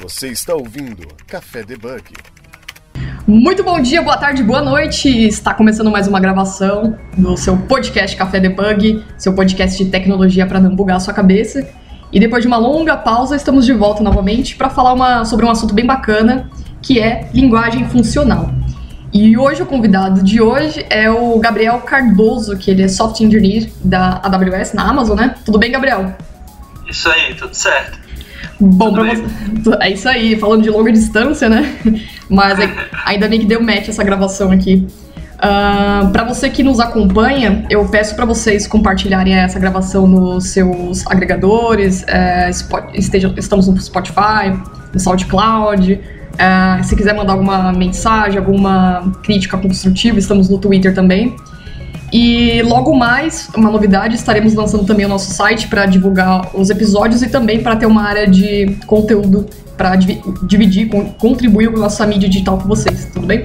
Você 0.00 0.28
está 0.28 0.54
ouvindo 0.54 1.06
Café 1.26 1.62
Debug. 1.62 2.14
Muito 3.26 3.62
bom 3.62 3.78
dia, 3.82 4.00
boa 4.00 4.16
tarde, 4.16 4.42
boa 4.42 4.62
noite. 4.62 5.10
Está 5.10 5.52
começando 5.52 5.90
mais 5.90 6.08
uma 6.08 6.18
gravação 6.18 6.98
do 7.18 7.36
seu 7.36 7.54
podcast 7.54 8.16
Café 8.16 8.40
Debug, 8.40 9.04
seu 9.18 9.34
podcast 9.34 9.76
de 9.76 9.90
tecnologia 9.90 10.46
para 10.46 10.58
não 10.58 10.74
bugar 10.74 10.96
a 10.96 11.00
sua 11.00 11.12
cabeça. 11.12 11.68
E 12.10 12.18
depois 12.18 12.42
de 12.42 12.48
uma 12.48 12.56
longa 12.56 12.96
pausa, 12.96 13.36
estamos 13.36 13.66
de 13.66 13.74
volta 13.74 14.02
novamente 14.02 14.56
para 14.56 14.70
falar 14.70 14.94
uma, 14.94 15.26
sobre 15.26 15.44
um 15.44 15.50
assunto 15.50 15.74
bem 15.74 15.84
bacana, 15.84 16.50
que 16.80 16.98
é 16.98 17.28
linguagem 17.34 17.86
funcional. 17.90 18.50
E 19.12 19.36
hoje 19.36 19.62
o 19.62 19.66
convidado 19.66 20.24
de 20.24 20.40
hoje 20.40 20.86
é 20.88 21.10
o 21.10 21.38
Gabriel 21.38 21.78
Cardoso, 21.80 22.56
que 22.56 22.70
ele 22.70 22.82
é 22.82 22.88
software 22.88 23.26
engineer 23.26 23.70
da 23.84 24.18
AWS 24.22 24.72
na 24.72 24.88
Amazon, 24.88 25.18
né? 25.18 25.34
Tudo 25.44 25.58
bem, 25.58 25.70
Gabriel? 25.70 26.14
Isso 26.88 27.06
aí, 27.10 27.34
tudo 27.34 27.54
certo. 27.54 27.99
Bom, 28.60 28.92
pra 28.92 29.04
você... 29.04 29.24
é 29.80 29.90
isso 29.90 30.08
aí, 30.08 30.38
falando 30.38 30.62
de 30.62 30.70
longa 30.70 30.92
distância, 30.92 31.48
né? 31.48 31.74
Mas 32.28 32.58
é... 32.58 32.70
ainda 33.06 33.28
bem 33.28 33.40
que 33.40 33.46
deu 33.46 33.62
match 33.62 33.88
essa 33.88 34.04
gravação 34.04 34.50
aqui. 34.50 34.86
Uh, 35.36 35.42
ah, 35.42 36.10
para 36.12 36.24
você 36.24 36.50
que 36.50 36.62
nos 36.62 36.78
acompanha, 36.78 37.64
eu 37.70 37.82
peço 37.88 38.14
para 38.14 38.26
vocês 38.26 38.66
compartilharem 38.66 39.34
essa 39.34 39.58
gravação 39.58 40.06
nos 40.06 40.48
seus 40.48 41.06
agregadores. 41.06 42.04
É, 42.06 42.50
esteja, 42.92 43.32
estamos 43.38 43.66
no 43.66 43.80
Spotify, 43.80 44.52
no 44.92 45.00
SoundCloud. 45.00 45.98
É, 46.36 46.82
se 46.82 46.94
quiser 46.94 47.14
mandar 47.14 47.32
alguma 47.32 47.72
mensagem, 47.72 48.38
alguma 48.38 49.12
crítica 49.22 49.56
construtiva, 49.56 50.18
estamos 50.18 50.50
no 50.50 50.58
Twitter 50.58 50.94
também. 50.94 51.34
E 52.12 52.60
logo 52.62 52.94
mais, 52.96 53.48
uma 53.56 53.70
novidade, 53.70 54.16
estaremos 54.16 54.54
lançando 54.54 54.84
também 54.84 55.06
o 55.06 55.08
nosso 55.08 55.32
site 55.32 55.68
para 55.68 55.86
divulgar 55.86 56.50
os 56.54 56.68
episódios 56.68 57.22
e 57.22 57.28
também 57.28 57.62
para 57.62 57.76
ter 57.76 57.86
uma 57.86 58.02
área 58.02 58.26
de 58.26 58.76
conteúdo 58.86 59.46
para 59.76 59.96
dividir, 59.96 60.90
contribuir 61.18 61.70
com 61.70 61.76
a 61.76 61.80
nossa 61.80 62.04
mídia 62.06 62.28
digital 62.28 62.58
com 62.58 62.68
vocês, 62.68 63.06
tudo 63.12 63.26
bem? 63.26 63.44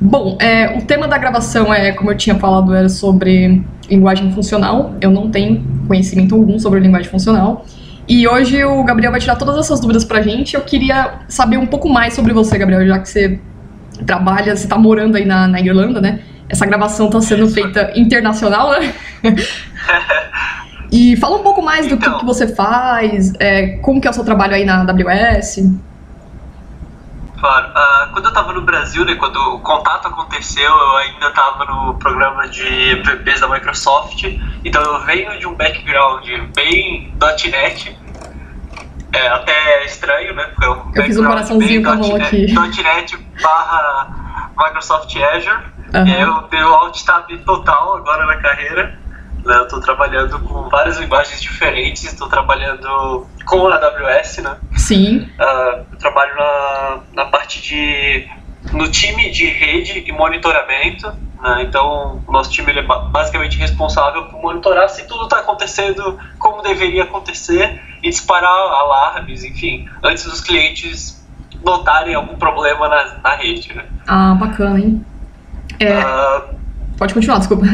Bom, 0.00 0.36
é, 0.40 0.76
o 0.76 0.82
tema 0.82 1.08
da 1.08 1.16
gravação 1.16 1.72
é, 1.72 1.92
como 1.92 2.10
eu 2.10 2.16
tinha 2.16 2.34
falado, 2.34 2.74
era 2.74 2.88
sobre 2.88 3.64
linguagem 3.88 4.32
funcional. 4.32 4.94
Eu 5.00 5.10
não 5.10 5.30
tenho 5.30 5.64
conhecimento 5.86 6.34
algum 6.34 6.58
sobre 6.58 6.80
linguagem 6.80 7.08
funcional. 7.08 7.64
E 8.06 8.28
hoje 8.28 8.62
o 8.64 8.84
Gabriel 8.84 9.12
vai 9.12 9.20
tirar 9.20 9.36
todas 9.36 9.56
essas 9.56 9.80
dúvidas 9.80 10.04
pra 10.04 10.20
gente. 10.20 10.54
Eu 10.54 10.60
queria 10.60 11.20
saber 11.28 11.56
um 11.56 11.66
pouco 11.66 11.88
mais 11.88 12.12
sobre 12.12 12.34
você, 12.34 12.58
Gabriel, 12.58 12.86
já 12.86 12.98
que 12.98 13.08
você 13.08 13.40
trabalha, 14.04 14.54
você 14.54 14.68
tá 14.68 14.76
morando 14.76 15.16
aí 15.16 15.24
na, 15.24 15.48
na 15.48 15.60
Irlanda, 15.60 16.00
né? 16.00 16.20
Essa 16.48 16.66
gravação 16.66 17.06
está 17.06 17.20
sendo 17.20 17.48
feita 17.48 17.92
internacional, 17.96 18.70
né? 18.70 18.94
e 20.92 21.16
fala 21.16 21.36
um 21.36 21.42
pouco 21.42 21.62
mais 21.62 21.86
do 21.86 21.94
então, 21.94 22.14
que, 22.14 22.20
que, 22.20 22.26
você 22.26 22.54
faz, 22.54 23.32
é, 23.40 23.78
como 23.78 24.00
que 24.00 24.06
é 24.06 24.10
o 24.10 24.14
seu 24.14 24.24
trabalho 24.24 24.54
aí 24.54 24.64
na 24.64 24.82
AWS. 24.82 25.60
Claro, 27.44 27.68
uh, 27.68 28.12
quando 28.12 28.24
eu 28.24 28.28
estava 28.30 28.52
no 28.52 28.62
Brasil, 28.62 29.04
né, 29.04 29.16
quando 29.16 29.36
o 29.36 29.60
contato 29.60 30.08
aconteceu, 30.08 30.70
eu 30.70 30.96
ainda 30.96 31.28
estava 31.28 31.64
no 31.66 31.94
programa 31.94 32.48
de 32.48 32.64
MVPs 32.64 33.40
da 33.40 33.48
Microsoft, 33.48 34.24
então 34.64 34.82
eu 34.82 35.00
venho 35.00 35.38
de 35.38 35.46
um 35.46 35.54
background 35.54 36.26
bem 36.54 37.12
.NET, 37.50 37.98
é 39.12 39.28
até 39.28 39.84
estranho, 39.84 40.34
né? 40.34 40.44
Porque 40.44 40.64
eu, 40.64 40.92
eu 40.94 41.04
fiz 41.04 41.18
um 41.18 41.26
coraçãozinho 41.26 41.82
com 41.82 41.90
a 41.90 41.96
mão 41.96 42.16
aqui. 42.16 42.46
.NET 42.82 43.16
barra 43.42 44.50
Microsoft 44.56 45.14
Azure, 45.16 45.64
Uhum. 45.94 46.08
Eu 46.08 46.68
o 46.68 46.74
alt 46.74 47.04
tab 47.04 47.28
total 47.44 47.96
agora 47.96 48.26
na 48.26 48.36
carreira. 48.36 48.98
Né? 49.44 49.56
Eu 49.56 49.64
estou 49.64 49.80
trabalhando 49.80 50.38
com 50.40 50.68
várias 50.68 50.98
linguagens 50.98 51.40
diferentes, 51.40 52.04
estou 52.04 52.28
trabalhando 52.28 53.26
com 53.44 53.68
a 53.68 53.76
AWS, 53.76 54.38
né? 54.38 54.56
Sim. 54.76 55.30
Uh, 55.38 55.84
eu 55.92 55.98
trabalho 55.98 56.34
na, 56.36 57.00
na 57.12 57.24
parte 57.26 57.60
de. 57.60 58.28
no 58.72 58.88
time 58.88 59.30
de 59.30 59.46
rede 59.46 60.02
e 60.06 60.12
monitoramento. 60.12 61.12
Né? 61.42 61.62
Então, 61.68 62.22
o 62.26 62.32
nosso 62.32 62.50
time 62.50 62.72
é 62.72 62.82
basicamente 62.82 63.58
responsável 63.58 64.24
por 64.24 64.40
monitorar 64.40 64.88
se 64.88 65.06
tudo 65.06 65.24
está 65.24 65.40
acontecendo 65.40 66.18
como 66.38 66.62
deveria 66.62 67.04
acontecer 67.04 67.80
e 68.02 68.08
disparar 68.08 68.50
alarmes, 68.50 69.44
enfim, 69.44 69.88
antes 70.02 70.24
dos 70.24 70.40
clientes 70.40 71.22
notarem 71.62 72.14
algum 72.14 72.36
problema 72.36 72.88
na, 72.88 73.18
na 73.22 73.34
rede. 73.36 73.74
Né? 73.74 73.84
Ah, 74.06 74.34
bacana, 74.34 74.78
hein? 74.78 75.04
É... 75.80 75.98
Uh, 75.98 76.54
Pode 76.96 77.14
continuar, 77.14 77.38
desculpa. 77.38 77.64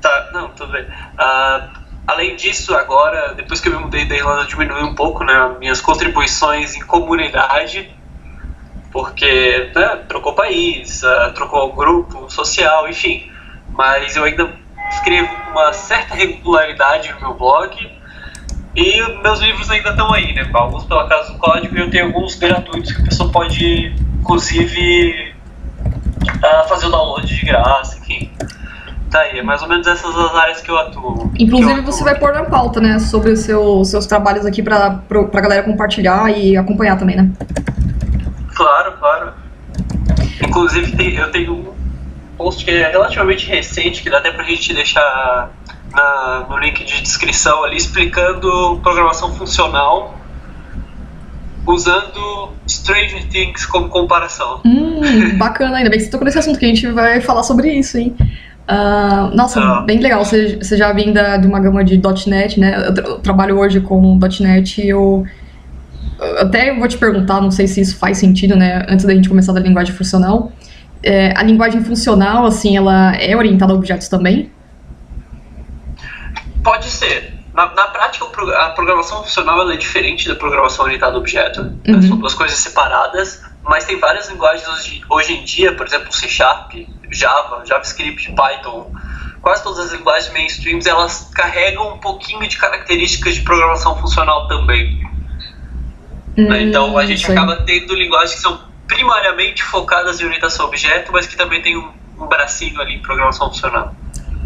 Tá, 0.00 0.30
não, 0.32 0.48
tudo 0.50 0.72
bem. 0.72 0.82
Uh, 0.82 1.68
além 2.06 2.36
disso, 2.36 2.74
agora, 2.74 3.34
depois 3.34 3.60
que 3.60 3.68
eu 3.68 3.76
me 3.76 3.84
mudei 3.84 4.06
da 4.06 4.14
Irlanda, 4.14 4.46
diminui 4.46 4.82
um 4.82 4.94
pouco 4.94 5.24
né, 5.24 5.56
minhas 5.58 5.80
contribuições 5.80 6.74
em 6.74 6.80
comunidade, 6.80 7.94
porque 8.90 9.70
né, 9.74 9.96
trocou 10.08 10.34
país, 10.34 11.02
uh, 11.02 11.32
trocou 11.34 11.72
grupo 11.74 12.30
social, 12.30 12.88
enfim. 12.88 13.30
Mas 13.72 14.16
eu 14.16 14.24
ainda 14.24 14.50
escrevo 14.90 15.28
com 15.28 15.50
uma 15.50 15.72
certa 15.72 16.14
regularidade 16.14 17.12
no 17.12 17.20
meu 17.20 17.34
blog 17.34 18.00
e 18.74 19.02
meus 19.22 19.40
livros 19.40 19.68
ainda 19.70 19.90
estão 19.90 20.12
aí, 20.12 20.32
né? 20.32 20.48
Alguns 20.52 20.84
pela 20.84 21.08
casa 21.08 21.32
do 21.32 21.38
código 21.38 21.76
e 21.76 21.80
eu 21.80 21.90
tenho 21.90 22.06
alguns 22.06 22.36
gratuitos 22.36 22.92
que 22.92 23.02
a 23.02 23.04
pessoa 23.04 23.30
pode, 23.30 23.94
inclusive, 24.20 25.34
uh, 26.42 26.68
fazer 26.68 26.86
o 26.86 26.90
download 26.90 27.26
de 27.26 27.46
graça, 27.46 27.98
enfim. 27.98 28.30
Tá 29.10 29.20
aí, 29.20 29.40
é 29.40 29.42
mais 29.42 29.60
ou 29.62 29.68
menos 29.68 29.86
essas 29.86 30.16
as 30.16 30.34
áreas 30.34 30.60
que 30.60 30.70
eu 30.70 30.78
atuo. 30.78 31.32
Inclusive 31.38 31.72
eu 31.72 31.80
atuo. 31.80 31.92
você 31.92 32.04
vai 32.04 32.18
pôr 32.18 32.32
na 32.32 32.44
pauta, 32.44 32.80
né, 32.80 32.98
sobre 32.98 33.32
os 33.32 33.40
seu, 33.40 33.84
seus 33.84 34.06
trabalhos 34.06 34.46
aqui 34.46 34.62
pra, 34.62 34.90
pra, 35.08 35.24
pra 35.24 35.40
galera 35.40 35.62
compartilhar 35.64 36.30
e 36.30 36.56
acompanhar 36.56 36.96
também, 36.96 37.16
né? 37.16 37.30
Claro, 38.54 38.92
claro. 38.98 39.32
Inclusive 40.46 41.16
eu 41.16 41.30
tenho 41.32 41.52
um 41.54 41.74
post 42.36 42.64
que 42.64 42.70
é 42.70 42.90
relativamente 42.90 43.46
recente, 43.48 44.02
que 44.02 44.10
dá 44.10 44.18
até 44.18 44.30
pra 44.30 44.44
gente 44.44 44.72
deixar 44.72 45.50
na, 45.92 46.46
no 46.48 46.58
link 46.58 46.84
de 46.84 47.02
descrição 47.02 47.64
ali, 47.64 47.76
explicando 47.76 48.78
programação 48.82 49.34
funcional 49.34 50.19
usando 51.66 52.50
Stranger 52.68 53.26
Things 53.28 53.66
como 53.66 53.88
comparação. 53.88 54.60
Hum, 54.64 55.36
bacana, 55.38 55.76
ainda 55.76 55.90
bem 55.90 55.98
que 55.98 56.04
você 56.04 56.10
tocou 56.10 56.24
nesse 56.24 56.38
assunto, 56.38 56.58
que 56.58 56.64
a 56.64 56.68
gente 56.68 56.86
vai 56.88 57.20
falar 57.20 57.42
sobre 57.42 57.72
isso, 57.72 57.98
hein? 57.98 58.16
Uh, 58.70 59.34
nossa, 59.34 59.60
ah. 59.60 59.82
bem 59.82 59.98
legal. 59.98 60.24
Você, 60.24 60.56
você 60.56 60.76
já 60.76 60.92
vem 60.92 61.12
da, 61.12 61.36
de 61.36 61.46
uma 61.46 61.58
gama 61.58 61.84
de 61.84 62.00
.NET, 62.26 62.60
né? 62.60 62.74
Eu, 62.76 62.94
eu 62.94 63.18
trabalho 63.18 63.58
hoje 63.58 63.80
com 63.80 64.18
.NET 64.40 64.80
e 64.80 64.88
eu... 64.88 65.24
Até 66.38 66.74
vou 66.78 66.86
te 66.86 66.98
perguntar, 66.98 67.40
não 67.40 67.50
sei 67.50 67.66
se 67.66 67.80
isso 67.80 67.96
faz 67.96 68.18
sentido, 68.18 68.54
né? 68.54 68.84
Antes 68.88 69.04
da 69.06 69.14
gente 69.14 69.28
começar 69.28 69.52
da 69.52 69.60
linguagem 69.60 69.94
funcional. 69.94 70.52
É, 71.02 71.32
a 71.36 71.42
linguagem 71.42 71.82
funcional, 71.82 72.44
assim, 72.44 72.76
ela 72.76 73.16
é 73.16 73.34
orientada 73.34 73.72
a 73.72 73.76
objetos 73.76 74.06
também? 74.06 74.50
Pode 76.62 76.86
ser. 76.86 77.29
Na, 77.60 77.66
na, 77.74 77.86
prática, 77.88 78.24
a 78.56 78.70
programação 78.70 79.22
funcional 79.22 79.70
é 79.70 79.76
diferente 79.76 80.26
da 80.26 80.34
programação 80.34 80.86
orientada 80.86 81.16
a 81.16 81.18
objeto. 81.18 81.62
Né? 81.62 81.72
Uhum. 81.88 82.02
São 82.02 82.16
duas 82.16 82.32
coisas 82.32 82.58
separadas, 82.58 83.42
mas 83.62 83.84
tem 83.84 83.98
várias 83.98 84.30
linguagens 84.30 84.66
hoje, 84.66 85.02
hoje 85.10 85.34
em 85.34 85.44
dia, 85.44 85.74
por 85.74 85.86
exemplo, 85.86 86.10
C 86.10 86.26
Sharp, 86.26 86.72
Java, 87.10 87.62
JavaScript, 87.66 88.32
Python. 88.32 88.90
Quase 89.42 89.62
todas 89.62 89.78
as 89.78 89.92
linguagens 89.92 90.32
mainstreams 90.32 90.86
elas 90.86 91.30
carregam 91.34 91.92
um 91.92 91.98
pouquinho 91.98 92.48
de 92.48 92.56
características 92.56 93.34
de 93.34 93.42
programação 93.42 93.94
funcional 93.96 94.48
também. 94.48 94.98
Hum, 96.38 96.54
então 96.54 96.96
a 96.96 97.04
gente 97.04 97.30
acaba 97.30 97.56
tendo 97.56 97.94
linguagens 97.94 98.36
que 98.36 98.40
são 98.40 98.58
primariamente 98.86 99.62
focadas 99.62 100.18
em 100.18 100.24
orientação 100.24 100.64
a 100.64 100.68
objeto, 100.68 101.12
mas 101.12 101.26
que 101.26 101.36
também 101.36 101.60
tem 101.60 101.76
um, 101.76 101.90
um 102.18 102.26
bracinho 102.26 102.80
ali 102.80 102.94
em 102.94 103.02
programação 103.02 103.48
funcional. 103.48 103.94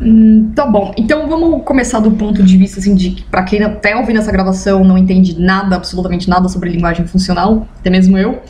Hum, 0.03 0.51
tá 0.55 0.67
bom. 0.67 0.93
Então 0.97 1.29
vamos 1.29 1.63
começar 1.65 2.01
do 2.01 2.11
ponto 2.11 2.43
de 2.43 2.57
vista 2.57 2.81
assim 2.81 2.95
de 2.95 3.11
que 3.11 3.23
para 3.25 3.43
quem 3.45 3.63
até 3.63 3.97
ouvindo 3.97 4.19
essa 4.19 4.33
gravação 4.33 4.83
não 4.85 4.99
entende 4.99 5.39
nada, 5.41 5.77
absolutamente 5.77 6.29
nada 6.29 6.49
sobre 6.49 6.71
linguagem 6.71 7.07
funcional, 7.07 7.67
até 7.79 7.91
mesmo 7.91 8.19
eu. 8.19 8.41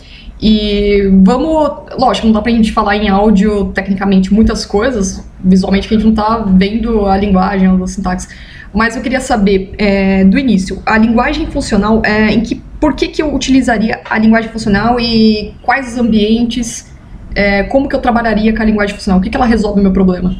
E 0.40 1.10
vamos, 1.22 1.70
lógico, 1.98 2.26
não 2.26 2.34
dá 2.34 2.42
pra 2.42 2.50
gente 2.50 2.72
falar 2.72 2.96
em 2.96 3.08
áudio 3.08 3.66
tecnicamente 3.66 4.32
muitas 4.32 4.66
coisas, 4.66 5.24
visualmente 5.42 5.86
que 5.86 5.94
a 5.94 5.98
gente 5.98 6.06
não 6.06 6.14
tá 6.14 6.44
vendo 6.46 7.06
a 7.06 7.16
linguagem, 7.16 7.68
a 7.68 7.86
sintaxe. 7.86 8.28
Mas 8.72 8.96
eu 8.96 9.02
queria 9.02 9.20
saber 9.20 9.72
é, 9.78 10.24
do 10.24 10.38
início, 10.38 10.82
a 10.84 10.98
linguagem 10.98 11.46
funcional, 11.46 12.02
é, 12.04 12.32
em 12.32 12.40
que, 12.40 12.60
por 12.80 12.94
que, 12.94 13.08
que 13.08 13.22
eu 13.22 13.32
utilizaria 13.32 14.00
a 14.04 14.18
linguagem 14.18 14.50
funcional 14.50 14.98
e 14.98 15.54
quais 15.62 15.92
os 15.92 15.98
ambientes, 15.98 16.92
é, 17.34 17.62
como 17.62 17.88
que 17.88 17.94
eu 17.94 18.00
trabalharia 18.00 18.54
com 18.54 18.60
a 18.60 18.64
linguagem 18.64 18.96
funcional, 18.96 19.20
o 19.20 19.22
que, 19.22 19.30
que 19.30 19.36
ela 19.36 19.46
resolve 19.46 19.78
o 19.78 19.82
meu 19.82 19.92
problema? 19.92 20.34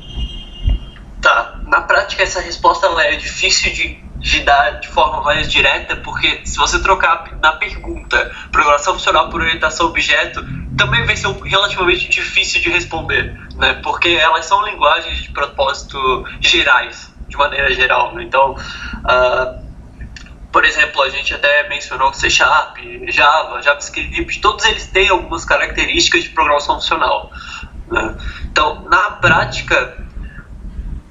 Prática 1.87 2.23
essa 2.23 2.41
resposta 2.41 2.87
é 3.03 3.17
difícil 3.17 3.73
de, 3.73 4.03
de 4.19 4.41
dar 4.41 4.81
de 4.81 4.89
forma 4.89 5.23
mais 5.23 5.51
direta, 5.51 5.97
porque 5.97 6.41
se 6.45 6.57
você 6.57 6.83
trocar 6.83 7.37
na 7.43 7.53
pergunta 7.53 8.31
programação 8.51 8.95
funcional 8.95 9.29
por 9.29 9.41
orientação 9.41 9.87
objeto, 9.87 10.45
também 10.77 11.05
vai 11.05 11.17
ser 11.17 11.29
relativamente 11.45 12.09
difícil 12.09 12.61
de 12.61 12.71
responder, 12.71 13.39
né? 13.57 13.75
Porque 13.83 14.09
elas 14.09 14.47
são 14.47 14.65
linguagens 14.65 15.19
de 15.19 15.31
propósito 15.31 16.25
gerais, 16.41 17.13
de 17.29 17.37
maneira 17.37 17.73
geral, 17.73 18.15
né? 18.15 18.23
Então, 18.25 18.53
uh, 18.53 19.65
por 20.55 20.65
exemplo, 20.65 21.03
a 21.03 21.09
gente 21.09 21.35
até 21.35 21.69
mencionou 21.69 22.13
C 22.15 22.31
Sharp, 22.31 22.79
Java, 23.09 23.61
JavaScript, 23.61 24.41
todos 24.41 24.65
eles 24.65 24.87
têm 24.87 25.09
algumas 25.09 25.45
características 25.45 26.23
de 26.23 26.29
programação 26.31 26.77
funcional. 26.77 27.33
Né? 27.89 28.17
Então, 28.45 28.83
na 28.89 29.11
prática, 29.11 30.04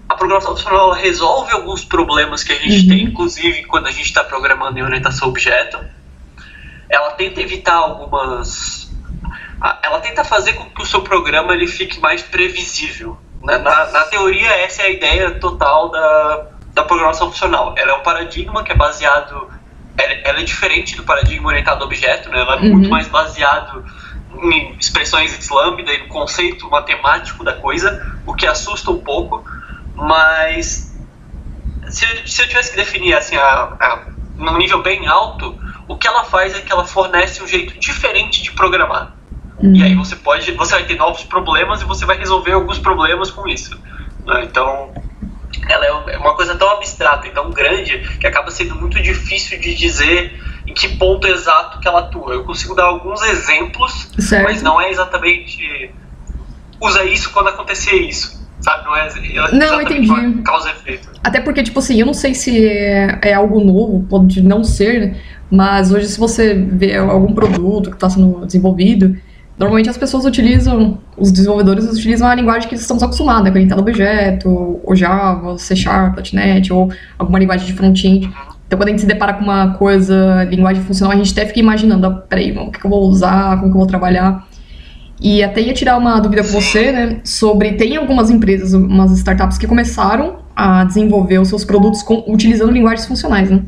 a 0.07 0.15
programação 0.15 0.55
funcional 0.55 0.91
resolve 0.91 1.51
alguns 1.51 1.83
problemas 1.85 2.44
que 2.44 2.51
a 2.51 2.55
gente 2.55 2.83
uhum. 2.83 2.88
tem, 2.89 3.03
inclusive 3.03 3.63
quando 3.65 3.88
a 3.88 3.91
gente 3.91 4.05
está 4.05 4.23
programando 4.23 4.77
em 4.77 4.83
orientação 4.83 5.29
objeto. 5.29 5.79
Ela 6.89 7.11
tenta 7.11 7.41
evitar 7.41 7.75
algumas. 7.75 8.91
Ela 9.81 10.00
tenta 10.01 10.23
fazer 10.23 10.53
com 10.53 10.65
que 10.65 10.81
o 10.81 10.85
seu 10.85 11.01
programa 11.01 11.53
ele 11.53 11.67
fique 11.67 12.00
mais 12.00 12.21
previsível. 12.21 13.17
Né? 13.41 13.57
Na, 13.57 13.91
na 13.91 14.03
teoria, 14.03 14.50
essa 14.50 14.83
é 14.83 14.85
a 14.85 14.89
ideia 14.89 15.31
total 15.39 15.89
da, 15.89 16.47
da 16.73 16.83
programação 16.83 17.31
funcional. 17.31 17.73
Ela 17.77 17.94
é 17.94 17.95
um 17.95 18.03
paradigma 18.03 18.63
que 18.63 18.71
é 18.71 18.75
baseado. 18.75 19.50
Ela, 19.97 20.39
é 20.39 20.44
diferente 20.44 20.95
do 20.95 21.03
paradigma 21.03 21.47
orientado 21.47 21.83
a 21.83 21.85
objeto, 21.85 22.29
né? 22.29 22.41
ela 22.41 22.55
é 22.55 22.59
uhum. 22.59 22.71
muito 22.71 22.89
mais 22.89 23.07
baseado 23.07 23.85
em 24.41 24.75
expressões 24.79 25.50
lambda 25.50 25.94
e 25.94 26.00
no 26.00 26.07
conceito 26.07 26.69
matemático 26.69 27.44
da 27.44 27.53
coisa, 27.53 28.17
o 28.25 28.33
que 28.33 28.47
assusta 28.47 28.89
um 28.91 29.00
pouco, 29.00 29.44
mas 29.95 30.95
se, 31.89 32.05
se 32.25 32.41
eu 32.41 32.47
tivesse 32.47 32.71
que 32.71 32.77
definir 32.77 33.13
assim, 33.13 33.35
a, 33.35 33.41
a, 33.79 33.99
num 34.35 34.57
nível 34.57 34.81
bem 34.81 35.07
alto, 35.07 35.57
o 35.87 35.97
que 35.97 36.07
ela 36.07 36.23
faz 36.23 36.55
é 36.55 36.61
que 36.61 36.71
ela 36.71 36.85
fornece 36.85 37.43
um 37.43 37.47
jeito 37.47 37.77
diferente 37.79 38.41
de 38.41 38.51
programar. 38.51 39.13
E 39.61 39.81
aí 39.81 39.95
você 39.95 40.15
pode, 40.17 40.51
você 40.51 40.73
vai 40.73 40.83
ter 40.83 40.97
novos 40.97 41.23
problemas 41.23 41.81
e 41.81 41.85
você 41.85 42.05
vai 42.05 42.17
resolver 42.17 42.51
alguns 42.51 42.79
problemas 42.79 43.31
com 43.31 43.47
isso. 43.47 43.79
Né? 44.25 44.43
Então, 44.43 44.93
ela 45.69 45.85
é, 45.85 46.15
é 46.15 46.17
uma 46.17 46.35
coisa 46.35 46.55
tão 46.55 46.69
abstrata 46.69 47.27
e 47.27 47.31
tão 47.31 47.49
grande 47.49 47.99
que 48.19 48.27
acaba 48.27 48.51
sendo 48.51 48.75
muito 48.75 49.01
difícil 49.01 49.57
de 49.61 49.73
dizer 49.73 50.37
em 50.67 50.73
que 50.73 50.97
ponto 50.97 51.27
exato 51.27 51.79
que 51.79 51.87
ela 51.87 51.99
atua. 52.01 52.33
Eu 52.33 52.43
consigo 52.43 52.75
dar 52.75 52.85
alguns 52.85 53.21
exemplos, 53.21 54.09
certo. 54.19 54.43
mas 54.43 54.61
não 54.61 54.81
é 54.81 54.89
exatamente 54.89 55.93
usa 56.81 57.05
isso 57.05 57.31
quando 57.31 57.47
acontecer 57.47 57.95
isso. 57.95 58.42
Sabe? 58.63 58.86
Não 58.86 58.95
é 58.95 59.10
não, 59.51 59.81
entendi. 59.81 60.42
causa 60.44 60.69
efeito. 60.69 61.10
Até 61.24 61.42
porque, 61.42 61.62
tipo 61.62 61.80
assim, 61.80 62.00
eu 62.00 62.06
não 62.06 62.13
sei 62.13 62.33
se 62.33 62.65
é, 62.65 63.19
é 63.21 63.33
algo 63.33 63.63
novo, 63.63 64.06
pode 64.10 64.42
não 64.42 64.63
ser, 64.63 65.18
mas 65.51 65.92
hoje 65.92 66.07
se 66.07 66.19
você 66.19 66.54
vê 66.54 66.95
algum 66.95 67.33
produto 67.33 67.89
que 67.89 67.98
está 67.98 68.10
sendo 68.10 68.45
desenvolvido, 68.45 69.15
Normalmente 69.57 69.88
as 69.88 69.98
pessoas 69.98 70.25
utilizam, 70.25 70.98
os 71.15 71.31
desenvolvedores 71.31 71.86
utilizam 71.86 72.27
a 72.27 72.33
linguagem 72.33 72.68
que 72.68 72.75
estamos 72.75 73.04
acostumados, 73.04 73.44
né? 73.44 73.51
Orientado 73.51 73.81
objeto, 73.81 74.81
ou 74.83 74.95
Java, 74.95 75.57
C 75.60 75.75
Sharp, 75.75 76.18
.NET, 76.33 76.74
ou 76.74 76.92
alguma 77.19 77.38
linguagem 77.38 77.68
de 77.68 77.74
front-end. 77.74 78.31
Então 78.65 78.80
quando 78.80 78.88
a 78.88 78.92
gente 78.92 79.01
se 79.01 79.07
depara 79.07 79.33
com 79.33 79.44
uma 79.44 79.74
coisa, 79.75 80.44
linguagem 80.45 80.81
funcional, 80.81 81.13
a 81.13 81.18
gente 81.18 81.31
até 81.31 81.45
fica 81.45 81.60
imaginando, 81.60 82.07
ah, 82.07 82.12
peraí, 82.12 82.51
o 82.57 82.71
que 82.71 82.83
eu 82.83 82.89
vou 82.89 83.04
usar, 83.04 83.60
como 83.60 83.71
que 83.71 83.75
eu 83.75 83.80
vou 83.80 83.88
trabalhar. 83.88 84.48
E 85.23 85.41
até 85.41 85.61
ia 85.61 85.73
tirar 85.73 85.97
uma 85.97 86.19
dúvida 86.19 86.43
com 86.43 86.49
você, 86.49 86.91
né, 86.91 87.21
sobre, 87.23 87.73
tem 87.73 87.95
algumas 87.95 88.29
empresas, 88.29 88.73
umas 88.73 89.09
startups 89.13 89.57
que 89.57 89.65
começaram 89.65 90.43
a 90.53 90.83
desenvolver 90.83 91.39
os 91.39 91.47
seus 91.47 91.63
produtos 91.63 92.03
com, 92.03 92.25
utilizando 92.27 92.71
linguagens 92.71 93.07
funcionais, 93.07 93.49
né? 93.49 93.63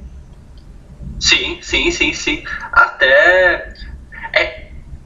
Sim, 1.17 1.57
sim, 1.61 1.89
sim, 1.91 2.13
sim. 2.13 2.43
Até 2.73 3.73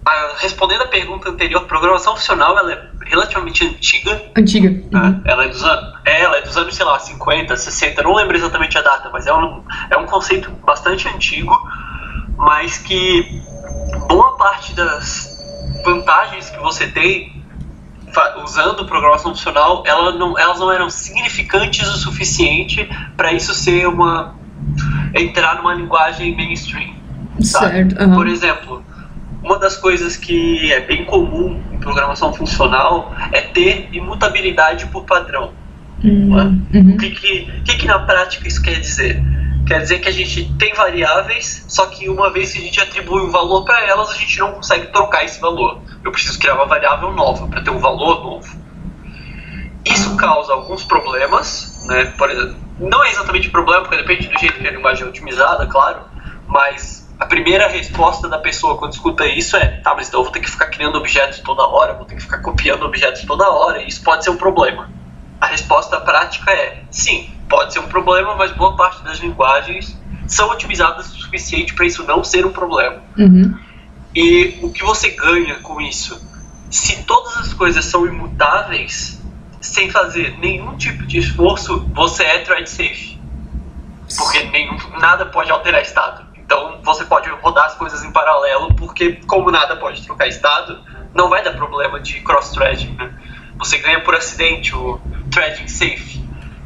a, 0.10 0.36
respondendo 0.40 0.82
a 0.82 0.88
pergunta 0.88 1.30
anterior, 1.30 1.66
programação 1.66 2.16
funcional 2.16 2.58
ela 2.58 2.74
é 2.74 2.90
relativamente 3.06 3.66
antiga. 3.66 4.22
Antiga. 4.36 4.70
Né? 4.70 5.00
Uhum. 5.00 5.22
Ela, 5.26 5.46
é 5.46 5.48
dos, 5.50 5.64
é, 5.64 6.22
ela 6.22 6.38
é 6.38 6.42
dos 6.42 6.58
anos, 6.58 6.76
sei 6.76 6.86
lá, 6.86 7.00
50, 7.00 7.56
60, 7.56 8.02
não 8.04 8.16
lembro 8.16 8.36
exatamente 8.36 8.78
a 8.78 8.82
data, 8.82 9.10
mas 9.12 9.28
é 9.28 9.34
um, 9.34 9.64
é 9.90 9.98
um 9.98 10.06
conceito 10.06 10.50
bastante 10.66 11.08
antigo, 11.08 11.56
mas 12.38 12.78
que 12.80 13.42
boa 14.08 14.36
parte 14.38 14.74
das 14.74 15.39
vantagens 15.84 16.50
que 16.50 16.60
você 16.60 16.88
tem 16.88 17.40
usando 18.44 18.86
programação 18.86 19.32
funcional, 19.32 19.84
ela 19.86 20.12
não, 20.14 20.38
elas 20.38 20.60
não 20.60 20.72
eram 20.72 20.90
significantes 20.90 21.88
o 21.88 21.98
suficiente 21.98 22.90
para 23.16 23.32
isso 23.32 23.54
ser 23.54 23.88
uma 23.88 24.36
entrar 25.16 25.58
numa 25.58 25.74
linguagem 25.74 26.36
mainstream. 26.36 26.94
Certo. 27.40 28.02
Uhum. 28.02 28.16
Por 28.16 28.28
exemplo, 28.28 28.84
uma 29.44 29.58
das 29.58 29.78
coisas 29.78 30.18
que 30.18 30.72
é 30.72 30.82
bem 30.82 31.06
comum 31.06 31.62
em 31.72 31.78
programação 31.78 32.34
funcional 32.34 33.14
é 33.32 33.42
ter 33.42 33.90
imutabilidade 33.92 34.88
por 34.88 35.06
padrão. 35.06 35.52
Uhum. 36.04 36.66
uhum. 36.74 36.94
O 36.94 36.98
que 36.98 37.12
que, 37.12 37.62
que 37.64 37.78
que 37.78 37.88
na 37.88 38.00
prática 38.00 38.48
isso 38.48 38.62
quer 38.62 38.80
dizer? 38.80 39.22
Quer 39.68 39.82
dizer 39.82 40.00
que 40.00 40.10
a 40.10 40.12
gente 40.12 40.52
tem 40.58 40.74
variáveis, 40.74 41.66
só 41.68 41.86
que 41.88 42.10
uma 42.10 42.32
vez 42.32 42.54
que 42.54 42.60
a 42.60 42.62
gente 42.62 42.80
atribui 42.80 43.22
um 43.22 43.30
valor 43.30 43.64
para 43.66 43.86
elas, 43.86 44.10
a 44.10 44.16
gente 44.16 44.40
não 44.40 44.54
consegue 44.54 44.88
trocar 44.88 45.24
esse 45.24 45.40
valor. 45.40 45.82
Eu 46.04 46.12
preciso 46.12 46.40
criar 46.40 46.56
uma 46.56 46.66
variável 46.66 47.12
nova 47.12 47.48
para 47.48 47.62
ter 47.62 47.70
um 47.70 47.80
valor 47.80 48.24
novo. 48.24 48.58
Isso 49.86 50.16
causa 50.18 50.54
alguns 50.54 50.84
problemas, 50.84 51.86
né? 51.88 52.06
Por 52.18 52.30
exemplo, 52.30 52.56
não 52.80 53.04
é 53.04 53.12
exatamente 53.12 53.50
problema, 53.50 53.82
porque 53.82 53.98
depende 53.98 54.28
do 54.28 54.40
jeito 54.40 54.60
que 54.60 54.68
a 54.68 54.72
linguagem 54.72 55.06
é 55.06 55.08
otimizada, 55.08 55.68
claro, 55.68 56.02
mas 56.48 57.08
a 57.20 57.26
primeira 57.26 57.68
resposta 57.68 58.30
da 58.30 58.40
pessoa 58.40 58.78
quando 58.78 58.94
escuta 58.94 59.26
isso 59.28 59.58
é: 59.58 59.68
tá, 59.82 59.94
mas 59.94 60.08
então 60.08 60.22
eu 60.22 60.24
vou 60.24 60.32
ter 60.32 60.40
que 60.40 60.50
ficar 60.50 60.68
criando 60.68 60.98
objetos 60.98 61.40
toda 61.40 61.64
hora, 61.68 61.94
vou 61.94 62.06
ter 62.06 62.16
que 62.16 62.22
ficar 62.22 62.40
copiando 62.40 62.84
objetos 62.84 63.24
toda 63.24 63.50
hora, 63.50 63.82
e 63.82 63.88
isso 63.88 64.02
pode 64.04 64.24
ser 64.24 64.30
um 64.30 64.38
problema. 64.38 64.90
A 65.40 65.48
resposta 65.48 66.00
prática 66.02 66.52
é: 66.52 66.84
sim, 66.92 67.30
pode 67.48 67.74
ser 67.74 67.80
um 67.80 67.88
problema, 67.88 68.36
mas 68.36 68.52
boa 68.52 68.76
parte 68.76 69.04
das 69.04 69.20
linguagens 69.20 69.98
são 70.28 70.50
otimizadas 70.50 71.12
o 71.12 71.18
suficiente 71.18 71.74
para 71.74 71.86
isso 71.86 72.04
não 72.04 72.24
ser 72.24 72.46
um 72.46 72.52
problema. 72.52 73.02
Uhum. 73.18 73.58
E 74.16 74.60
o 74.62 74.72
que 74.72 74.84
você 74.84 75.12
ganha 75.12 75.56
com 75.56 75.82
isso? 75.82 76.28
Se 76.70 77.04
todas 77.04 77.38
as 77.38 77.54
coisas 77.54 77.86
são 77.86 78.06
imutáveis, 78.06 79.20
sem 79.62 79.90
fazer 79.90 80.38
nenhum 80.40 80.78
tipo 80.78 81.06
de 81.06 81.20
esforço, 81.20 81.88
você 81.94 82.24
é 82.24 82.40
thread 82.40 82.70
safe. 82.70 83.20
Porque 84.18 84.44
nenhum, 84.46 84.78
nada 85.00 85.26
pode 85.26 85.52
alterar 85.52 85.82
estado. 85.82 86.28
Então 86.36 86.80
você 86.84 87.06
pode 87.06 87.30
rodar 87.30 87.66
as 87.66 87.76
coisas 87.76 88.04
em 88.04 88.12
paralelo, 88.12 88.74
porque 88.76 89.14
como 89.28 89.52
nada 89.52 89.76
pode 89.76 90.04
trocar 90.04 90.28
estado, 90.28 90.80
não 91.14 91.30
vai 91.30 91.44
dar 91.44 91.54
problema 91.54 92.00
de 92.00 92.20
cross-threading, 92.22 92.96
né? 92.96 93.14
Você 93.58 93.78
ganha 93.78 94.02
por 94.02 94.16
acidente 94.16 94.74
threading 95.40 95.68
safe. 95.68 96.20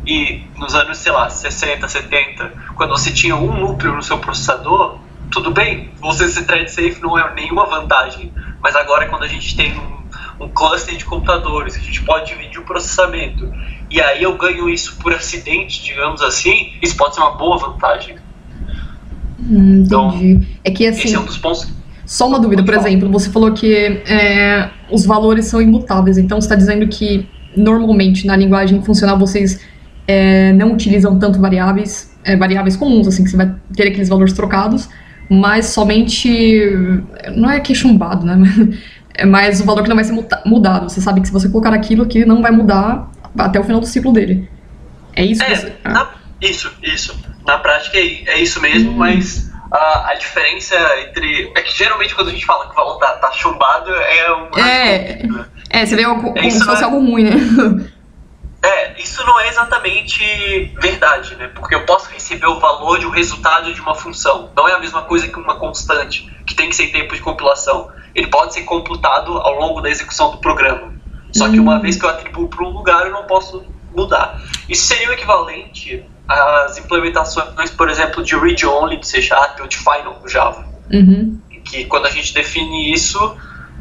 E 0.06 0.42
nos 0.58 0.76
anos, 0.76 0.98
sei 0.98 1.12
lá, 1.12 1.30
60, 1.30 1.88
70, 1.88 2.52
quando 2.76 2.90
você 2.90 3.12
tinha 3.12 3.36
um 3.36 3.58
núcleo 3.58 3.96
no 3.96 4.02
seu 4.02 4.18
processador, 4.18 4.98
tudo 5.32 5.52
bem, 5.52 5.92
você 6.02 6.28
ser 6.28 6.44
thread 6.46 6.70
safe 6.70 7.02
não 7.02 7.18
é 7.18 7.34
nenhuma 7.36 7.66
vantagem. 7.66 8.34
Mas 8.62 8.76
agora 8.76 9.08
quando 9.08 9.24
a 9.24 9.28
gente 9.28 9.56
tem 9.56 9.72
um, 9.72 10.46
um 10.46 10.50
cluster 10.50 10.98
de 10.98 11.06
computadores, 11.06 11.76
a 11.76 11.80
gente 11.80 12.02
pode 12.04 12.28
dividir 12.28 12.60
o 12.60 12.66
processamento, 12.66 13.52
e 13.90 14.02
aí 14.02 14.24
eu 14.24 14.36
ganho 14.38 14.68
isso 14.70 14.98
por 14.98 15.14
acidente, 15.14 15.84
digamos 15.84 16.22
assim, 16.22 16.74
isso 16.82 16.98
pode 16.98 17.16
ser 17.16 17.22
uma 17.22 17.32
boa 17.32 17.58
vantagem. 17.58 18.18
Hum, 19.40 19.84
então, 19.86 20.10
entendi. 20.16 20.48
é 20.64 20.72
que 20.72 20.88
assim. 20.88 21.04
Esse 21.04 21.16
é 21.16 21.20
um 21.20 21.26
dos 21.26 21.38
pontos. 21.38 21.72
Só 22.06 22.28
uma 22.28 22.40
dúvida, 22.40 22.64
por 22.64 22.74
exemplo, 22.74 23.10
você 23.10 23.30
falou 23.30 23.54
que 23.54 23.74
é, 24.06 24.70
os 24.92 25.06
valores 25.06 25.46
são 25.46 25.62
imutáveis, 25.62 26.18
então 26.18 26.40
você 26.40 26.46
está 26.46 26.56
dizendo 26.56 26.88
que 26.88 27.30
normalmente 27.56 28.26
na 28.26 28.36
linguagem 28.36 28.82
funcional 28.82 29.18
vocês 29.18 29.60
é, 30.08 30.52
não 30.54 30.74
utilizam 30.74 31.18
tanto 31.18 31.40
variáveis, 31.40 32.16
é, 32.24 32.36
variáveis 32.36 32.76
comuns, 32.76 33.08
assim, 33.08 33.24
que 33.24 33.30
você 33.30 33.38
vai 33.38 33.54
ter 33.76 33.88
aqueles 33.88 34.10
valores 34.10 34.34
trocados, 34.34 34.90
mas 35.30 35.68
somente. 35.68 36.62
Não 37.36 37.50
é 37.50 37.60
que 37.60 37.74
é 37.74 37.76
chumbado, 37.76 38.26
né? 38.26 38.38
É 39.16 39.28
mais 39.28 39.62
o 39.62 39.64
valor 39.64 39.84
que 39.84 39.90
não 39.90 39.96
vai 39.96 40.04
ser 40.04 40.14
mudado. 40.44 40.90
Você 40.90 41.00
sabe 41.00 41.22
que 41.22 41.28
se 41.28 41.34
você 41.34 41.48
colocar 41.48 41.72
aquilo, 41.72 42.02
aquilo 42.02 42.26
não 42.26 42.42
vai 42.42 42.50
mudar 42.50 43.12
até 43.38 43.60
o 43.60 43.64
final 43.64 43.80
do 43.80 43.86
ciclo 43.86 44.12
dele. 44.12 44.50
É 45.16 45.24
isso? 45.24 45.44
É, 45.44 45.56
você... 45.56 45.74
ah. 45.86 46.16
isso, 46.42 46.72
isso 46.82 47.16
na 47.46 47.60
prática 47.60 47.98
é, 47.98 48.24
é 48.26 48.40
isso 48.40 48.60
mesmo, 48.60 48.92
hum. 48.92 48.96
mas 48.96 49.52
a, 49.72 50.10
a, 50.10 50.16
diferença 50.16 50.76
entre. 51.02 51.52
É 51.56 51.62
que 51.62 51.78
geralmente 51.78 52.16
quando 52.16 52.30
a 52.30 52.32
gente 52.32 52.46
fala 52.46 52.66
que 52.66 52.72
o 52.72 52.76
valor 52.76 52.98
tá, 52.98 53.14
tá 53.18 53.32
chumbado 53.34 53.92
é 53.92 54.34
um. 54.34 54.60
É, 54.60 55.24
né? 55.24 55.46
É 55.80 55.86
você 55.86 55.96
vê 55.96 56.04
algo, 56.04 56.34
como 56.34 56.52
se 56.52 56.64
fosse 56.64 56.82
é, 56.82 56.86
algo 56.86 57.00
ruim, 57.00 57.24
né? 57.24 57.90
É, 58.66 59.02
isso 59.02 59.26
não 59.26 59.38
é 59.42 59.50
exatamente 59.50 60.24
verdade, 60.80 61.36
né? 61.36 61.50
Porque 61.54 61.76
eu 61.76 61.86
posso 61.86 62.10
receber 62.10 62.48
o 62.48 62.62
valor 62.62 62.98
de 62.98 63.06
um 63.06 63.10
resultado 63.10 63.74
de 63.74 63.82
uma 63.82 63.94
função. 63.94 64.52
Não 64.56 64.70
é 64.70 64.74
a 64.74 64.80
mesma 64.80 65.02
coisa 65.02 65.28
que 65.28 65.38
uma 65.38 65.56
constante, 65.56 66.32
que 66.46 66.56
tem 66.56 66.70
que 66.70 66.76
ser 66.78 66.88
tempo 66.88 67.14
de 67.14 67.20
compilação. 67.20 67.90
Ele 68.16 68.28
pode 68.28 68.54
ser 68.54 68.62
computado 68.62 69.38
ao 69.38 69.60
longo 69.60 69.82
da 69.82 69.90
execução 69.90 70.32
do 70.32 70.38
programa. 70.38 70.94
Só 71.34 71.50
que 71.50 71.60
uma 71.60 71.76
hum. 71.76 71.82
vez 71.82 71.98
que 71.98 72.06
eu 72.06 72.10
atribuo 72.10 72.48
para 72.48 72.64
um 72.64 72.70
lugar, 72.70 73.06
eu 73.06 73.12
não 73.12 73.26
posso 73.26 73.66
mudar. 73.94 74.40
Isso 74.70 74.88
seria 74.88 75.10
o 75.10 75.12
equivalente 75.12 76.06
as 76.28 76.78
implementações, 76.78 77.70
por 77.72 77.90
exemplo, 77.90 78.24
de 78.24 78.36
read-only 78.36 78.98
do 78.98 79.06
C 79.06 79.22
Sharp 79.22 79.60
ou 79.60 79.68
de 79.68 79.78
final 79.78 80.20
do 80.22 80.28
Java. 80.28 80.66
Uhum. 80.92 81.40
Que 81.66 81.86
quando 81.86 82.06
a 82.06 82.10
gente 82.10 82.34
define 82.34 82.94
isso, 82.94 83.38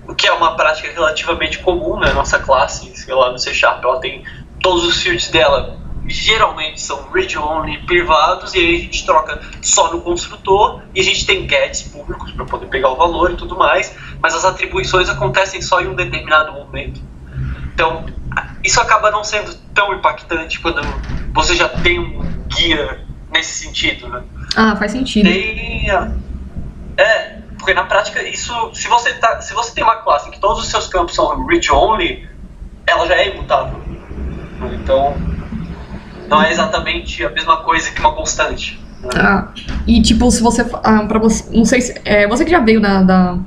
o 0.07 0.15
que 0.15 0.27
é 0.27 0.33
uma 0.33 0.57
prática 0.57 0.91
relativamente 0.93 1.59
comum 1.59 1.97
na 1.97 2.09
né? 2.09 2.13
nossa 2.13 2.39
classe, 2.39 2.95
sei 2.97 3.15
lá, 3.15 3.31
no 3.31 3.39
C 3.39 3.55
Sharp, 3.55 3.83
ela 3.85 4.01
tem 4.01 4.25
todos 4.61 4.85
os 4.85 5.03
fields 5.03 5.29
dela 5.29 5.83
geralmente 6.07 6.81
são 6.81 7.11
read-only 7.13 7.79
privados, 7.87 8.55
e 8.55 8.59
aí 8.59 8.77
a 8.77 8.79
gente 8.81 9.07
troca 9.07 9.41
só 9.61 9.93
no 9.93 10.01
construtor, 10.01 10.83
e 10.95 11.01
a 11.01 11.05
gente 11.05 11.25
tem 11.25 11.49
gets 11.49 11.83
públicos 11.83 12.33
para 12.33 12.45
poder 12.45 12.67
pegar 12.67 12.91
o 12.91 12.97
valor 12.97 13.31
e 13.31 13.37
tudo 13.37 13.57
mais, 13.57 13.95
mas 14.21 14.35
as 14.35 14.45
atribuições 14.45 15.09
acontecem 15.09 15.63
só 15.63 15.81
em 15.81 15.89
um 15.89 15.95
determinado 15.95 16.53
momento. 16.53 17.01
Então, 17.73 18.05
isso 18.63 18.81
acaba 18.81 19.11
não 19.11 19.25
sendo 19.25 19.55
tão 19.75 19.95
impactante 19.95 20.61
quando 20.61 20.83
você 21.33 21.55
já 21.55 21.69
tem 21.69 21.99
um 21.99 22.21
guia 22.49 23.01
nesse 23.31 23.65
sentido, 23.65 24.09
né? 24.09 24.23
Ah, 24.57 24.77
faz 24.77 24.93
sentido. 24.93 25.29
Tem, 25.29 25.87
é, 26.97 27.32
porque 27.63 27.75
na 27.75 27.85
prática 27.85 28.21
isso, 28.29 28.53
se 28.75 28.89
você 28.89 29.15
tá, 29.15 29.41
se 29.41 29.55
você 29.55 29.73
tem 29.73 29.85
uma 29.85 29.95
classe 29.95 30.29
que 30.31 30.41
todos 30.41 30.65
os 30.65 30.69
seus 30.69 30.89
campos 30.89 31.15
são 31.15 31.47
read-only, 31.47 32.29
ela 32.85 33.07
já 33.07 33.15
é 33.15 33.33
imutável. 33.33 33.81
Então, 34.75 35.15
não 36.29 36.43
é 36.43 36.51
exatamente 36.51 37.25
a 37.25 37.31
mesma 37.31 37.59
coisa 37.59 37.89
que 37.93 38.01
uma 38.01 38.13
constante. 38.15 38.81
Né? 39.01 39.11
Ah, 39.15 39.49
e 39.87 40.03
tipo, 40.03 40.29
se 40.33 40.43
você, 40.43 40.67
ah, 40.83 41.07
você, 41.21 41.57
não 41.57 41.65
sei 41.65 41.81
se, 41.81 42.01
é, 42.05 42.27
você 42.27 42.45
que 42.45 42.51
já 42.51 42.59
veio 42.59 42.81
da, 42.81 43.01
da 43.01 43.39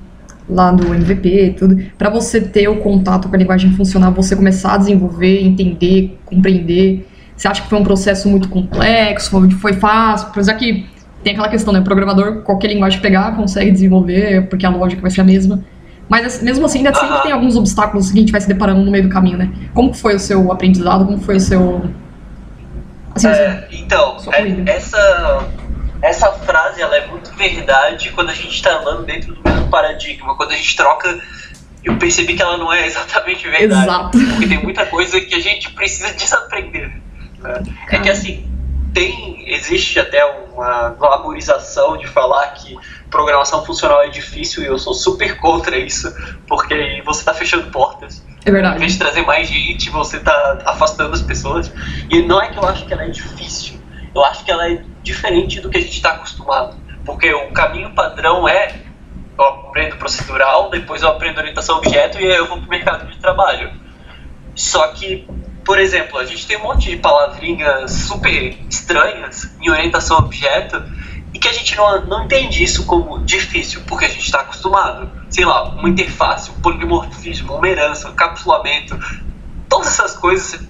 lá 0.47 0.71
do 0.71 0.93
MVP 0.93 1.47
e 1.47 1.53
tudo, 1.53 1.75
para 1.97 2.09
você 2.09 2.39
ter 2.39 2.69
o 2.69 2.77
contato 2.77 3.27
com 3.27 3.35
a 3.35 3.37
linguagem 3.37 3.75
funcional, 3.75 4.13
você 4.13 4.33
começar 4.33 4.75
a 4.75 4.77
desenvolver, 4.77 5.43
entender, 5.43 6.17
compreender, 6.25 7.05
você 7.35 7.49
acha 7.49 7.61
que 7.61 7.67
foi 7.67 7.79
um 7.79 7.83
processo 7.83 8.29
muito 8.29 8.47
complexo, 8.47 9.29
foi 9.59 9.73
fácil, 9.73 10.29
apesar 10.29 10.53
que 10.53 10.94
tem 11.25 11.33
aquela 11.33 11.49
questão, 11.49 11.73
né, 11.73 11.79
o 11.79 11.83
programador, 11.83 12.43
qualquer 12.43 12.67
linguagem 12.67 13.01
pegar, 13.01 13.35
consegue 13.35 13.71
desenvolver, 13.71 14.47
porque 14.47 14.63
a 14.63 14.69
lógica 14.69 15.01
vai 15.01 15.09
ser 15.09 15.21
a 15.21 15.23
mesma, 15.23 15.65
mas 16.07 16.39
mesmo 16.39 16.63
assim, 16.67 16.77
ainda 16.77 16.93
sempre 16.93 17.19
tem 17.23 17.31
alguns 17.31 17.55
obstáculos 17.55 18.11
que 18.11 18.17
a 18.19 18.21
gente 18.21 18.31
vai 18.31 18.39
se 18.39 18.47
deparando 18.47 18.81
no 18.81 18.91
meio 18.91 19.05
do 19.05 19.09
caminho, 19.09 19.35
né? 19.35 19.51
Como 19.73 19.91
foi 19.91 20.13
o 20.13 20.19
seu 20.19 20.51
aprendizado, 20.51 21.03
como 21.03 21.19
foi 21.19 21.37
o 21.37 21.39
seu... 21.39 21.83
Assim, 23.15 23.27
é, 23.27 23.67
então, 23.71 24.17
é, 24.31 24.71
essa 24.71 25.47
essa 26.01 26.31
frase 26.31 26.79
ela 26.79 26.95
é 26.95 27.07
muito 27.07 27.33
verdade 27.35 28.11
quando 28.11 28.29
a 28.29 28.33
gente 28.33 28.53
está 28.53 28.77
andando 28.77 29.03
dentro 29.05 29.33
do 29.33 29.41
mesmo 29.49 29.67
paradigma. 29.69 30.35
Quando 30.35 30.51
a 30.51 30.55
gente 30.55 30.75
troca, 30.75 31.19
eu 31.83 31.97
percebi 31.97 32.35
que 32.35 32.41
ela 32.43 32.57
não 32.57 32.71
é 32.71 32.85
exatamente 32.85 33.49
verdade. 33.49 33.89
Exato. 33.89 34.19
Porque 34.19 34.47
tem 34.47 34.61
muita 34.61 34.85
coisa 34.85 35.19
que 35.19 35.33
a 35.33 35.39
gente 35.39 35.71
precisa 35.71 36.13
desaprender. 36.13 36.91
Né? 37.39 37.63
É 37.89 37.97
que 37.97 38.09
assim, 38.09 38.45
tem, 38.95 39.43
existe 39.45 39.99
até 39.99 40.25
uma 40.25 40.91
glamorização 40.91 41.97
de 41.97 42.07
falar 42.07 42.47
que 42.51 42.77
programação 43.11 43.63
funcional 43.65 44.01
é 44.01 44.07
difícil 44.07 44.63
e 44.63 44.67
eu 44.67 44.79
sou 44.79 44.93
super 44.93 45.37
contra 45.37 45.77
isso, 45.77 46.11
porque 46.47 47.03
você 47.05 47.19
está 47.19 47.33
fechando 47.33 47.69
portas. 47.71 48.25
É 48.45 48.49
verdade. 48.49 48.77
Em 48.77 48.79
vez 48.79 48.93
de 48.93 48.99
trazer 48.99 49.21
mais 49.23 49.49
gente, 49.49 49.89
você 49.89 50.15
está 50.15 50.59
afastando 50.65 51.13
as 51.13 51.21
pessoas. 51.21 51.69
E 52.09 52.21
não 52.21 52.41
é 52.41 52.47
que 52.47 52.57
eu 52.57 52.65
acho 52.65 52.85
que 52.85 52.93
ela 52.93 53.03
é 53.03 53.09
difícil, 53.09 53.77
eu 54.15 54.23
acho 54.23 54.45
que 54.45 54.51
ela 54.51 54.71
é 54.71 54.81
diferente 55.03 55.59
do 55.59 55.69
que 55.69 55.77
a 55.77 55.81
gente 55.81 55.93
está 55.93 56.11
acostumado. 56.11 56.77
Porque 57.03 57.31
o 57.33 57.51
caminho 57.51 57.93
padrão 57.93 58.47
é 58.47 58.79
eu 59.37 59.43
aprendo 59.43 59.97
procedural, 59.97 60.69
depois 60.69 61.01
eu 61.01 61.09
aprendo 61.09 61.39
orientação 61.39 61.75
a 61.75 61.77
objeto 61.79 62.17
e 62.21 62.31
aí 62.31 62.37
eu 62.37 62.47
vou 62.47 62.57
para 62.59 62.65
o 62.65 62.69
mercado 62.69 63.11
de 63.11 63.17
trabalho. 63.17 63.69
Só 64.55 64.87
que, 64.87 65.27
por 65.65 65.79
exemplo, 65.79 66.19
a 66.19 66.25
gente 66.25 66.45
tem 66.45 66.57
um 66.57 66.63
monte 66.63 66.91
de 66.91 66.97
palavrinhas 66.97 67.91
super 67.91 68.55
estranhas 68.69 69.49
em 69.59 69.69
orientação 69.69 70.17
a 70.17 70.19
objeto 70.19 70.81
e 71.33 71.39
que 71.39 71.47
a 71.47 71.51
gente 71.51 71.75
não, 71.75 72.05
não 72.05 72.23
entende 72.25 72.63
isso 72.63 72.85
como 72.85 73.19
difícil, 73.25 73.81
porque 73.87 74.05
a 74.05 74.07
gente 74.07 74.23
está 74.23 74.41
acostumado. 74.41 75.09
Sei 75.29 75.43
lá, 75.43 75.63
uma 75.69 75.89
interface, 75.89 76.51
um 76.51 76.61
polimorfismo, 76.61 77.55
uma 77.55 77.67
herança, 77.67 78.07
um 78.07 78.13
capsulamento, 78.13 78.97
todas 79.67 79.87
essas 79.87 80.15
coisas, 80.15 80.45
se 80.45 80.69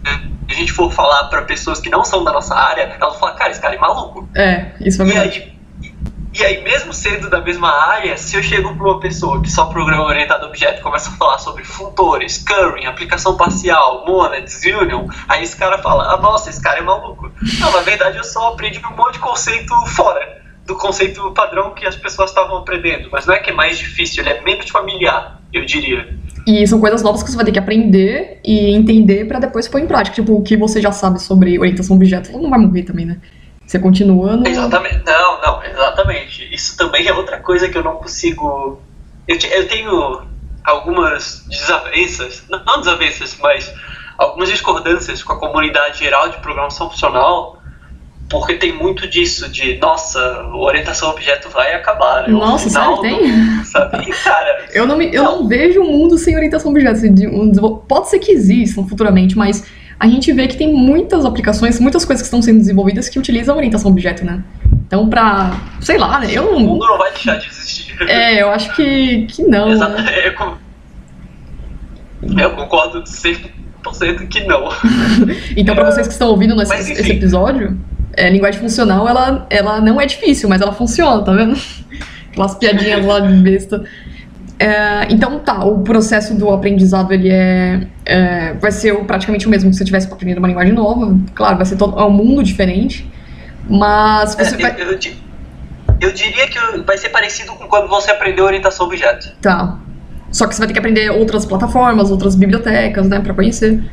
a 0.49 0.53
gente 0.53 0.71
for 0.71 0.91
falar 0.91 1.25
para 1.25 1.41
pessoas 1.41 1.79
que 1.79 1.89
não 1.89 2.05
são 2.05 2.23
da 2.23 2.31
nossa 2.31 2.55
área, 2.55 2.83
elas 2.99 3.19
falam, 3.19 3.35
cara, 3.35 3.51
esse 3.51 3.61
cara 3.61 3.75
é 3.75 3.77
maluco. 3.77 4.27
É, 4.33 4.71
isso 4.79 5.01
é 5.01 5.05
verdade. 5.05 5.41
Aí, 5.41 5.54
e 6.37 6.43
aí, 6.43 6.61
mesmo 6.63 6.91
sendo 6.91 7.29
da 7.29 7.39
mesma 7.39 7.69
área, 7.69 8.17
se 8.17 8.35
eu 8.35 8.43
chego 8.43 8.75
para 8.75 8.83
uma 8.83 8.99
pessoa 8.99 9.41
que 9.41 9.49
só 9.49 9.67
programa 9.67 10.03
orientado 10.03 10.45
a 10.45 10.49
objeto 10.49 10.81
começa 10.81 11.09
a 11.09 11.13
falar 11.13 11.37
sobre 11.37 11.63
funtores, 11.63 12.43
currying, 12.45 12.85
aplicação 12.85 13.37
parcial, 13.37 14.05
monads, 14.05 14.61
union, 14.65 15.07
aí 15.29 15.43
esse 15.43 15.55
cara 15.55 15.77
fala, 15.77 16.13
ah, 16.13 16.17
nossa, 16.17 16.49
esse 16.49 16.61
cara 16.61 16.79
é 16.79 16.81
maluco. 16.81 17.31
Não, 17.59 17.71
na 17.71 17.81
verdade 17.81 18.17
eu 18.17 18.23
só 18.25 18.49
aprendi 18.49 18.81
um 18.85 18.97
monte 18.97 19.13
de 19.13 19.19
conceito 19.19 19.73
fora 19.87 20.43
do 20.65 20.75
conceito 20.75 21.31
padrão 21.31 21.73
que 21.73 21.85
as 21.85 21.95
pessoas 21.95 22.31
estavam 22.31 22.57
aprendendo. 22.57 23.07
Mas 23.11 23.25
não 23.25 23.33
é 23.33 23.39
que 23.39 23.51
é 23.51 23.53
mais 23.53 23.77
difícil, 23.77 24.21
ele 24.21 24.31
é 24.31 24.41
menos 24.41 24.69
familiar, 24.69 25.39
eu 25.53 25.63
diria. 25.65 26.17
E 26.45 26.67
são 26.67 26.79
coisas 26.79 27.01
novas 27.01 27.23
que 27.23 27.29
você 27.29 27.35
vai 27.35 27.45
ter 27.45 27.51
que 27.51 27.59
aprender 27.59 28.39
e 28.43 28.75
entender 28.75 29.25
para 29.25 29.39
depois 29.39 29.67
pôr 29.67 29.79
em 29.79 29.87
prática. 29.87 30.15
Tipo, 30.15 30.33
o 30.33 30.43
que 30.43 30.57
você 30.57 30.81
já 30.81 30.91
sabe 30.91 31.21
sobre 31.21 31.57
orientação 31.57 31.95
a 31.95 31.97
objeto 31.97 32.31
não 32.31 32.49
vai 32.49 32.59
morrer 32.59 32.83
também, 32.83 33.05
né? 33.05 33.17
Você 33.65 33.79
continua 33.79 34.35
no... 34.35 34.47
Exatamente. 34.47 35.01
Não, 35.05 35.41
não, 35.41 35.63
exatamente. 35.63 36.53
Isso 36.53 36.77
também 36.77 37.07
é 37.07 37.13
outra 37.13 37.39
coisa 37.39 37.67
que 37.67 37.77
eu 37.77 37.83
não 37.83 37.95
consigo. 37.95 38.79
Eu, 39.27 39.37
eu 39.37 39.67
tenho 39.67 40.21
algumas 40.63 41.45
desavenças, 41.47 42.43
não 42.49 42.79
desavenças, 42.79 43.37
mas 43.41 43.73
algumas 44.17 44.49
discordâncias 44.49 45.23
com 45.23 45.33
a 45.33 45.39
comunidade 45.39 45.99
geral 45.99 46.29
de 46.29 46.37
programação 46.37 46.89
funcional 46.89 47.55
porque 48.29 48.55
tem 48.55 48.73
muito 48.73 49.07
disso 49.07 49.49
de, 49.49 49.77
nossa, 49.77 50.19
orientação 50.53 51.09
objeto 51.09 51.49
vai 51.49 51.73
acabar. 51.73 52.23
Né? 52.23 52.29
Nossa, 52.29 52.69
sério, 52.69 52.97
tem? 53.01 53.63
Sabe? 53.63 54.11
Cara, 54.23 54.65
eu 54.73 54.87
não, 54.87 54.97
me, 54.97 55.13
eu 55.13 55.23
não. 55.23 55.41
não 55.41 55.47
vejo 55.47 55.81
um 55.81 55.91
mundo 55.91 56.17
sem 56.17 56.35
orientação 56.35 56.71
objeto. 56.71 57.01
Pode 57.87 58.09
ser 58.09 58.19
que 58.19 58.31
existam 58.31 58.85
futuramente, 58.87 59.37
mas 59.37 59.65
a 59.99 60.07
gente 60.07 60.31
vê 60.33 60.47
que 60.47 60.57
tem 60.57 60.73
muitas 60.73 61.25
aplicações, 61.25 61.79
muitas 61.79 62.05
coisas 62.05 62.21
que 62.21 62.27
estão 62.27 62.41
sendo 62.41 62.59
desenvolvidas 62.59 63.09
que 63.09 63.17
utilizam 63.17 63.55
orientação 63.55 63.91
objeto, 63.91 64.25
né? 64.25 64.43
Então, 64.87 65.09
pra. 65.09 65.59
sei 65.81 65.97
lá, 65.97 66.19
né? 66.19 66.27
Eu. 66.31 66.55
O 66.55 66.59
mundo 66.59 66.85
não 66.85 66.97
vai 66.97 67.11
deixar 67.11 67.37
de 67.37 67.47
existir. 67.47 67.95
É, 68.07 68.41
eu 68.41 68.49
acho 68.49 68.75
que, 68.75 69.25
que 69.27 69.43
não. 69.43 69.69
Exato. 69.69 70.01
Né? 70.01 70.27
Eu, 70.27 70.57
eu 72.39 72.51
concordo 72.51 73.03
100% 73.03 74.27
que 74.27 74.43
não. 74.45 74.69
então, 75.55 75.75
pra 75.75 75.91
vocês 75.91 76.07
que 76.07 76.13
estão 76.13 76.29
ouvindo 76.29 76.55
nesse, 76.55 76.69
Mas, 76.69 76.89
esse 76.89 77.11
episódio 77.11 77.77
é, 78.15 78.29
linguagem 78.29 78.59
funcional, 78.59 79.07
ela, 79.07 79.45
ela 79.49 79.81
não 79.81 79.99
é 79.99 80.05
difícil, 80.05 80.47
mas 80.47 80.61
ela 80.61 80.71
funciona, 80.71 81.23
tá 81.23 81.33
vendo? 81.33 81.59
Aquelas 82.31 82.55
piadinhas 82.55 83.05
lá 83.05 83.19
de 83.19 83.33
besta. 83.35 83.83
É, 84.57 85.07
então 85.09 85.39
tá, 85.39 85.65
o 85.65 85.83
processo 85.83 86.33
do 86.33 86.49
aprendizado 86.49 87.11
ele 87.11 87.29
é, 87.29 87.87
é, 88.05 88.53
vai 88.53 88.71
ser 88.71 88.95
praticamente 89.03 89.47
o 89.47 89.49
mesmo 89.49 89.69
que 89.69 89.75
se 89.75 89.79
você 89.79 89.85
tivesse 89.85 90.07
aprendendo 90.07 90.37
uma 90.37 90.47
linguagem 90.47 90.73
nova. 90.73 91.17
Claro, 91.33 91.57
vai 91.57 91.65
ser 91.65 91.75
todo, 91.75 91.99
é 91.99 92.03
um 92.05 92.11
mundo 92.11 92.41
diferente, 92.41 93.09
mas 93.69 94.35
você 94.35 94.55
é, 94.55 94.57
vai... 94.57 94.81
eu, 94.81 94.91
eu, 94.91 94.99
eu, 95.99 96.11
diria 96.13 96.47
que 96.47 96.59
vai 96.85 96.97
ser 96.97 97.09
parecido 97.09 97.51
com 97.53 97.67
quando 97.67 97.89
você 97.89 98.11
aprendeu 98.11 98.45
orientação 98.45 98.85
a 98.85 98.89
objeto. 98.89 99.33
Tá. 99.41 99.77
Só 100.31 100.47
que 100.47 100.55
você 100.55 100.59
vai 100.59 100.67
ter 100.67 100.73
que 100.73 100.79
aprender 100.79 101.09
outras 101.11 101.45
plataformas, 101.45 102.09
outras 102.09 102.35
bibliotecas, 102.35 103.09
né, 103.09 103.19
para 103.19 103.33
conhecer. 103.33 103.83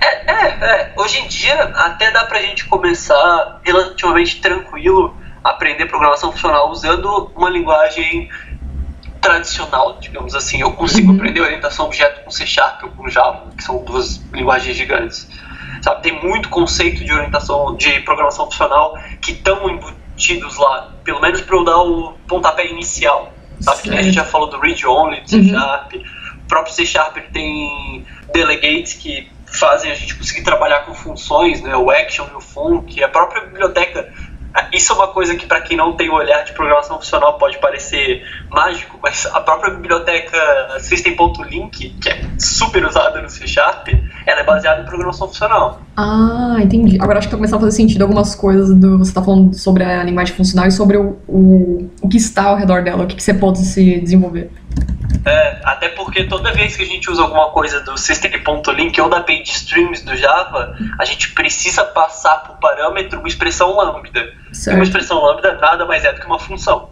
É, 0.00 0.32
é, 0.32 0.48
é, 0.48 0.92
hoje 0.96 1.18
em 1.18 1.26
dia 1.26 1.54
até 1.54 2.10
dá 2.12 2.24
pra 2.24 2.40
gente 2.40 2.64
começar 2.66 3.60
relativamente 3.64 4.40
tranquilo 4.40 5.16
a 5.42 5.50
aprender 5.50 5.86
programação 5.86 6.32
funcional 6.32 6.70
usando 6.70 7.30
uma 7.36 7.50
linguagem 7.50 8.28
tradicional, 9.24 9.96
digamos 9.98 10.34
assim. 10.34 10.60
Eu 10.60 10.72
consigo 10.72 11.10
uhum. 11.10 11.16
aprender 11.16 11.40
orientação 11.40 11.86
objeto 11.86 12.22
com 12.22 12.30
C 12.30 12.46
Sharp 12.46 12.84
ou 12.84 12.90
com 12.90 13.08
Java, 13.08 13.50
que 13.56 13.64
são 13.64 13.82
duas 13.82 14.22
linguagens 14.32 14.76
gigantes. 14.76 15.26
Sabe, 15.82 16.02
tem 16.02 16.22
muito 16.22 16.48
conceito 16.50 17.04
de 17.04 17.12
orientação, 17.12 17.74
de 17.76 18.00
programação 18.00 18.44
funcional 18.46 18.96
que 19.20 19.32
estão 19.32 19.68
embutidos 19.68 20.56
lá, 20.56 20.92
pelo 21.02 21.20
menos 21.20 21.40
para 21.40 21.56
eu 21.56 21.64
dar 21.64 21.78
o 21.78 22.12
pontapé 22.28 22.66
inicial. 22.66 23.32
Sabe, 23.60 23.82
que 23.82 23.90
a 23.90 24.02
gente 24.02 24.14
já 24.14 24.24
falou 24.24 24.50
do 24.50 24.60
read 24.60 24.86
only, 24.86 25.20
do 25.22 25.30
C 25.30 25.36
uhum. 25.36 25.48
Sharp. 25.48 25.92
O 25.94 26.48
próprio 26.48 26.74
C 26.74 26.84
Sharp 26.84 27.16
tem 27.32 28.04
delegates 28.32 28.94
que 28.94 29.30
fazem 29.46 29.90
a 29.90 29.94
gente 29.94 30.16
conseguir 30.16 30.42
trabalhar 30.42 30.80
com 30.80 30.92
funções, 30.92 31.62
né, 31.62 31.76
o 31.76 31.90
action 31.90 32.26
e 32.32 32.36
o 32.36 32.40
func, 32.40 33.02
a 33.02 33.08
própria 33.08 33.42
biblioteca. 33.42 34.12
Isso 34.72 34.92
é 34.92 34.94
uma 34.94 35.08
coisa 35.08 35.34
que, 35.34 35.46
para 35.46 35.60
quem 35.60 35.76
não 35.76 35.94
tem 35.94 36.08
o 36.08 36.14
olhar 36.14 36.44
de 36.44 36.52
programação 36.52 36.96
funcional, 36.98 37.38
pode 37.38 37.58
parecer 37.58 38.22
mágico, 38.50 38.98
mas 39.02 39.26
a 39.26 39.40
própria 39.40 39.74
biblioteca 39.74 40.38
System.link, 40.78 41.90
que 42.00 42.08
é 42.08 42.20
super 42.38 42.84
usada 42.84 43.20
no 43.20 43.28
C 43.28 43.46
Sharp, 43.46 43.88
ela 44.26 44.40
é 44.40 44.44
baseada 44.44 44.82
em 44.82 44.84
programação 44.84 45.26
funcional. 45.26 45.80
Ah, 45.96 46.56
entendi. 46.60 46.98
Agora 47.00 47.18
acho 47.18 47.28
que 47.28 47.32
tá 47.32 47.36
começando 47.36 47.58
a 47.58 47.60
fazer 47.60 47.76
sentido 47.76 48.02
algumas 48.02 48.34
coisas 48.34 48.74
do. 48.74 48.98
Você 48.98 49.10
está 49.10 49.22
falando 49.22 49.54
sobre 49.54 49.84
a 49.84 50.02
linguagem 50.02 50.34
funcional 50.34 50.66
e 50.66 50.72
sobre 50.72 50.96
o, 50.96 51.18
o, 51.26 51.90
o 52.00 52.08
que 52.08 52.16
está 52.16 52.44
ao 52.44 52.56
redor 52.56 52.82
dela, 52.82 53.04
o 53.04 53.06
que, 53.06 53.16
que 53.16 53.22
você 53.22 53.34
pode 53.34 53.58
se 53.58 54.00
desenvolver. 54.00 54.50
É, 55.26 55.58
até 55.64 55.88
porque 55.88 56.24
toda 56.24 56.52
vez 56.52 56.76
que 56.76 56.82
a 56.82 56.86
gente 56.86 57.10
usa 57.10 57.22
alguma 57.22 57.50
coisa 57.50 57.80
do 57.80 57.96
system.link 57.96 59.00
ou 59.00 59.08
da 59.08 59.22
page 59.22 59.50
streams 59.52 60.04
do 60.04 60.14
Java, 60.16 60.76
a 60.98 61.04
gente 61.04 61.32
precisa 61.32 61.82
passar 61.82 62.42
por 62.44 62.56
parâmetro 62.58 63.18
uma 63.20 63.28
expressão 63.28 63.74
lambda. 63.74 64.32
Certo. 64.52 64.74
E 64.74 64.78
uma 64.78 64.84
expressão 64.84 65.22
lambda 65.22 65.54
nada 65.54 65.86
mais 65.86 66.04
é 66.04 66.12
do 66.12 66.20
que 66.20 66.26
uma 66.26 66.38
função. 66.38 66.90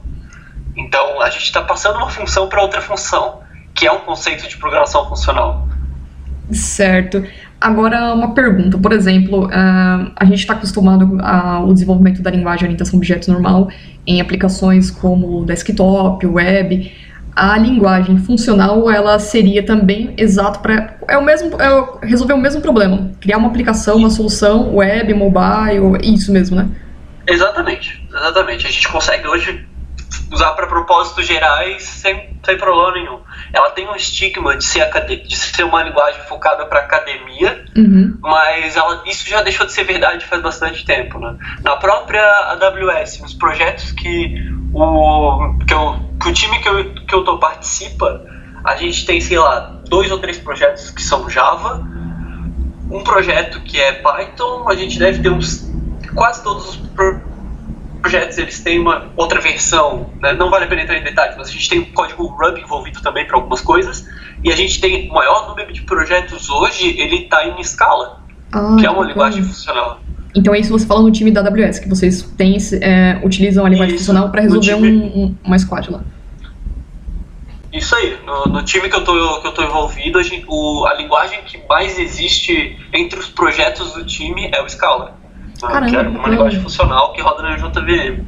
Então 0.74 1.20
a 1.20 1.28
gente 1.28 1.44
está 1.44 1.60
passando 1.60 1.96
uma 1.96 2.08
função 2.08 2.48
para 2.48 2.62
outra 2.62 2.80
função, 2.80 3.40
que 3.74 3.86
é 3.86 3.92
um 3.92 4.00
conceito 4.00 4.48
de 4.48 4.56
programação 4.56 5.06
funcional. 5.08 5.68
Certo. 6.50 7.22
Agora, 7.60 8.12
uma 8.12 8.34
pergunta. 8.34 8.76
Por 8.76 8.92
exemplo, 8.92 9.46
uh, 9.46 10.12
a 10.16 10.24
gente 10.24 10.40
está 10.40 10.54
acostumado 10.54 11.18
ao 11.22 11.72
desenvolvimento 11.72 12.20
da 12.20 12.30
linguagem 12.30 12.64
orientação 12.64 12.96
a 12.96 12.98
objetos 12.98 13.28
normal 13.28 13.68
em 14.06 14.20
aplicações 14.20 14.90
como 14.90 15.44
desktop, 15.44 16.26
web. 16.26 16.92
A 17.34 17.56
linguagem 17.56 18.18
funcional, 18.18 18.90
ela 18.90 19.18
seria 19.18 19.64
também 19.64 20.14
exato 20.18 20.60
para 20.60 20.96
é 21.08 21.16
o 21.16 21.24
mesmo 21.24 21.50
é 21.60 22.06
resolver 22.06 22.34
o 22.34 22.38
mesmo 22.38 22.60
problema, 22.60 23.10
criar 23.20 23.38
uma 23.38 23.48
aplicação, 23.48 23.96
uma 23.96 24.10
solução 24.10 24.74
web, 24.74 25.14
mobile, 25.14 25.98
isso 26.02 26.30
mesmo, 26.30 26.56
né? 26.56 26.68
Exatamente, 27.26 28.06
exatamente. 28.14 28.66
A 28.66 28.70
gente 28.70 28.88
consegue 28.88 29.26
hoje 29.26 29.66
usar 30.32 30.52
para 30.52 30.66
propósitos 30.66 31.26
gerais 31.26 31.82
sem, 31.82 32.36
sem 32.42 32.56
problema 32.56 32.92
nenhum. 32.92 33.20
Ela 33.52 33.70
tem 33.70 33.86
um 33.86 33.94
estigma 33.94 34.56
de 34.56 34.64
ser, 34.64 34.88
de 35.26 35.36
ser 35.36 35.64
uma 35.64 35.82
linguagem 35.82 36.22
focada 36.22 36.64
para 36.64 36.80
academia, 36.80 37.64
uhum. 37.76 38.16
mas 38.20 38.76
ela, 38.76 39.02
isso 39.06 39.28
já 39.28 39.42
deixou 39.42 39.66
de 39.66 39.72
ser 39.72 39.84
verdade 39.84 40.24
faz 40.24 40.42
bastante 40.42 40.84
tempo. 40.84 41.18
Né? 41.18 41.36
Na 41.62 41.76
própria 41.76 42.22
AWS, 42.22 43.20
nos 43.20 43.34
projetos 43.34 43.92
que 43.92 44.34
o, 44.72 45.58
que, 45.66 45.74
eu, 45.74 46.00
que 46.20 46.28
o 46.28 46.32
time 46.32 46.58
que 46.60 46.68
eu, 46.68 46.94
que 46.94 47.14
eu 47.14 47.24
tô 47.24 47.38
participa, 47.38 48.24
a 48.64 48.74
gente 48.76 49.04
tem, 49.04 49.20
sei 49.20 49.38
lá, 49.38 49.80
dois 49.86 50.10
ou 50.10 50.18
três 50.18 50.38
projetos 50.38 50.90
que 50.90 51.02
são 51.02 51.28
Java, 51.28 51.86
um 52.90 53.02
projeto 53.04 53.60
que 53.60 53.78
é 53.78 53.92
Python, 53.92 54.68
a 54.68 54.74
gente 54.74 54.98
deve 54.98 55.22
ter 55.22 55.30
uns 55.30 55.70
quase 56.14 56.42
todos 56.42 56.68
os 56.70 56.76
projetos 58.02 58.36
eles 58.36 58.60
têm 58.60 58.80
uma 58.80 59.10
outra 59.16 59.40
versão, 59.40 60.10
né? 60.20 60.32
não 60.32 60.50
vale 60.50 60.64
a 60.64 60.68
pena 60.68 60.82
entrar 60.82 60.98
em 60.98 61.04
detalhes, 61.04 61.36
mas 61.38 61.48
a 61.48 61.52
gente 61.52 61.68
tem 61.68 61.78
um 61.78 61.92
código 61.92 62.26
Ruby 62.26 62.60
envolvido 62.60 63.00
também 63.00 63.26
para 63.26 63.36
algumas 63.36 63.60
coisas, 63.60 64.06
e 64.44 64.52
a 64.52 64.56
gente 64.56 64.80
tem 64.80 65.08
o 65.08 65.14
maior 65.14 65.48
número 65.48 65.72
de 65.72 65.82
projetos 65.82 66.50
hoje, 66.50 66.98
ele 66.98 67.22
está 67.24 67.46
em 67.46 67.62
Scala, 67.62 68.20
ah, 68.52 68.76
que 68.78 68.84
é 68.84 68.90
uma 68.90 69.04
linguagem 69.04 69.42
funcional. 69.44 70.00
Então 70.34 70.54
é 70.54 70.58
isso 70.58 70.72
que 70.72 70.80
você 70.80 70.86
fala 70.86 71.02
no 71.02 71.12
time 71.12 71.30
da 71.30 71.40
AWS, 71.40 71.78
que 71.78 71.88
vocês 71.88 72.22
têm, 72.36 72.56
é, 72.80 73.20
utilizam 73.24 73.64
a 73.64 73.68
linguagem 73.68 73.94
isso, 73.94 74.04
funcional 74.04 74.30
para 74.30 74.42
resolver 74.42 74.74
time... 74.74 74.88
um, 74.88 75.22
um, 75.22 75.36
uma 75.44 75.58
squad 75.58 75.90
lá. 75.90 76.02
Isso 77.72 77.94
aí, 77.94 78.18
no, 78.26 78.46
no, 78.46 78.62
time 78.64 78.88
que 78.88 78.96
eu 78.96 79.02
tô 79.04 79.62
envolvido, 79.62 80.18
a, 80.18 80.22
gente, 80.22 80.44
o, 80.46 80.84
a 80.86 80.94
linguagem 80.94 81.40
que 81.44 81.58
mais 81.68 81.98
existe 81.98 82.76
entre 82.92 83.18
os 83.18 83.28
projetos 83.28 83.94
do 83.94 84.04
time 84.04 84.50
é 84.52 84.60
o 84.62 84.68
Scala. 84.68 85.21
Caramba, 85.68 85.90
que 85.90 85.96
é 85.96 86.00
uma 86.00 86.28
linguagem 86.28 86.60
funcional 86.60 87.12
que 87.12 87.20
roda 87.20 87.42
na 87.42 87.56
JVM. 87.56 88.24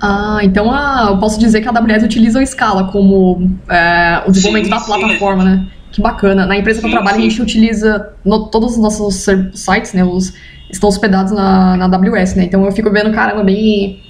Ah, 0.00 0.40
então 0.42 0.70
a, 0.70 1.08
eu 1.10 1.18
posso 1.18 1.38
dizer 1.38 1.60
que 1.60 1.68
a 1.68 1.70
AWS 1.70 2.02
utiliza 2.02 2.40
o 2.40 2.46
Scala 2.46 2.84
como 2.84 3.58
é, 3.68 4.22
o 4.26 4.30
desenvolvimento 4.30 4.64
sim, 4.64 4.70
da 4.70 4.80
plataforma, 4.80 5.42
sim. 5.42 5.48
né? 5.48 5.66
Que 5.92 6.02
bacana. 6.02 6.46
Na 6.46 6.56
empresa 6.56 6.80
que 6.80 6.86
eu 6.86 6.90
trabalho, 6.90 7.16
sim. 7.16 7.26
a 7.26 7.30
gente 7.30 7.40
utiliza 7.40 8.12
no, 8.24 8.46
todos 8.46 8.72
os 8.72 8.78
nossos 8.78 9.26
sites, 9.54 9.94
né? 9.94 10.04
Os, 10.04 10.34
estão 10.70 10.88
hospedados 10.88 11.32
na, 11.32 11.76
na 11.76 11.84
AWS, 11.84 12.34
né? 12.34 12.44
Então 12.44 12.64
eu 12.64 12.72
fico 12.72 12.90
vendo, 12.90 13.12
caramba, 13.12 13.42
bem. 13.42 14.00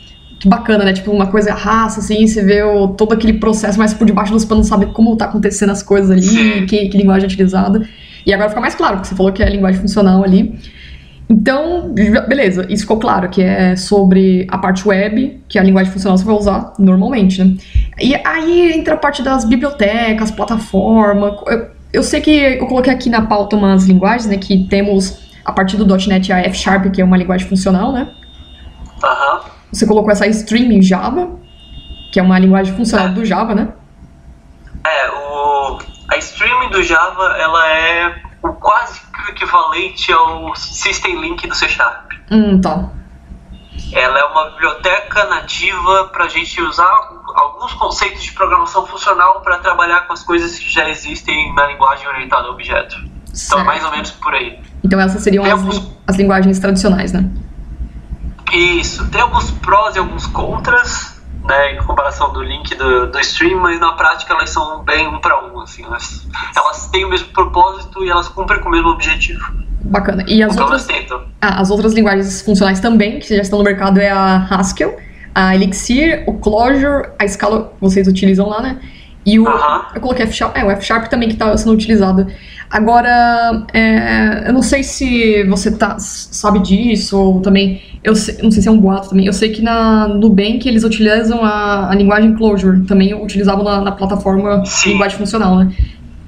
Que 0.40 0.48
bacana, 0.48 0.84
né? 0.84 0.92
Tipo, 0.92 1.10
uma 1.10 1.28
coisa 1.28 1.54
raça, 1.54 2.00
assim, 2.00 2.26
você 2.26 2.42
vê 2.42 2.62
o, 2.62 2.88
todo 2.88 3.12
aquele 3.12 3.34
processo, 3.34 3.78
mas 3.78 3.94
por 3.94 4.04
debaixo 4.06 4.32
dos 4.32 4.44
panos 4.44 4.66
saber 4.66 4.86
como 4.86 5.16
tá 5.16 5.26
acontecendo 5.26 5.70
as 5.70 5.82
coisas 5.82 6.10
ali, 6.10 6.66
que, 6.66 6.88
que 6.88 6.98
linguagem 6.98 7.24
é 7.24 7.26
utilizada. 7.26 7.88
E 8.26 8.32
agora 8.32 8.48
fica 8.48 8.60
mais 8.60 8.74
claro, 8.74 8.96
porque 8.96 9.08
você 9.08 9.14
falou 9.14 9.32
que 9.32 9.42
é 9.42 9.46
a 9.46 9.50
linguagem 9.50 9.80
funcional 9.80 10.24
ali. 10.24 10.58
Então, 11.28 11.94
beleza, 12.28 12.66
isso 12.68 12.82
ficou 12.82 12.98
claro, 12.98 13.30
que 13.30 13.42
é 13.42 13.76
sobre 13.76 14.46
a 14.50 14.58
parte 14.58 14.86
web, 14.86 15.42
que 15.48 15.58
é 15.58 15.60
a 15.60 15.64
linguagem 15.64 15.90
funcional 15.90 16.18
você 16.18 16.24
vai 16.24 16.34
usar 16.34 16.74
normalmente, 16.78 17.42
né? 17.42 17.56
E 17.98 18.14
aí 18.26 18.72
entra 18.72 18.94
a 18.94 18.96
parte 18.96 19.22
das 19.22 19.44
bibliotecas, 19.44 20.30
plataforma. 20.30 21.38
Eu, 21.46 21.66
eu 21.94 22.02
sei 22.02 22.20
que 22.20 22.30
eu 22.30 22.66
coloquei 22.66 22.92
aqui 22.92 23.08
na 23.08 23.22
pauta 23.22 23.56
umas 23.56 23.86
linguagens, 23.86 24.26
né? 24.26 24.36
Que 24.36 24.68
temos 24.68 25.18
a 25.44 25.52
partir 25.52 25.76
do 25.76 25.86
.NET 25.86 26.32
a 26.32 26.40
F 26.40 26.56
Sharp, 26.56 26.90
que 26.92 27.00
é 27.00 27.04
uma 27.04 27.16
linguagem 27.16 27.48
funcional, 27.48 27.92
né? 27.92 28.08
Aham. 29.02 29.40
Você 29.72 29.86
colocou 29.86 30.10
essa 30.10 30.26
Stream 30.26 30.72
em 30.72 30.82
Java, 30.82 31.30
que 32.12 32.20
é 32.20 32.22
uma 32.22 32.38
linguagem 32.38 32.74
funcional 32.74 33.08
é. 33.08 33.10
do 33.10 33.24
Java, 33.24 33.54
né? 33.54 33.68
É, 34.86 35.10
o, 35.10 35.78
a 36.08 36.16
Stream 36.18 36.70
do 36.70 36.82
Java, 36.82 37.36
ela 37.38 37.72
é 37.72 38.23
o 38.44 38.52
quase 38.52 39.00
equivalente 39.28 40.12
ao 40.12 40.54
System 40.54 41.20
Link 41.20 41.46
do 41.48 41.54
C 41.54 41.66
Sharp. 41.68 42.12
Tá. 42.62 42.90
Ela 43.92 44.18
é 44.18 44.24
uma 44.24 44.50
biblioteca 44.50 45.24
nativa 45.24 46.08
para 46.12 46.24
a 46.24 46.28
gente 46.28 46.60
usar 46.60 47.10
alguns 47.34 47.72
conceitos 47.74 48.22
de 48.22 48.32
programação 48.32 48.86
funcional 48.86 49.40
para 49.40 49.58
trabalhar 49.58 50.02
com 50.02 50.12
as 50.12 50.22
coisas 50.22 50.58
que 50.58 50.70
já 50.70 50.88
existem 50.88 51.54
na 51.54 51.66
linguagem 51.66 52.06
orientada 52.06 52.48
a 52.48 52.50
objeto. 52.50 52.96
Certo. 53.32 53.60
Então 53.60 53.64
mais 53.64 53.84
ou 53.84 53.90
menos 53.90 54.10
por 54.10 54.34
aí. 54.34 54.60
Então 54.82 55.00
essas 55.00 55.22
seriam 55.22 55.44
as, 55.44 55.52
alguns... 55.52 55.90
as 56.06 56.16
linguagens 56.16 56.58
tradicionais, 56.58 57.12
né? 57.12 57.24
Isso. 58.52 59.08
Tem 59.10 59.20
alguns 59.20 59.50
prós 59.50 59.96
e 59.96 59.98
alguns 59.98 60.26
contras 60.26 61.13
né, 61.44 61.74
em 61.74 61.76
comparação 61.78 62.32
do 62.32 62.42
link 62.42 62.74
do, 62.74 63.10
do 63.10 63.20
stream, 63.20 63.60
mas 63.60 63.78
na 63.78 63.92
prática 63.92 64.32
elas 64.32 64.50
são 64.50 64.82
bem 64.82 65.06
um 65.06 65.18
para 65.20 65.44
um, 65.44 65.60
assim, 65.60 65.84
elas, 65.84 66.26
elas 66.56 66.88
têm 66.88 67.04
o 67.04 67.10
mesmo 67.10 67.28
propósito 67.28 68.04
e 68.04 68.10
elas 68.10 68.28
cumprem 68.28 68.60
com 68.60 68.68
o 68.68 68.72
mesmo 68.72 68.88
objetivo. 68.88 69.52
Bacana. 69.82 70.24
E 70.26 70.42
as 70.42 70.56
outras, 70.56 70.88
ah, 71.42 71.60
as 71.60 71.70
outras 71.70 71.92
linguagens 71.92 72.40
funcionais 72.40 72.80
também, 72.80 73.20
que 73.20 73.36
já 73.36 73.42
estão 73.42 73.58
no 73.58 73.64
mercado, 73.64 74.00
é 74.00 74.10
a 74.10 74.46
Haskell, 74.50 74.96
a 75.34 75.54
Elixir, 75.54 76.24
o 76.26 76.34
Clojure, 76.38 77.10
a 77.18 77.28
Scala 77.28 77.72
vocês 77.78 78.08
utilizam 78.08 78.48
lá, 78.48 78.62
né? 78.62 78.80
E 79.26 79.38
o. 79.38 79.44
Uh 79.44 79.46
-huh. 79.46 79.84
Eu 79.94 80.00
coloquei 80.00 80.24
F 80.24 80.32
Sharp, 80.32 80.56
é, 80.56 80.64
o 80.64 80.70
F 80.70 80.82
Sharp 80.82 81.08
também 81.08 81.28
que 81.28 81.34
está 81.34 81.54
sendo 81.58 81.72
utilizado. 81.72 82.26
Agora, 82.74 83.64
é, 83.72 84.48
eu 84.48 84.52
não 84.52 84.60
sei 84.60 84.82
se 84.82 85.44
você 85.44 85.70
tá, 85.70 85.96
sabe 86.00 86.58
disso, 86.58 87.16
ou 87.16 87.40
também. 87.40 87.80
Eu 88.02 88.16
sei, 88.16 88.36
não 88.42 88.50
sei 88.50 88.62
se 88.62 88.68
é 88.68 88.70
um 88.72 88.80
boato 88.80 89.10
também. 89.10 89.26
Eu 89.26 89.32
sei 89.32 89.52
que 89.52 89.62
na 89.62 90.08
Nubank 90.08 90.68
eles 90.68 90.82
utilizam 90.82 91.44
a, 91.44 91.90
a 91.90 91.94
linguagem 91.94 92.34
Clojure, 92.34 92.84
também 92.84 93.14
utilizavam 93.14 93.62
na, 93.62 93.80
na 93.80 93.92
plataforma 93.92 94.66
sim. 94.66 94.90
linguagem 94.90 95.16
funcional, 95.16 95.54
né? 95.54 95.72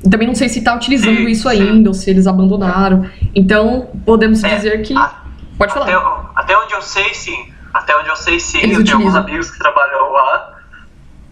Também 0.09 0.29
não 0.29 0.37
sei 0.37 0.49
se 0.49 0.61
está 0.61 0.73
utilizando 0.77 1.17
sim, 1.17 1.27
isso 1.27 1.49
ainda, 1.49 1.91
ou 1.91 1.95
se 1.95 2.09
eles 2.09 2.29
abandonaram. 2.29 3.07
Então, 3.35 3.89
podemos 4.07 4.45
é, 4.45 4.55
dizer 4.55 4.83
que. 4.83 4.97
A, 4.97 5.23
Pode 5.59 5.75
falar. 5.75 5.87
Até, 5.87 6.53
até, 6.55 6.57
onde 6.57 6.75
eu 6.75 6.83
sei, 6.83 7.13
sim. 7.13 7.53
Até 7.75 7.97
onde 7.97 8.09
eu 8.09 8.15
sei, 8.15 8.39
sim. 8.39 8.59
Eles 8.59 8.77
eu 8.77 8.83
utilizam. 8.83 8.99
tenho 8.99 9.09
alguns 9.09 9.29
amigos 9.29 9.51
que 9.51 9.59
trabalham 9.59 10.13
lá 10.13 10.56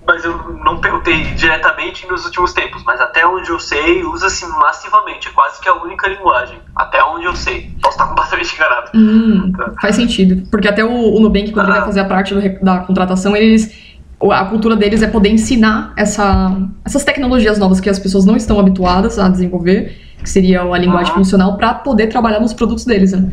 mas 0.07 0.25
eu 0.25 0.37
não 0.65 0.81
perguntei 0.81 1.25
diretamente 1.35 2.07
nos 2.07 2.25
últimos 2.25 2.53
tempos, 2.53 2.83
mas 2.85 3.01
até 3.01 3.27
onde 3.27 3.51
eu 3.51 3.59
sei, 3.59 4.05
usa-se 4.05 4.47
massivamente, 4.47 5.29
é 5.29 5.31
quase 5.31 5.61
que 5.61 5.69
a 5.69 5.75
única 5.75 6.09
linguagem, 6.09 6.59
até 6.77 7.03
onde 7.03 7.25
eu 7.25 7.35
sei. 7.35 7.71
Posso 7.83 7.97
estar 7.97 8.09
completamente 8.09 8.55
enganado. 8.55 8.91
Hum, 8.95 9.53
tá. 9.57 9.73
Faz 9.81 9.97
sentido, 9.97 10.47
porque 10.51 10.69
até 10.69 10.85
o, 10.85 10.91
o 10.91 11.21
Nubank, 11.21 11.53
quando 11.53 11.67
ah. 11.67 11.71
ele 11.71 11.79
vai 11.79 11.87
fazer 11.87 12.01
a 12.01 12.05
parte 12.05 12.35
do, 12.35 12.65
da 12.65 12.81
contratação, 12.81 13.35
eles 13.35 13.95
a 14.31 14.45
cultura 14.47 14.77
deles 14.77 15.03
é 15.03 15.07
poder 15.07 15.29
ensinar 15.29 15.93
essa, 15.97 16.57
essas 16.85 17.05
tecnologias 17.05 17.59
novas 17.59 17.81
que 17.81 17.91
as 17.91 17.99
pessoas 17.99 18.25
não 18.25 18.37
estão 18.37 18.59
habituadas 18.59 19.19
a 19.19 19.29
desenvolver, 19.29 19.99
que 20.23 20.31
seria 20.31 20.63
a 20.63 20.79
linguagem 20.79 21.13
uhum. 21.13 21.19
funcional, 21.19 21.57
para 21.57 21.75
poder 21.75 22.07
trabalhar 22.07 22.41
nos 22.41 22.55
produtos 22.55 22.85
deles. 22.85 23.13
Né? 23.13 23.31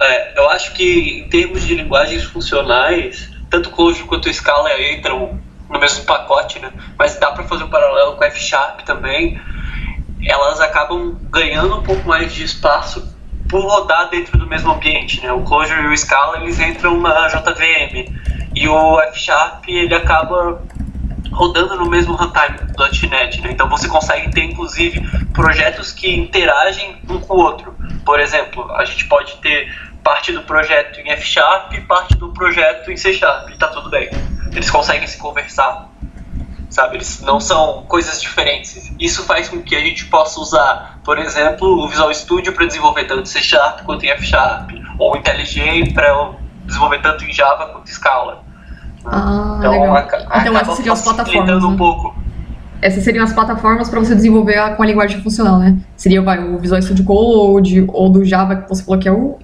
É, 0.00 0.38
eu 0.38 0.48
acho 0.50 0.74
que 0.74 1.24
em 1.24 1.28
termos 1.28 1.62
de 1.64 1.74
linguagens 1.74 2.22
funcionais, 2.24 3.30
tanto 3.50 3.70
Clojure 3.70 4.06
quanto 4.06 4.32
Scala 4.32 4.70
entram 4.80 5.40
no 5.68 5.78
mesmo 5.78 6.04
pacote, 6.04 6.58
né? 6.58 6.72
Mas 6.98 7.18
dá 7.18 7.32
para 7.32 7.44
fazer 7.44 7.64
um 7.64 7.68
paralelo 7.70 8.16
com 8.16 8.24
F 8.24 8.40
Sharp 8.40 8.80
também. 8.80 9.40
Elas 10.24 10.60
acabam 10.60 11.16
ganhando 11.30 11.76
um 11.76 11.82
pouco 11.82 12.06
mais 12.08 12.32
de 12.32 12.44
espaço 12.44 13.14
por 13.48 13.62
rodar 13.62 14.08
dentro 14.10 14.38
do 14.38 14.46
mesmo 14.46 14.72
ambiente, 14.72 15.20
né? 15.20 15.32
O 15.32 15.42
Clojure 15.42 15.82
e 15.82 15.86
o 15.86 15.96
Scala 15.96 16.38
eles 16.38 16.58
entram 16.58 17.00
na 17.00 17.28
JVM 17.28 18.12
e 18.54 18.68
o 18.68 19.00
F 19.00 19.18
Sharp 19.18 19.64
ele 19.68 19.94
acaba 19.94 20.62
rodando 21.32 21.76
no 21.76 21.88
mesmo 21.88 22.14
runtime 22.14 22.58
do 22.58 23.08
.NET, 23.08 23.40
né? 23.42 23.50
Então 23.52 23.68
você 23.68 23.88
consegue 23.88 24.30
ter 24.32 24.44
inclusive 24.44 25.00
projetos 25.32 25.92
que 25.92 26.14
interagem 26.14 26.96
um 27.08 27.20
com 27.20 27.34
o 27.34 27.38
outro. 27.38 27.74
Por 28.04 28.18
exemplo, 28.18 28.70
a 28.72 28.84
gente 28.84 29.04
pode 29.06 29.36
ter 29.36 29.70
parte 30.06 30.30
do 30.30 30.42
projeto 30.42 31.00
em 31.00 31.10
F 31.10 31.26
Sharp 31.26 31.72
e 31.72 31.80
parte 31.80 32.16
do 32.16 32.28
projeto 32.28 32.92
em 32.92 32.96
C 32.96 33.12
Sharp, 33.12 33.50
e 33.50 33.58
tá 33.58 33.66
tudo 33.66 33.90
bem. 33.90 34.08
Eles 34.52 34.70
conseguem 34.70 35.04
se 35.08 35.18
conversar, 35.18 35.88
sabe? 36.70 36.98
Eles 36.98 37.20
não 37.22 37.40
são 37.40 37.82
coisas 37.88 38.22
diferentes. 38.22 38.94
Isso 39.00 39.24
faz 39.24 39.48
com 39.48 39.60
que 39.60 39.74
a 39.74 39.80
gente 39.80 40.04
possa 40.04 40.38
usar, 40.38 41.00
por 41.02 41.18
exemplo, 41.18 41.84
o 41.84 41.88
Visual 41.88 42.14
Studio 42.14 42.52
para 42.52 42.66
desenvolver 42.66 43.02
tanto 43.06 43.28
C 43.28 43.40
Sharp 43.40 43.80
quanto 43.82 44.04
em 44.04 44.10
F 44.10 44.24
Sharp, 44.24 44.70
ou 44.96 45.14
o 45.14 45.16
IntelliJ 45.16 45.92
para 45.92 46.36
desenvolver 46.64 47.02
tanto 47.02 47.24
em 47.24 47.32
Java 47.32 47.66
quanto 47.66 47.90
em 47.90 47.92
Scala. 47.92 48.44
Ah, 49.04 49.56
então, 49.58 49.72
legal. 49.72 49.96
A, 50.30 50.40
então 50.40 50.56
essas 50.56 50.76
seriam 50.76 50.92
as 50.92 51.02
plataformas. 51.02 51.64
Um 51.64 51.70
né? 51.72 51.76
pouco. 51.76 52.14
Essas 52.80 53.02
seriam 53.02 53.24
as 53.24 53.32
plataformas 53.32 53.88
para 53.88 53.98
você 53.98 54.14
desenvolver 54.14 54.76
com 54.76 54.84
a 54.84 54.86
linguagem 54.86 55.20
funcional, 55.20 55.58
né? 55.58 55.76
Seria 55.96 56.22
vai, 56.22 56.38
o 56.38 56.58
Visual 56.58 56.80
Studio 56.80 57.04
Code 57.04 57.84
ou 57.88 58.08
do 58.08 58.24
Java 58.24 58.54
que 58.54 58.68
você 58.68 58.84
falou 58.84 59.00
que 59.00 59.08
é 59.08 59.12
o 59.12 59.38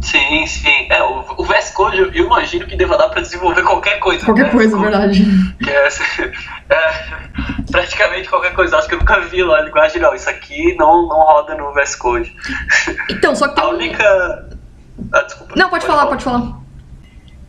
Sim, 0.00 0.46
sim. 0.46 0.86
É, 0.90 1.02
o, 1.02 1.24
o 1.36 1.44
VS 1.44 1.70
Code 1.70 1.98
eu, 1.98 2.12
imagino 2.12 2.66
que 2.66 2.76
deva 2.76 2.96
dar 2.96 3.08
para 3.08 3.20
desenvolver 3.20 3.62
qualquer 3.62 3.98
coisa. 3.98 4.24
Qualquer 4.24 4.46
né? 4.46 4.50
coisa, 4.50 4.76
é 4.76 4.80
verdade. 4.80 5.24
É, 5.68 5.88
é, 6.74 7.70
praticamente 7.70 8.28
qualquer 8.28 8.54
coisa. 8.54 8.78
Acho 8.78 8.88
que 8.88 8.94
eu 8.94 8.98
nunca 8.98 9.20
vi 9.20 9.42
lá 9.42 9.58
a 9.58 9.62
linguagem, 9.62 10.00
não. 10.00 10.14
Isso 10.14 10.30
aqui 10.30 10.74
não, 10.78 11.08
não 11.08 11.20
roda 11.20 11.54
no 11.54 11.72
VS 11.74 11.96
Code. 11.96 12.34
Então, 13.10 13.34
só 13.34 13.48
que 13.48 13.60
A 13.60 13.68
única. 13.68 14.48
Ah, 15.12 15.22
desculpa. 15.22 15.54
Não, 15.56 15.68
pode 15.68 15.86
falar, 15.86 16.06
pode 16.06 16.24
falar. 16.24 16.58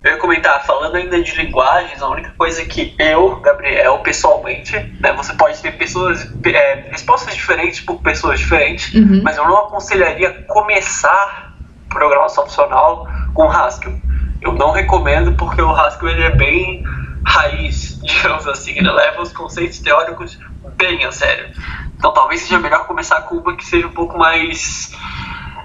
Eu 0.01 0.13
ia 0.13 0.17
comentar, 0.17 0.65
falando 0.65 0.95
ainda 0.95 1.21
de 1.21 1.35
linguagens, 1.35 2.01
a 2.01 2.07
única 2.07 2.31
coisa 2.37 2.63
que 2.63 2.95
eu, 2.97 3.35
Gabriel, 3.41 3.99
pessoalmente, 3.99 4.77
né, 5.01 5.11
você 5.11 5.33
pode 5.33 5.61
ter 5.61 5.73
pessoas, 5.73 6.25
é, 6.45 6.85
respostas 6.89 7.35
diferentes 7.35 7.81
por 7.81 8.01
pessoas 8.01 8.39
diferentes, 8.39 8.93
Uhum. 8.93 9.19
mas 9.21 9.35
eu 9.35 9.43
não 9.43 9.57
aconselharia 9.57 10.45
começar 10.47 11.48
programação 11.89 12.45
funcional 12.45 13.07
com 13.33 13.49
Haskell. 13.49 13.93
Eu 14.41 14.53
não 14.53 14.71
recomendo 14.71 15.33
porque 15.33 15.61
o 15.61 15.69
Haskell 15.69 16.09
ele 16.09 16.23
é 16.23 16.31
bem 16.35 16.83
raiz, 17.25 17.99
digamos 18.03 18.47
assim, 18.47 18.71
ele 18.77 18.89
leva 18.91 19.21
os 19.21 19.33
conceitos 19.33 19.79
teóricos 19.79 20.39
bem 20.77 21.03
a 21.05 21.11
sério. 21.11 21.49
Então 21.97 22.13
talvez 22.13 22.41
seja 22.41 22.59
melhor 22.59 22.85
começar 22.87 23.21
com 23.23 23.35
uma 23.35 23.55
que 23.55 23.65
seja 23.65 23.87
um 23.87 23.91
pouco 23.91 24.17
mais 24.17 24.95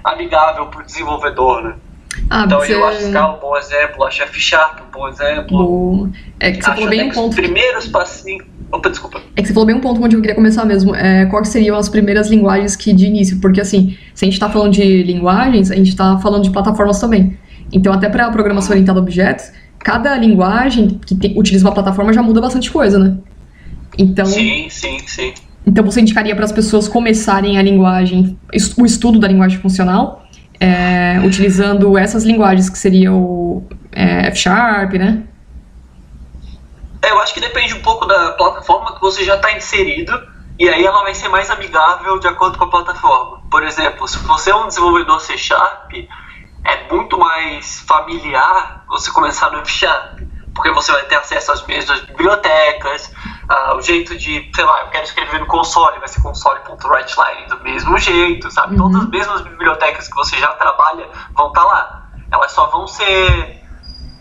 amigável 0.03 0.67
para 0.67 0.81
o 0.81 0.83
desenvolvedor, 0.83 1.63
né? 1.63 1.75
Ah, 2.29 2.43
Então 2.45 2.59
você... 2.59 2.73
eu 2.75 2.85
acho 2.85 3.01
Scala 3.09 3.35
um 3.35 3.39
bom 3.39 3.57
exemplo, 3.57 4.03
acho 4.03 4.21
F 4.23 4.39
Sharp 4.39 4.79
um 4.81 4.91
bom 4.91 5.07
exemplo. 5.07 5.57
Bom, 5.57 6.11
É 6.39 6.51
que 6.51 6.61
você 6.61 6.69
acho 6.69 6.75
falou 6.75 6.89
bem 6.89 7.01
um 7.01 7.09
que 7.09 7.09
os 7.11 7.15
ponto. 7.23 7.35
primeiros 7.35 7.87
passinhos. 7.87 8.45
Opa, 8.71 8.89
desculpa. 8.89 9.21
É 9.35 9.41
que 9.41 9.47
você 9.47 9.53
falou 9.53 9.67
bem 9.67 9.75
um 9.75 9.79
ponto 9.79 10.03
onde 10.03 10.15
eu 10.15 10.21
queria 10.21 10.35
começar 10.35 10.65
mesmo. 10.65 10.95
É, 10.95 11.25
quais 11.25 11.47
seriam 11.49 11.77
as 11.77 11.87
primeiras 11.87 12.29
linguagens 12.29 12.75
que 12.75 12.93
de 12.93 13.05
início? 13.05 13.39
Porque 13.39 13.61
assim, 13.61 13.97
se 14.13 14.23
a 14.23 14.27
gente 14.27 14.33
está 14.33 14.49
falando 14.49 14.73
de 14.73 15.03
linguagens, 15.03 15.71
a 15.71 15.75
gente 15.75 15.89
está 15.89 16.17
falando 16.19 16.43
de 16.43 16.49
plataformas 16.49 16.99
também. 16.99 17.37
Então, 17.71 17.91
até 17.93 18.09
para 18.09 18.29
programação 18.31 18.71
orientada 18.71 18.99
a 18.99 19.01
objetos, 19.01 19.51
cada 19.79 20.15
linguagem 20.17 20.99
que 21.05 21.33
utiliza 21.37 21.65
uma 21.65 21.73
plataforma 21.73 22.13
já 22.13 22.21
muda 22.21 22.41
bastante 22.41 22.71
coisa, 22.71 22.97
né? 22.99 23.17
Então, 23.97 24.25
Sim, 24.25 24.67
sim, 24.69 24.97
sim. 25.05 25.33
então 25.65 25.83
você 25.83 26.01
indicaria 26.01 26.35
para 26.35 26.43
as 26.43 26.51
pessoas 26.51 26.87
começarem 26.87 27.57
a 27.57 27.61
linguagem, 27.61 28.37
o 28.77 28.85
estudo 28.85 29.19
da 29.19 29.27
linguagem 29.27 29.57
funcional, 29.59 30.27
é, 30.59 31.19
utilizando 31.25 31.97
essas 31.97 32.23
linguagens 32.23 32.69
que 32.69 32.77
seriam 32.77 33.21
o 33.21 33.63
é, 33.91 34.27
F 34.27 34.37
Sharp, 34.37 34.93
né? 34.93 35.23
É, 37.05 37.11
eu 37.11 37.19
acho 37.19 37.35
que 37.35 37.39
depende 37.39 37.75
um 37.75 37.81
pouco 37.83 38.05
da 38.07 38.31
plataforma 38.31 38.95
que 38.95 39.01
você 39.01 39.23
já 39.23 39.35
está 39.35 39.51
inserido, 39.51 40.11
e 40.57 40.67
aí 40.67 40.83
ela 40.83 41.03
vai 41.03 41.13
ser 41.13 41.29
mais 41.29 41.51
amigável 41.51 42.17
de 42.17 42.27
acordo 42.27 42.57
com 42.57 42.63
a 42.63 42.69
plataforma. 42.69 43.41
Por 43.51 43.63
exemplo, 43.63 44.07
se 44.07 44.17
você 44.19 44.49
é 44.49 44.55
um 44.55 44.67
desenvolvedor 44.67 45.19
C 45.19 45.37
Sharp, 45.37 45.91
é 46.63 46.91
muito 46.91 47.15
mais 47.19 47.81
familiar 47.81 48.83
você 48.87 49.11
começar 49.11 49.51
no 49.51 49.59
F 49.59 49.71
Sharp, 49.71 50.19
porque 50.55 50.71
você 50.71 50.91
vai 50.91 51.03
ter 51.03 51.15
acesso 51.15 51.51
às 51.51 51.63
mesmas 51.67 52.01
bibliotecas, 52.01 53.13
o 53.75 53.81
jeito 53.81 54.17
de, 54.17 54.49
sei 54.55 54.63
lá, 54.63 54.81
eu 54.81 54.87
quero 54.87 55.03
escrever 55.03 55.39
no 55.39 55.45
console, 55.45 55.99
vai 55.99 56.07
ser 56.07 56.21
console.writeline 56.21 57.45
do 57.49 57.59
mesmo 57.61 57.97
jeito, 57.99 58.49
sabe? 58.49 58.75
Uhum. 58.75 58.89
Todas 58.89 59.03
as 59.03 59.09
mesmas 59.09 59.41
bibliotecas 59.41 60.07
que 60.07 60.15
você 60.15 60.37
já 60.37 60.47
trabalha 60.53 61.07
vão 61.33 61.49
estar 61.49 61.65
lá. 61.65 62.09
Elas 62.31 62.51
só 62.51 62.65
vão 62.67 62.87
ser 62.87 63.61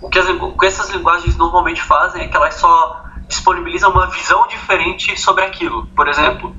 o 0.05 0.11
que, 0.11 0.19
as, 0.19 0.29
o 0.29 0.53
que 0.53 0.67
essas 0.67 0.90
linguagens 0.90 1.35
normalmente 1.37 1.81
fazem 1.81 2.25
é 2.25 2.29
que 2.29 2.37
elas 2.37 2.55
só 2.57 3.05
disponibilizam 3.27 3.90
uma 3.90 4.07
visão 4.09 4.47
diferente 4.49 5.19
sobre 5.19 5.45
aquilo. 5.45 5.87
Por 5.88 6.07
exemplo, 6.09 6.55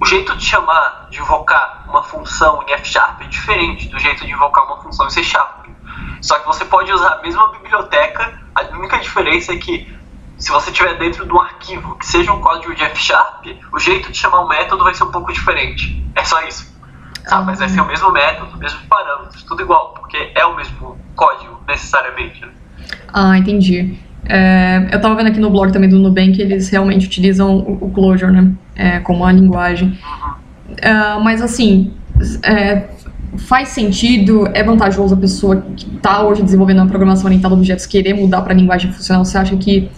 o 0.00 0.06
jeito 0.06 0.36
de 0.36 0.44
chamar, 0.44 1.08
de 1.10 1.18
invocar 1.18 1.84
uma 1.88 2.02
função 2.04 2.62
em 2.68 2.72
F 2.74 2.88
Sharp 2.88 3.22
é 3.22 3.24
diferente 3.24 3.88
do 3.88 3.98
jeito 3.98 4.24
de 4.24 4.32
invocar 4.32 4.64
uma 4.66 4.80
função 4.80 5.08
em 5.08 5.10
C 5.10 5.24
Sharp. 5.24 5.66
Só 6.22 6.38
que 6.38 6.46
você 6.46 6.64
pode 6.64 6.92
usar 6.92 7.14
a 7.14 7.22
mesma 7.22 7.48
biblioteca, 7.48 8.40
a 8.54 8.62
única 8.76 8.98
diferença 9.00 9.52
é 9.52 9.56
que 9.56 9.92
se 10.38 10.52
você 10.52 10.70
estiver 10.70 10.96
dentro 10.96 11.26
de 11.26 11.32
um 11.32 11.40
arquivo 11.40 11.96
que 11.96 12.06
seja 12.06 12.32
um 12.32 12.40
código 12.40 12.72
de 12.72 12.84
F 12.84 13.02
Sharp, 13.02 13.46
o 13.72 13.80
jeito 13.80 14.12
de 14.12 14.16
chamar 14.16 14.42
um 14.42 14.48
método 14.48 14.84
vai 14.84 14.94
ser 14.94 15.02
um 15.02 15.10
pouco 15.10 15.32
diferente. 15.32 16.08
É 16.14 16.24
só 16.24 16.40
isso. 16.42 16.72
Sabe? 17.26 17.46
Mas 17.46 17.58
vai 17.58 17.68
ser 17.68 17.80
o 17.80 17.86
mesmo 17.86 18.12
método, 18.12 18.52
os 18.52 18.58
mesmos 18.58 18.82
parâmetros, 18.84 19.42
tudo 19.42 19.60
igual, 19.60 19.92
porque 19.94 20.32
é 20.36 20.46
o 20.46 20.54
mesmo 20.54 20.98
código, 21.16 21.60
necessariamente. 21.66 22.40
né? 22.46 22.59
Ah, 23.12 23.36
entendi. 23.38 23.94
É, 24.28 24.88
eu 24.92 25.00
tava 25.00 25.14
vendo 25.16 25.28
aqui 25.28 25.40
no 25.40 25.50
blog 25.50 25.72
também 25.72 25.88
do 25.88 25.98
Nubank 25.98 26.40
eles 26.40 26.68
realmente 26.68 27.06
utilizam 27.06 27.58
o, 27.58 27.90
Clojure, 27.90 28.32
né? 28.32 28.52
É, 28.76 29.00
como 29.00 29.24
a 29.24 29.32
linguagem. 29.32 29.98
Ah, 30.82 31.18
mas 31.22 31.42
assim, 31.42 31.92
é, 32.42 32.84
faz 33.38 33.68
sentido, 33.68 34.48
é 34.54 34.62
vantajoso 34.62 35.14
a 35.14 35.16
pessoa 35.16 35.62
que 35.76 35.86
tá 35.96 36.22
hoje 36.22 36.42
desenvolvendo 36.42 36.78
uma 36.78 36.86
programação 36.86 37.26
orientada 37.26 37.54
a 37.54 37.58
objetos 37.58 37.86
querer 37.86 38.14
mudar 38.14 38.42
para 38.42 38.54
linguagem 38.54 38.92
funcional? 38.92 39.24
Você 39.24 39.38
acha 39.38 39.56
que. 39.56 39.90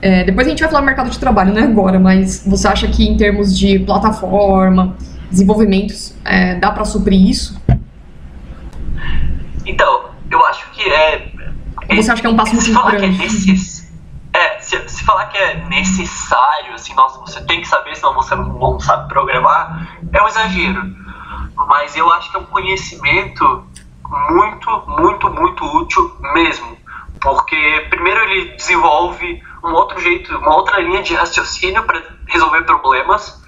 é, 0.00 0.24
depois 0.24 0.46
a 0.46 0.50
gente 0.50 0.60
vai 0.60 0.68
falar 0.68 0.80
do 0.80 0.86
mercado 0.86 1.10
de 1.10 1.18
trabalho, 1.18 1.52
não 1.52 1.60
é 1.60 1.64
agora, 1.64 1.98
mas 1.98 2.44
você 2.46 2.66
acha 2.66 2.88
que 2.88 3.06
em 3.06 3.16
termos 3.16 3.56
de 3.56 3.78
plataforma, 3.80 4.96
desenvolvimentos, 5.30 6.16
é, 6.24 6.54
dá 6.56 6.70
para 6.70 6.84
suprir 6.84 7.28
isso? 7.28 7.60
Então, 9.66 10.10
eu 10.30 10.44
acho 10.46 10.70
que 10.72 10.88
é. 10.88 11.37
Ou 11.88 11.96
você 11.96 12.10
acha 12.10 12.20
que 12.20 12.26
é 12.26 12.30
um 12.30 12.36
passo 12.36 12.54
muito 12.54 12.72
falar 12.72 12.90
que 12.90 12.96
é 12.96 13.08
grande? 13.08 13.54
é, 14.34 14.60
se, 14.60 14.88
se 14.88 15.04
falar 15.04 15.26
que 15.26 15.38
é 15.38 15.54
necessário, 15.68 16.74
assim, 16.74 16.94
nossa, 16.94 17.18
você 17.20 17.40
tem 17.44 17.60
que 17.60 17.68
saber, 17.68 17.96
senão 17.96 18.14
você 18.14 18.34
não, 18.34 18.44
não 18.46 18.80
sabe 18.80 19.08
programar, 19.08 19.88
é 20.12 20.22
um 20.22 20.28
exagero. 20.28 20.82
Mas 21.54 21.96
eu 21.96 22.10
acho 22.12 22.30
que 22.30 22.36
é 22.36 22.40
um 22.40 22.44
conhecimento 22.44 23.66
muito, 24.30 24.84
muito, 24.86 25.30
muito 25.30 25.64
útil 25.64 26.16
mesmo. 26.34 26.76
Porque, 27.20 27.86
primeiro, 27.90 28.20
ele 28.22 28.56
desenvolve 28.56 29.42
um 29.64 29.72
outro 29.72 30.00
jeito, 30.00 30.36
uma 30.38 30.54
outra 30.54 30.80
linha 30.80 31.02
de 31.02 31.14
raciocínio 31.14 31.82
para 31.82 32.00
resolver 32.28 32.62
problemas. 32.62 33.42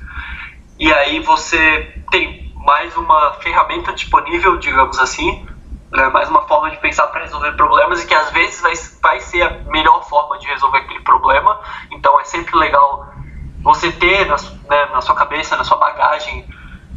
E 0.78 0.92
aí 0.92 1.20
você 1.20 2.02
tem 2.10 2.52
mais 2.56 2.96
uma 2.96 3.34
ferramenta 3.34 3.92
disponível, 3.92 4.58
digamos 4.58 4.98
assim, 4.98 5.46
né, 5.92 6.08
mais 6.08 6.28
uma 6.28 6.42
forma 6.46 6.70
de 6.70 6.76
pensar 6.78 7.08
para 7.08 7.22
resolver 7.22 7.52
problemas 7.52 8.02
e 8.02 8.06
que 8.06 8.14
às 8.14 8.30
vezes 8.30 8.60
vai, 8.60 8.72
vai 9.02 9.20
ser 9.20 9.42
a 9.42 9.50
melhor 9.70 10.02
forma 10.08 10.38
de 10.38 10.46
resolver 10.46 10.78
aquele 10.78 11.00
problema. 11.00 11.60
Então 11.90 12.18
é 12.20 12.24
sempre 12.24 12.56
legal 12.56 13.08
você 13.62 13.90
ter 13.92 14.26
na, 14.26 14.36
né, 14.36 14.86
na 14.92 15.00
sua 15.00 15.14
cabeça, 15.14 15.56
na 15.56 15.64
sua 15.64 15.76
bagagem, 15.76 16.48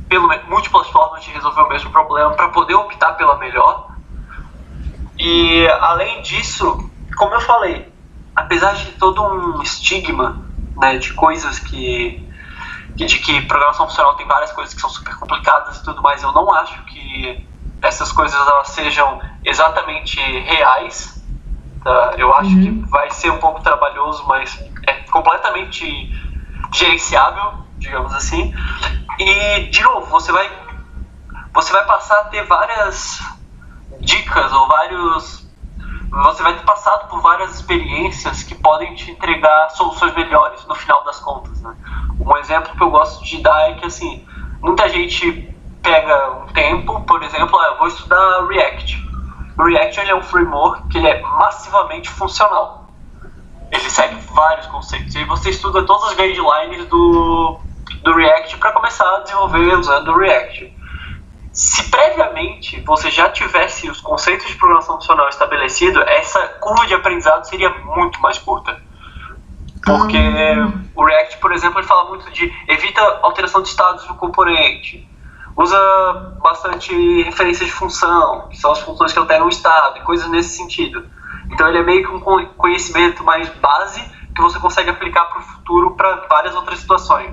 pelo 0.07 0.27
múltiplas 0.47 0.87
formas 0.89 1.23
de 1.23 1.31
resolver 1.31 1.61
o 1.61 1.69
mesmo 1.69 1.91
problema 1.91 2.31
para 2.31 2.49
poder 2.49 2.75
optar 2.75 3.13
pela 3.13 3.37
melhor. 3.37 3.91
E 5.17 5.67
além 5.81 6.21
disso, 6.21 6.89
como 7.17 7.33
eu 7.33 7.41
falei, 7.41 7.91
apesar 8.35 8.73
de 8.73 8.91
todo 8.93 9.23
um 9.23 9.61
estigma 9.61 10.45
né, 10.77 10.97
de 10.97 11.13
coisas 11.13 11.59
que 11.59 12.21
de 12.95 13.07
que 13.07 13.41
programação 13.47 13.87
funcional 13.87 14.15
tem 14.15 14.27
várias 14.27 14.51
coisas 14.51 14.71
que 14.71 14.79
são 14.79 14.89
super 14.89 15.15
complicadas 15.15 15.79
e 15.79 15.83
tudo 15.83 15.99
mais, 16.03 16.21
eu 16.21 16.31
não 16.31 16.53
acho 16.53 16.79
que 16.85 17.43
essas 17.83 18.11
coisas 18.11 18.39
elas 18.47 18.69
sejam 18.69 19.21
exatamente 19.43 20.19
reais. 20.19 21.21
tá? 21.83 22.13
Eu 22.17 22.33
acho 22.35 22.49
Uhum. 22.51 22.81
que 22.81 22.89
vai 22.89 23.11
ser 23.11 23.29
um 23.31 23.39
pouco 23.39 23.61
trabalhoso, 23.61 24.25
mas 24.27 24.57
é 24.87 24.93
completamente 25.11 25.85
gerenciável, 26.73 27.53
digamos 27.77 28.13
assim. 28.15 28.53
E 29.19 29.69
de 29.69 29.83
novo, 29.83 30.07
você 30.07 30.31
vai 30.31 30.49
você 31.53 31.71
vai 31.71 31.85
passar 31.85 32.19
a 32.21 32.23
ter 32.25 32.43
várias 32.47 33.19
dicas 34.01 34.51
ou 34.53 34.67
vários 34.67 35.43
você 36.11 36.43
vai 36.43 36.53
ter 36.55 36.63
passado 36.63 37.09
por 37.09 37.21
várias 37.21 37.55
experiências 37.55 38.43
que 38.43 38.55
podem 38.55 38.93
te 38.95 39.11
entregar 39.11 39.69
soluções 39.71 40.13
melhores 40.15 40.63
no 40.67 40.75
final 40.75 41.03
das 41.05 41.19
contas, 41.19 41.59
né? 41.61 41.75
Um 42.19 42.37
exemplo 42.37 42.75
que 42.75 42.83
eu 42.83 42.91
gosto 42.91 43.23
de 43.25 43.41
dar 43.41 43.71
é 43.71 43.73
que 43.73 43.85
assim, 43.85 44.25
muita 44.61 44.87
gente 44.89 45.49
pega 45.83 46.31
um 46.31 46.47
tempo, 46.47 47.01
por 47.01 47.21
exemplo, 47.21 47.59
ah, 47.59 47.67
eu 47.67 47.77
vou 47.77 47.87
estudar 47.87 48.47
React. 48.47 49.03
O 49.57 49.63
React 49.63 49.99
ele 49.99 50.11
é 50.11 50.15
um 50.15 50.23
framework 50.23 50.87
que 50.87 50.97
ele 50.97 51.09
é 51.09 51.21
massivamente 51.21 52.09
funcional. 52.09 52.87
Ele 53.69 53.89
segue 53.89 54.15
vários 54.33 54.65
conceitos. 54.67 55.13
E 55.13 55.23
você 55.25 55.49
estuda 55.49 55.85
todas 55.85 56.11
as 56.11 56.15
guidelines 56.15 56.87
do, 56.87 57.59
do 58.01 58.15
React 58.15 58.57
para 58.57 58.71
começar 58.71 59.07
a 59.17 59.19
desenvolver 59.19 59.77
usando 59.77 60.07
o 60.07 60.17
React. 60.17 60.73
Se 61.51 61.91
previamente 61.91 62.79
você 62.81 63.11
já 63.11 63.29
tivesse 63.29 63.89
os 63.89 64.01
conceitos 64.01 64.47
de 64.47 64.55
programação 64.55 64.95
funcional 64.95 65.27
estabelecido, 65.27 66.01
essa 66.01 66.39
curva 66.59 66.87
de 66.87 66.95
aprendizado 66.95 67.43
seria 67.43 67.69
muito 67.69 68.19
mais 68.21 68.39
curta. 68.39 68.81
Porque 69.85 70.17
o 70.95 71.03
React, 71.03 71.37
por 71.37 71.51
exemplo, 71.51 71.79
ele 71.79 71.87
fala 71.87 72.09
muito 72.09 72.31
de 72.31 72.51
evita 72.67 73.01
alteração 73.21 73.61
de 73.61 73.67
estados 73.67 74.07
no 74.07 74.15
componente, 74.15 75.07
usa 75.55 75.77
bastante 76.41 77.23
referência 77.23 77.65
de 77.65 77.71
função, 77.71 78.47
que 78.49 78.57
são 78.57 78.71
as 78.71 78.79
funções 78.79 79.13
que 79.13 79.19
alteram 79.19 79.45
o 79.45 79.49
estado, 79.49 79.97
e 79.97 80.01
coisas 80.01 80.29
nesse 80.29 80.57
sentido. 80.57 81.05
Então 81.51 81.67
ele 81.67 81.77
é 81.77 81.83
meio 81.83 82.03
que 82.03 82.11
um 82.11 82.19
con- 82.19 82.45
conhecimento 82.57 83.23
mais 83.23 83.49
base 83.61 84.01
que 84.35 84.41
você 84.41 84.59
consegue 84.59 84.89
aplicar 84.89 85.25
para 85.25 85.39
o 85.39 85.43
futuro 85.43 85.91
para 85.91 86.25
várias 86.27 86.55
outras 86.55 86.79
situações. 86.79 87.29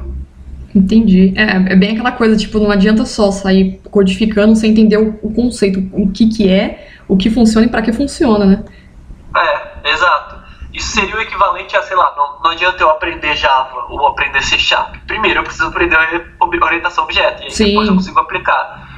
Entendi. 0.74 1.32
É, 1.36 1.72
é 1.72 1.76
bem 1.76 1.92
aquela 1.92 2.12
coisa, 2.12 2.36
tipo, 2.36 2.58
não 2.60 2.70
adianta 2.70 3.04
só 3.04 3.32
sair 3.32 3.80
codificando 3.90 4.54
sem 4.54 4.70
entender 4.70 4.98
o, 4.98 5.18
o 5.22 5.32
conceito, 5.34 5.80
o 5.92 6.10
que 6.10 6.28
que 6.28 6.48
é, 6.48 6.88
o 7.08 7.16
que 7.16 7.30
funciona 7.30 7.66
e 7.66 7.70
para 7.70 7.82
que 7.82 7.92
funciona, 7.92 8.44
né? 8.44 8.64
É, 9.36 9.90
exato. 9.90 10.39
Isso 10.72 10.92
seria 10.92 11.16
o 11.16 11.20
equivalente 11.20 11.76
a, 11.76 11.82
sei 11.82 11.96
lá, 11.96 12.14
não, 12.16 12.44
não 12.44 12.50
adianta 12.52 12.82
eu 12.82 12.90
aprender 12.90 13.34
Java 13.36 13.86
ou 13.88 14.06
aprender 14.06 14.42
C 14.42 14.58
Sharp. 14.58 14.94
Primeiro 15.06 15.40
eu 15.40 15.44
preciso 15.44 15.66
aprender 15.66 15.96
orientação 16.62 17.04
objeto, 17.04 17.42
e 17.42 17.44
aí 17.46 17.50
Sim. 17.50 17.66
depois 17.66 17.88
eu 17.88 17.94
consigo 17.94 18.20
aplicar. 18.20 18.88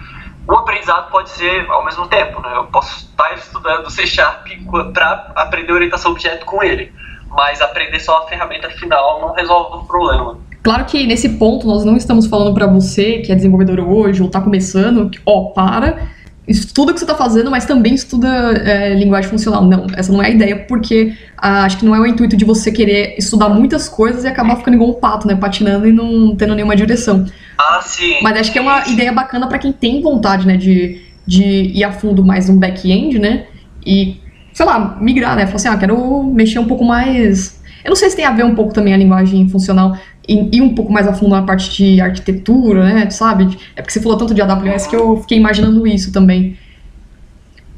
O 0.46 0.54
aprendizado 0.54 1.10
pode 1.10 1.30
ser 1.30 1.70
ao 1.70 1.84
mesmo 1.84 2.06
tempo, 2.08 2.42
né? 2.42 2.50
Eu 2.56 2.64
posso 2.64 3.06
estar 3.06 3.32
estudando 3.34 3.88
C 3.90 4.06
Sharp 4.06 4.46
para 4.92 5.32
aprender 5.36 5.72
orientação 5.72 6.10
objeto 6.10 6.44
com 6.44 6.62
ele, 6.62 6.92
mas 7.30 7.62
aprender 7.62 8.00
só 8.00 8.24
a 8.24 8.28
ferramenta 8.28 8.68
final 8.70 9.20
não 9.20 9.32
resolve 9.32 9.78
o 9.78 9.86
problema. 9.86 10.38
Claro 10.62 10.84
que 10.84 11.06
nesse 11.06 11.28
ponto 11.38 11.66
nós 11.66 11.84
não 11.84 11.96
estamos 11.96 12.26
falando 12.26 12.54
pra 12.54 12.66
você 12.66 13.18
que 13.18 13.32
é 13.32 13.34
desenvolvedor 13.34 13.80
hoje 13.80 14.22
ou 14.22 14.30
tá 14.30 14.40
começando, 14.40 15.10
ó, 15.26 15.52
para, 15.52 16.08
estuda 16.46 16.90
o 16.90 16.94
que 16.94 17.00
você 17.00 17.06
tá 17.06 17.14
fazendo, 17.14 17.50
mas 17.50 17.64
também 17.64 17.94
estuda 17.94 18.28
é, 18.28 18.94
linguagem 18.94 19.30
funcional. 19.30 19.64
Não, 19.64 19.86
essa 19.96 20.12
não 20.12 20.22
é 20.22 20.26
a 20.26 20.30
ideia, 20.30 20.56
porque 20.56 21.14
ah, 21.36 21.64
acho 21.64 21.78
que 21.78 21.84
não 21.84 21.94
é 21.94 22.00
o 22.00 22.06
intuito 22.06 22.36
de 22.36 22.44
você 22.44 22.72
querer 22.72 23.14
estudar 23.16 23.48
muitas 23.48 23.88
coisas 23.88 24.24
e 24.24 24.26
acabar 24.26 24.56
ficando 24.56 24.74
igual 24.74 24.90
um 24.90 24.94
pato, 24.94 25.26
né? 25.26 25.36
Patinando 25.36 25.86
e 25.86 25.92
não 25.92 26.34
tendo 26.34 26.54
nenhuma 26.54 26.74
direção. 26.74 27.24
Ah, 27.58 27.80
sim. 27.82 28.16
Mas 28.22 28.38
acho 28.38 28.52
que 28.52 28.58
é 28.58 28.62
uma 28.62 28.88
ideia 28.88 29.12
bacana 29.12 29.46
pra 29.46 29.58
quem 29.58 29.72
tem 29.72 30.02
vontade, 30.02 30.46
né, 30.46 30.56
de, 30.56 31.00
de 31.26 31.44
ir 31.44 31.84
a 31.84 31.92
fundo 31.92 32.24
mais 32.24 32.48
no 32.48 32.56
back-end, 32.56 33.18
né? 33.18 33.46
E, 33.86 34.20
sei 34.52 34.66
lá, 34.66 34.98
migrar, 35.00 35.36
né? 35.36 35.46
Falar 35.46 35.56
assim, 35.56 35.68
ah, 35.68 35.76
quero 35.76 36.24
mexer 36.24 36.58
um 36.58 36.66
pouco 36.66 36.84
mais. 36.84 37.61
Eu 37.84 37.88
não 37.90 37.96
sei 37.96 38.10
se 38.10 38.16
tem 38.16 38.24
a 38.24 38.30
ver 38.30 38.44
um 38.44 38.54
pouco 38.54 38.72
também 38.72 38.94
a 38.94 38.96
linguagem 38.96 39.48
funcional 39.48 39.96
e 40.28 40.56
ir 40.56 40.62
um 40.62 40.74
pouco 40.74 40.92
mais 40.92 41.06
a 41.06 41.12
fundo 41.12 41.30
na 41.30 41.42
parte 41.42 41.70
de 41.70 42.00
arquitetura, 42.00 42.84
né? 42.84 43.10
Sabe? 43.10 43.58
É 43.74 43.82
porque 43.82 43.92
você 43.92 44.00
falou 44.00 44.16
tanto 44.16 44.34
de 44.34 44.40
AWS 44.40 44.86
que 44.86 44.96
eu 44.96 45.16
fiquei 45.18 45.38
imaginando 45.38 45.86
isso 45.86 46.12
também. 46.12 46.56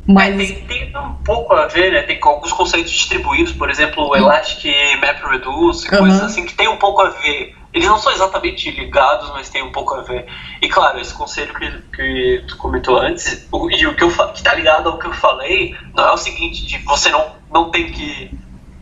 Mas. 0.06 0.34
É, 0.34 0.54
tem, 0.54 0.66
tem, 0.66 0.98
um 0.98 1.14
pouco 1.24 1.54
a 1.54 1.66
ver, 1.66 1.92
né? 1.92 2.02
Tem 2.02 2.18
alguns 2.22 2.52
conceitos 2.52 2.92
distribuídos, 2.92 3.52
por 3.52 3.70
exemplo, 3.70 4.08
o 4.08 4.16
Elastic 4.16 4.70
MapReduce, 5.00 5.88
Uhum. 5.90 5.98
coisas 5.98 6.22
assim 6.22 6.44
que 6.44 6.54
tem 6.54 6.68
um 6.68 6.76
pouco 6.76 7.00
a 7.00 7.10
ver. 7.10 7.54
Eles 7.72 7.88
não 7.88 7.98
são 7.98 8.12
exatamente 8.12 8.70
ligados, 8.70 9.30
mas 9.30 9.48
tem 9.48 9.62
um 9.62 9.72
pouco 9.72 9.94
a 9.94 10.02
ver. 10.02 10.26
E 10.62 10.68
claro, 10.68 11.00
esse 11.00 11.12
conselho 11.12 11.52
que, 11.54 11.70
que 11.96 12.44
tu 12.46 12.56
comentou 12.58 12.98
antes, 12.98 13.48
o, 13.50 13.68
e 13.68 13.84
o 13.86 13.96
que 13.96 14.04
eu 14.04 14.10
que 14.32 14.42
tá 14.42 14.54
ligado 14.54 14.90
ao 14.90 14.98
que 14.98 15.06
eu 15.06 15.12
falei, 15.12 15.74
não 15.96 16.04
é 16.04 16.12
o 16.12 16.16
seguinte, 16.16 16.64
de 16.66 16.78
você 16.78 17.10
não, 17.10 17.32
não 17.52 17.70
tem 17.70 17.90
que 17.90 18.30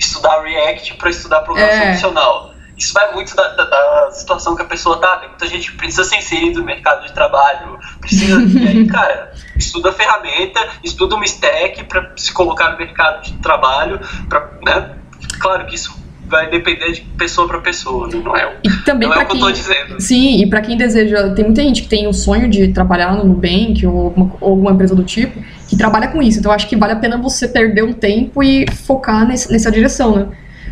estudar 0.02 0.40
React 0.42 0.94
para 0.94 1.10
estudar 1.10 1.40
programação 1.40 1.82
É. 1.82 1.92
funcional. 1.94 2.52
Isso 2.76 2.92
vai 2.94 3.12
muito 3.12 3.36
da, 3.36 3.48
da- 3.48 3.64
da 3.64 4.10
situação 4.12 4.56
que 4.56 4.62
a 4.62 4.64
pessoa 4.64 4.98
tá. 4.98 5.18
Tem 5.18 5.28
muita 5.28 5.46
gente 5.46 5.70
que 5.70 5.76
precisa 5.76 6.04
ser 6.04 6.16
inserida 6.16 6.58
no 6.58 6.64
mercado 6.64 7.06
de 7.06 7.12
trabalho, 7.12 7.78
precisa. 8.00 8.40
e 8.42 8.66
aí, 8.66 8.86
cara, 8.86 9.32
estuda 9.56 9.90
a 9.90 9.92
ferramenta, 9.92 10.58
estuda 10.82 11.14
uma 11.14 11.24
stack 11.24 11.84
para 11.84 12.12
se 12.16 12.32
colocar 12.32 12.72
no 12.72 12.78
mercado 12.78 13.22
de 13.22 13.34
trabalho, 13.34 14.00
pra, 14.28 14.48
né? 14.64 14.90
Claro 15.38 15.66
que 15.66 15.74
isso 15.76 16.00
vai 16.26 16.48
depender 16.48 16.92
de 16.92 17.02
pessoa 17.02 17.46
para 17.46 17.60
pessoa, 17.60 18.08
né? 18.08 18.20
não 18.24 18.34
é, 18.34 18.46
o- 18.46 18.52
E 18.64 18.70
também 18.84 19.06
não 19.06 19.14
é 19.16 19.18
o 19.22 19.26
que 19.26 19.32
eu 19.32 19.36
quem. 19.36 19.40
tô 19.40 19.50
dizendo. 19.52 20.00
Sim, 20.00 20.42
e 20.42 20.48
pra 20.48 20.62
quem 20.62 20.76
deseja, 20.78 21.28
tem 21.34 21.44
muita 21.44 21.62
gente 21.62 21.82
que 21.82 21.88
tem 21.88 22.08
o 22.08 22.12
sonho 22.14 22.48
de 22.48 22.68
trabalhar 22.72 23.14
no 23.14 23.22
Nubank 23.24 23.86
ou 23.86 24.06
alguma, 24.06 24.32
ou 24.40 24.50
alguma 24.52 24.70
empresa 24.72 24.94
do 24.94 25.04
tipo, 25.04 25.38
que 25.72 25.78
trabalha 25.78 26.08
com 26.08 26.20
isso. 26.22 26.38
Então 26.38 26.52
eu 26.52 26.54
acho 26.54 26.68
que 26.68 26.76
vale 26.76 26.92
a 26.92 26.96
pena 26.96 27.16
você 27.16 27.48
perder 27.48 27.82
um 27.82 27.94
tempo 27.94 28.42
e 28.42 28.70
focar 28.70 29.26
nesse- 29.26 29.50
nessa 29.50 29.72
direção, 29.72 30.14
né? 30.14 30.28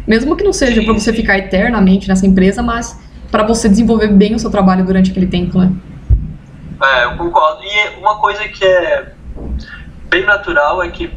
Mesmo 0.07 0.37
que 0.37 0.45
não 0.45 0.53
seja 0.53 0.83
pra 0.85 0.93
você 0.93 1.11
ficar 1.11 1.39
eternamente 1.39 2.07
nessa 2.07 2.27
empresa, 2.27 2.63
mas 2.63 3.01
pra 3.31 3.43
você 3.43 3.67
desenvolver 3.67 4.09
bem 4.09 4.35
o 4.35 4.39
seu 4.39 4.51
trabalho 4.51 4.85
durante 4.85 5.11
aquele 5.11 5.27
tempo, 5.27 5.59
né? 5.59 5.73
É, 6.83 7.05
eu 7.07 7.17
concordo. 7.17 7.63
E 7.65 7.99
uma 7.99 8.17
coisa 8.19 8.47
que 8.47 8.63
é 8.63 9.13
bem 10.11 10.27
natural 10.27 10.83
é 10.83 10.89
que 10.91 11.11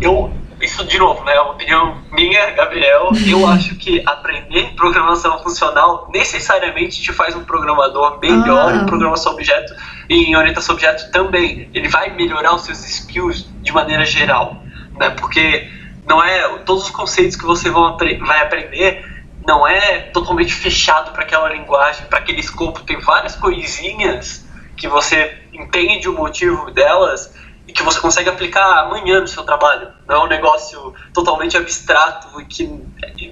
eu. 0.00 0.30
Isso, 0.60 0.84
de 0.86 0.96
novo, 0.98 1.24
né? 1.24 1.34
É 1.34 1.40
uma 1.40 1.52
opinião 1.52 1.96
minha, 2.12 2.50
Gabriel. 2.52 3.10
Eu 3.28 3.46
acho 3.46 3.74
que 3.74 4.02
aprender 4.06 4.72
programação 4.74 5.38
funcional 5.42 6.08
necessariamente 6.14 7.02
te 7.02 7.12
faz 7.12 7.34
um 7.36 7.44
programador 7.44 8.18
melhor 8.22 8.72
Ah. 8.72 8.76
em 8.76 8.86
programação 8.86 9.32
objeto 9.34 9.74
e 10.08 10.24
em 10.24 10.36
orientação 10.36 10.74
objeto 10.74 11.10
também. 11.10 11.70
Ele 11.74 11.88
vai 11.88 12.10
melhorar 12.14 12.54
os 12.54 12.62
seus 12.62 12.84
skills 12.84 13.48
de 13.62 13.72
maneira 13.72 14.04
geral, 14.04 14.62
né? 14.98 15.10
Porque 15.10 15.68
não 16.06 16.22
é 16.22 16.58
todos 16.58 16.84
os 16.84 16.90
conceitos 16.90 17.36
que 17.36 17.44
você 17.44 17.70
vai 17.70 18.40
aprender 18.40 19.04
não 19.46 19.66
é 19.66 20.00
totalmente 20.00 20.52
fechado 20.52 21.12
para 21.12 21.22
aquela 21.22 21.48
linguagem, 21.48 22.04
para 22.06 22.18
aquele 22.18 22.40
escopo. 22.40 22.82
Tem 22.82 22.98
várias 23.00 23.36
coisinhas 23.36 24.44
que 24.76 24.88
você 24.88 25.38
entende 25.52 26.08
o 26.08 26.12
motivo 26.12 26.70
delas 26.72 27.32
e 27.66 27.72
que 27.72 27.82
você 27.82 28.00
consegue 28.00 28.28
aplicar 28.28 28.80
amanhã 28.80 29.20
no 29.20 29.28
seu 29.28 29.44
trabalho. 29.44 29.88
Não 30.06 30.16
é 30.16 30.24
um 30.24 30.26
negócio 30.26 30.92
totalmente 31.14 31.56
abstrato 31.56 32.40
e 32.40 32.44
que 32.44 32.66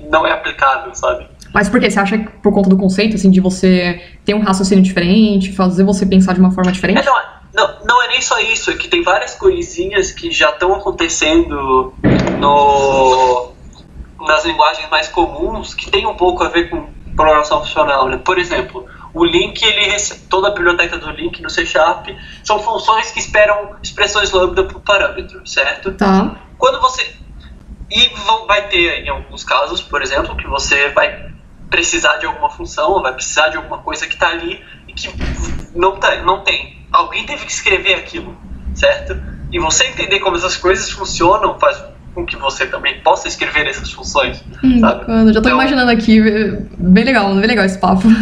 não 0.09 0.25
é 0.25 0.33
aplicável, 0.33 0.95
sabe? 0.95 1.29
Mas 1.55 1.69
por 1.69 1.79
quê? 1.79 1.89
Você 1.89 2.01
acha 2.01 2.19
que 2.19 2.29
por 2.41 2.53
conta 2.53 2.69
do 2.69 2.77
conceito, 2.77 3.15
assim, 3.15 3.31
de 3.31 3.41
você 3.41 4.03
ter 4.25 4.35
um 4.35 4.41
raciocínio 4.41 4.83
diferente, 4.83 5.53
fazer 5.53 5.85
você 5.85 6.05
pensar 6.05 6.33
de 6.35 6.41
uma 6.41 6.51
forma 6.51 6.71
É, 6.71 6.75
diferente? 6.75 7.07
não, 7.07 7.15
não, 7.55 7.85
não 7.85 8.03
é 8.03 8.09
nem 8.09 8.21
só 8.21 8.41
isso, 8.41 8.73
é 8.73 8.75
que 8.75 8.89
tem 8.89 9.03
várias 9.03 9.37
coisinhas 9.37 10.11
que 10.11 10.33
já 10.33 10.51
estão 10.51 10.75
acontecendo 10.75 11.95
no, 12.41 13.53
nas 14.27 14.45
linguagens 14.45 14.91
mais 14.91 15.07
comuns 15.09 15.75
que 15.75 15.89
tem 15.91 16.05
um 16.07 16.17
pouco 16.17 16.43
a 16.43 16.49
ver 16.49 16.69
com 16.69 16.89
programação 17.15 17.61
funcional. 17.61 18.09
Né? 18.09 18.17
Por 18.17 18.37
exemplo, 18.39 18.85
o 19.15 19.25
link, 19.25 19.63
ele 19.63 19.91
recebe, 19.93 20.23
toda 20.29 20.49
a 20.49 20.51
biblioteca 20.51 20.99
do 20.99 21.09
link 21.11 21.41
no 21.41 21.49
C 21.49 21.65
Sharp 21.65 22.09
são 22.43 22.59
funções 22.59 23.13
que 23.13 23.21
esperam 23.21 23.77
expressões 23.81 24.33
lambda 24.33 24.65
por 24.65 24.81
parâmetro, 24.81 25.47
certo? 25.47 25.93
Tá. 25.93 26.35
Quando 26.59 26.81
você. 26.81 27.15
E 27.91 28.09
vão, 28.27 28.47
vai 28.49 28.67
ter, 28.69 29.05
em 29.05 29.09
alguns 29.09 29.45
casos, 29.45 29.81
por 29.81 30.03
exemplo, 30.03 30.37
que 30.37 30.49
você 30.49 30.89
vai 30.89 31.33
precisar 31.75 32.19
de 32.19 32.27
alguma 32.27 32.49
função, 32.51 33.03
vai 33.03 33.13
precisar 33.13 33.49
de 33.49 33.57
alguma 33.57 33.79
coisa 33.79 34.07
que 34.07 34.15
está 34.15 34.29
ali 34.29 34.63
e 34.87 34.93
que 34.93 35.11
não, 35.75 35.97
tá, 35.97 36.23
não 36.23 36.41
tem. 36.45 36.87
Alguém 36.93 37.27
teve 37.27 37.45
que 37.45 37.51
escrever 37.51 37.95
aquilo, 37.95 38.37
certo? 38.77 39.21
E 39.51 39.59
você 39.59 39.87
entender 39.89 40.21
como 40.21 40.37
essas 40.37 40.57
coisas 40.57 40.89
funcionam 40.93 41.59
faz 41.59 41.83
com 42.15 42.25
que 42.25 42.37
você 42.37 42.67
também 42.67 43.01
possa 43.01 43.27
escrever 43.27 43.67
essas 43.67 43.91
funções. 43.91 44.41
Hum, 44.63 44.79
Sabe? 44.79 45.01
bacana. 45.01 45.33
Já 45.33 45.43
tô 45.43 45.49
Então- 45.49 45.59
imaginando 45.61 45.91
aqui. 45.91 46.21
Bem 46.79 47.03
legal, 47.05 47.35
bem 47.35 47.47
legal 47.49 47.65
esse 47.65 47.79
papo. 47.79 48.03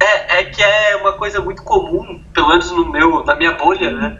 É, 0.00 0.38
é 0.42 0.44
que 0.44 0.62
é 0.62 0.94
uma 1.00 1.14
coisa 1.14 1.40
muito 1.40 1.60
comum, 1.64 2.22
pelo 2.32 2.50
menos 2.50 2.70
no 2.70 2.88
meu, 2.88 3.24
na 3.24 3.34
minha 3.34 3.54
bolha, 3.54 3.90
né? 3.90 4.18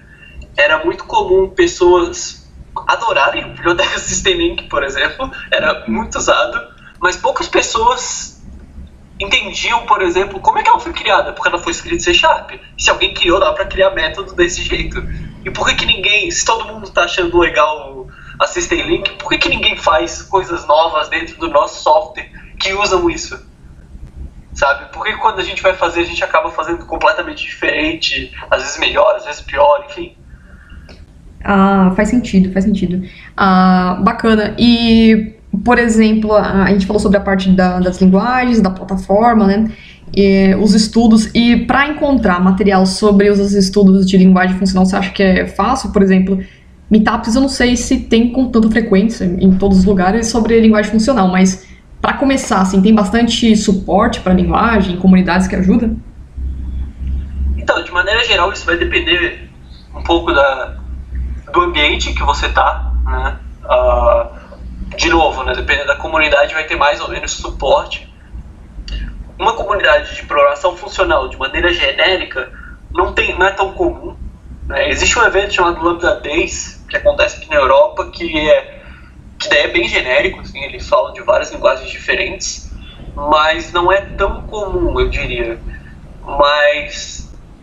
Era 0.57 0.85
muito 0.85 1.05
comum 1.05 1.51
pessoas 1.51 2.51
adorarem 2.89 3.45
o 3.45 3.49
biblioteca 3.51 3.95
Systemlink, 4.01 4.65
por 4.65 4.83
exemplo, 4.83 5.31
era 5.53 5.85
muito 5.87 6.19
usado, 6.19 6.59
mas 7.01 7.17
poucas 7.17 7.49
pessoas 7.49 8.43
entendiam, 9.21 9.85
por 9.87 10.01
exemplo, 10.03 10.41
como 10.41 10.59
é 10.59 10.63
que 10.63 10.69
ela 10.69 10.79
foi 10.79 10.93
criada, 10.93 11.33
porque 11.33 11.49
ela 11.49 11.59
foi 11.59 11.73
escrita 11.73 11.97
em 11.97 12.01
C 12.01 12.15
Sharp. 12.15 12.53
Se 12.79 12.91
alguém 12.91 13.13
criou, 13.13 13.41
dá 13.41 13.53
pra 13.53 13.65
criar 13.65 13.91
método 13.91 14.35
desse 14.35 14.63
jeito. 14.63 15.03
E 15.45 15.51
por 15.51 15.67
que 15.67 15.75
que 15.75 15.87
ninguém, 15.87 16.31
se 16.31 16.45
todo 16.45 16.67
mundo 16.67 16.89
tá 16.91 17.05
achando 17.05 17.37
legal 17.39 18.07
a 18.39 18.47
System 18.47 18.83
Link, 18.83 19.11
por 19.19 19.31
que 19.31 19.39
que 19.39 19.49
ninguém 19.49 19.77
faz 19.77 20.23
coisas 20.23 20.67
novas 20.67 21.09
dentro 21.09 21.39
do 21.39 21.49
nosso 21.49 21.83
software 21.83 22.31
que 22.61 22.73
usam 22.73 23.11
isso? 23.11 23.45
Sabe? 24.55 24.93
Por 24.93 25.05
que 25.05 25.17
quando 25.17 25.39
a 25.41 25.45
gente 25.45 25.63
vai 25.63 25.75
fazer, 25.75 26.01
a 26.03 26.05
gente 26.05 26.23
acaba 26.23 26.51
fazendo 26.51 26.85
completamente 26.87 27.45
diferente, 27.45 28.33
às 28.51 28.63
vezes 28.63 28.79
melhor, 28.79 29.17
às 29.17 29.25
vezes 29.25 29.41
pior, 29.41 29.85
enfim. 29.89 30.17
Ah, 31.45 31.93
faz 31.97 32.09
sentido, 32.09 32.53
faz 32.53 32.65
sentido. 32.65 33.09
Ah, 33.37 33.99
bacana. 34.01 34.55
E, 34.59 35.38
por 35.65 35.79
exemplo, 35.79 36.33
a, 36.33 36.65
a 36.65 36.71
gente 36.73 36.87
falou 36.87 37.01
sobre 37.01 37.19
a 37.19 37.21
parte 37.21 37.51
da- 37.51 37.79
das 37.81 38.01
linguagens, 38.01 38.61
da 38.61 38.71
plataforma, 38.71 39.47
né? 39.47 39.71
E, 40.17 40.55
os 40.57 40.75
estudos. 40.75 41.31
E 41.35 41.57
para 41.67 41.89
encontrar 41.89 42.41
material 42.41 42.85
sobre 42.87 43.31
os 43.31 43.55
estudos 43.55 44.07
de 44.07 44.17
linguagem 44.17 44.57
funcional, 44.57 44.87
você 44.87 44.97
acha 44.97 45.11
que 45.11 45.23
é 45.23 45.47
fácil? 45.47 45.91
Por 45.91 46.03
exemplo, 46.03 46.39
meetups 46.91 47.35
eu 47.35 47.41
não 47.41 47.49
sei 47.49 47.77
se 47.77 47.99
tem 48.01 48.33
com 48.33 48.47
tanta 48.51 48.71
frequência 48.71 49.25
em 49.25 49.53
todos 49.53 49.79
os 49.79 49.85
lugares 49.85 50.27
sobre 50.29 50.59
linguagem 50.61 50.91
funcional, 50.91 51.29
mas 51.29 51.67
para 52.01 52.13
começar, 52.15 52.61
assim, 52.61 52.81
tem 52.81 52.95
bastante 52.95 53.55
suporte 53.57 54.21
para 54.21 54.33
linguagem, 54.33 54.97
comunidades 54.97 55.47
que 55.49 55.57
ajudam? 55.57 55.97
Então, 57.57 57.83
de 57.83 57.91
maneira 57.91 58.25
geral, 58.25 58.53
isso 58.53 58.65
vai 58.65 58.77
depender 58.79 59.49
um 59.95 60.03
pouco 60.03 60.33
da, 60.33 60.77
do 61.53 61.61
ambiente 61.61 62.13
que 62.15 62.23
você 62.23 62.49
tá, 62.51 62.93
né? 63.05 63.37
Ah, 63.65 64.31
de 64.99 65.09
novo, 65.09 65.45
né? 65.45 65.55
Dependendo 65.55 65.87
da 65.87 65.97
comunidade, 65.97 66.53
vai 66.53 66.65
ter 66.65 66.77
mais 66.77 67.01
ou 67.01 67.09
menos 67.09 67.33
suporte. 67.33 68.13
Uma 69.39 69.55
comunidade 69.55 70.15
de 70.17 70.25
programação 70.25 70.77
funcional, 70.77 71.29
de 71.29 71.37
maneira 71.37 71.73
genérica, 71.73 72.53
não, 72.93 73.13
tem, 73.13 73.39
não 73.39 73.47
é 73.47 73.53
tão 73.53 73.73
comum. 73.73 74.17
né? 74.67 74.91
Existe 74.91 75.17
um 75.19 75.23
evento 75.23 75.55
chamado 75.55 75.83
Lambda 75.83 76.17
Days, 76.17 76.85
que 76.89 76.97
acontece 76.97 77.39
aqui 77.39 77.49
na 77.49 77.57
Europa, 77.57 78.11
que 78.11 78.51
é 78.51 78.79
que 79.39 79.49
daí 79.49 79.61
é 79.61 79.69
bem 79.69 79.87
genérico, 79.87 80.41
assim, 80.41 80.61
eles 80.65 80.89
falam 80.89 81.13
de 81.13 81.23
várias 81.23 81.53
linguagens 81.53 81.89
diferentes, 81.89 82.73
mas 83.15 83.73
não 83.73 83.93
é 83.93 84.01
tão 84.01 84.43
comum, 84.43 84.99
eu 84.99 85.09
diria. 85.09 85.61
Mas 86.25 87.18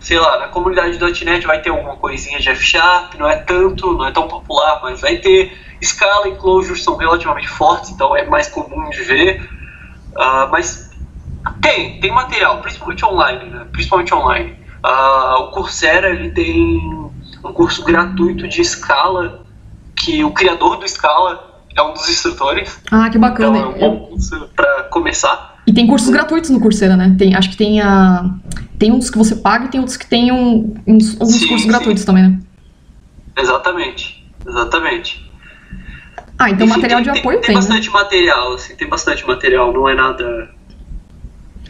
sei 0.05 0.19
lá, 0.19 0.37
na 0.37 0.47
comunidade 0.49 0.99
.NET 1.25 1.47
vai 1.47 1.59
ter 1.63 1.71
uma 1.71 1.95
coisinha 1.95 2.39
de 2.39 2.47
F 2.47 2.63
Sharp, 2.63 3.15
não 3.15 3.27
é 3.27 3.37
tanto, 3.37 3.91
não 3.93 4.05
é 4.05 4.11
tão 4.11 4.27
popular, 4.27 4.79
mas 4.83 5.01
vai 5.01 5.17
ter. 5.17 5.51
Scala 5.83 6.27
e 6.29 6.35
Clojure 6.35 6.79
são 6.79 6.95
relativamente 6.95 7.47
fortes, 7.47 7.89
então 7.89 8.15
é 8.15 8.23
mais 8.23 8.47
comum 8.47 8.87
de 8.91 9.01
ver. 9.01 9.49
Uh, 10.15 10.47
mas 10.51 10.91
tem, 11.59 11.99
tem 11.99 12.11
material, 12.11 12.61
principalmente 12.61 13.03
online, 13.03 13.49
né? 13.49 13.65
Principalmente 13.71 14.13
online. 14.13 14.55
Uh, 14.85 15.41
o 15.41 15.51
Coursera 15.51 16.11
ele 16.11 16.29
tem 16.29 16.79
um 17.43 17.51
curso 17.51 17.83
gratuito 17.83 18.47
de 18.47 18.63
Scala, 18.63 19.43
que 19.95 20.23
o 20.23 20.29
criador 20.29 20.77
do 20.77 20.87
Scala 20.87 21.63
é 21.75 21.81
um 21.81 21.93
dos 21.93 22.07
instrutores. 22.07 22.79
Ah, 22.91 23.09
que 23.09 23.17
bacana. 23.17 23.57
Então 23.57 23.71
é 23.71 23.75
um 23.75 23.79
bom 23.79 24.05
curso 24.05 24.49
para 24.55 24.83
começar. 24.83 25.55
E 25.67 25.73
tem 25.73 25.87
cursos 25.87 26.09
gratuitos 26.09 26.51
no 26.51 26.59
Coursera, 26.59 26.95
né? 26.95 27.15
Tem, 27.17 27.35
acho 27.35 27.49
que 27.49 27.57
tem 27.57 27.81
a. 27.81 28.29
Tem 28.77 28.91
uns 28.91 29.09
que 29.09 29.17
você 29.17 29.35
paga 29.35 29.65
e 29.65 29.69
tem 29.69 29.79
outros 29.79 29.97
que 29.97 30.07
tem 30.07 30.31
um, 30.31 30.73
uns, 30.85 31.11
sim, 31.11 31.17
cursos 31.17 31.61
sim. 31.61 31.67
gratuitos 31.67 32.03
também, 32.03 32.23
né? 32.23 32.39
Exatamente. 33.37 34.25
Exatamente. 34.47 35.25
Ah, 36.37 36.49
então 36.49 36.65
Enfim, 36.67 36.75
material 36.75 37.03
tem, 37.03 37.13
de 37.13 37.19
apoio 37.19 37.39
tem. 37.39 37.47
Tem, 37.47 37.55
tem 37.55 37.55
bastante 37.55 37.87
né? 37.87 37.93
material, 37.93 38.53
assim, 38.53 38.75
tem 38.75 38.89
bastante 38.89 39.27
material, 39.27 39.73
não 39.73 39.87
é 39.87 39.95
nada. 39.95 40.49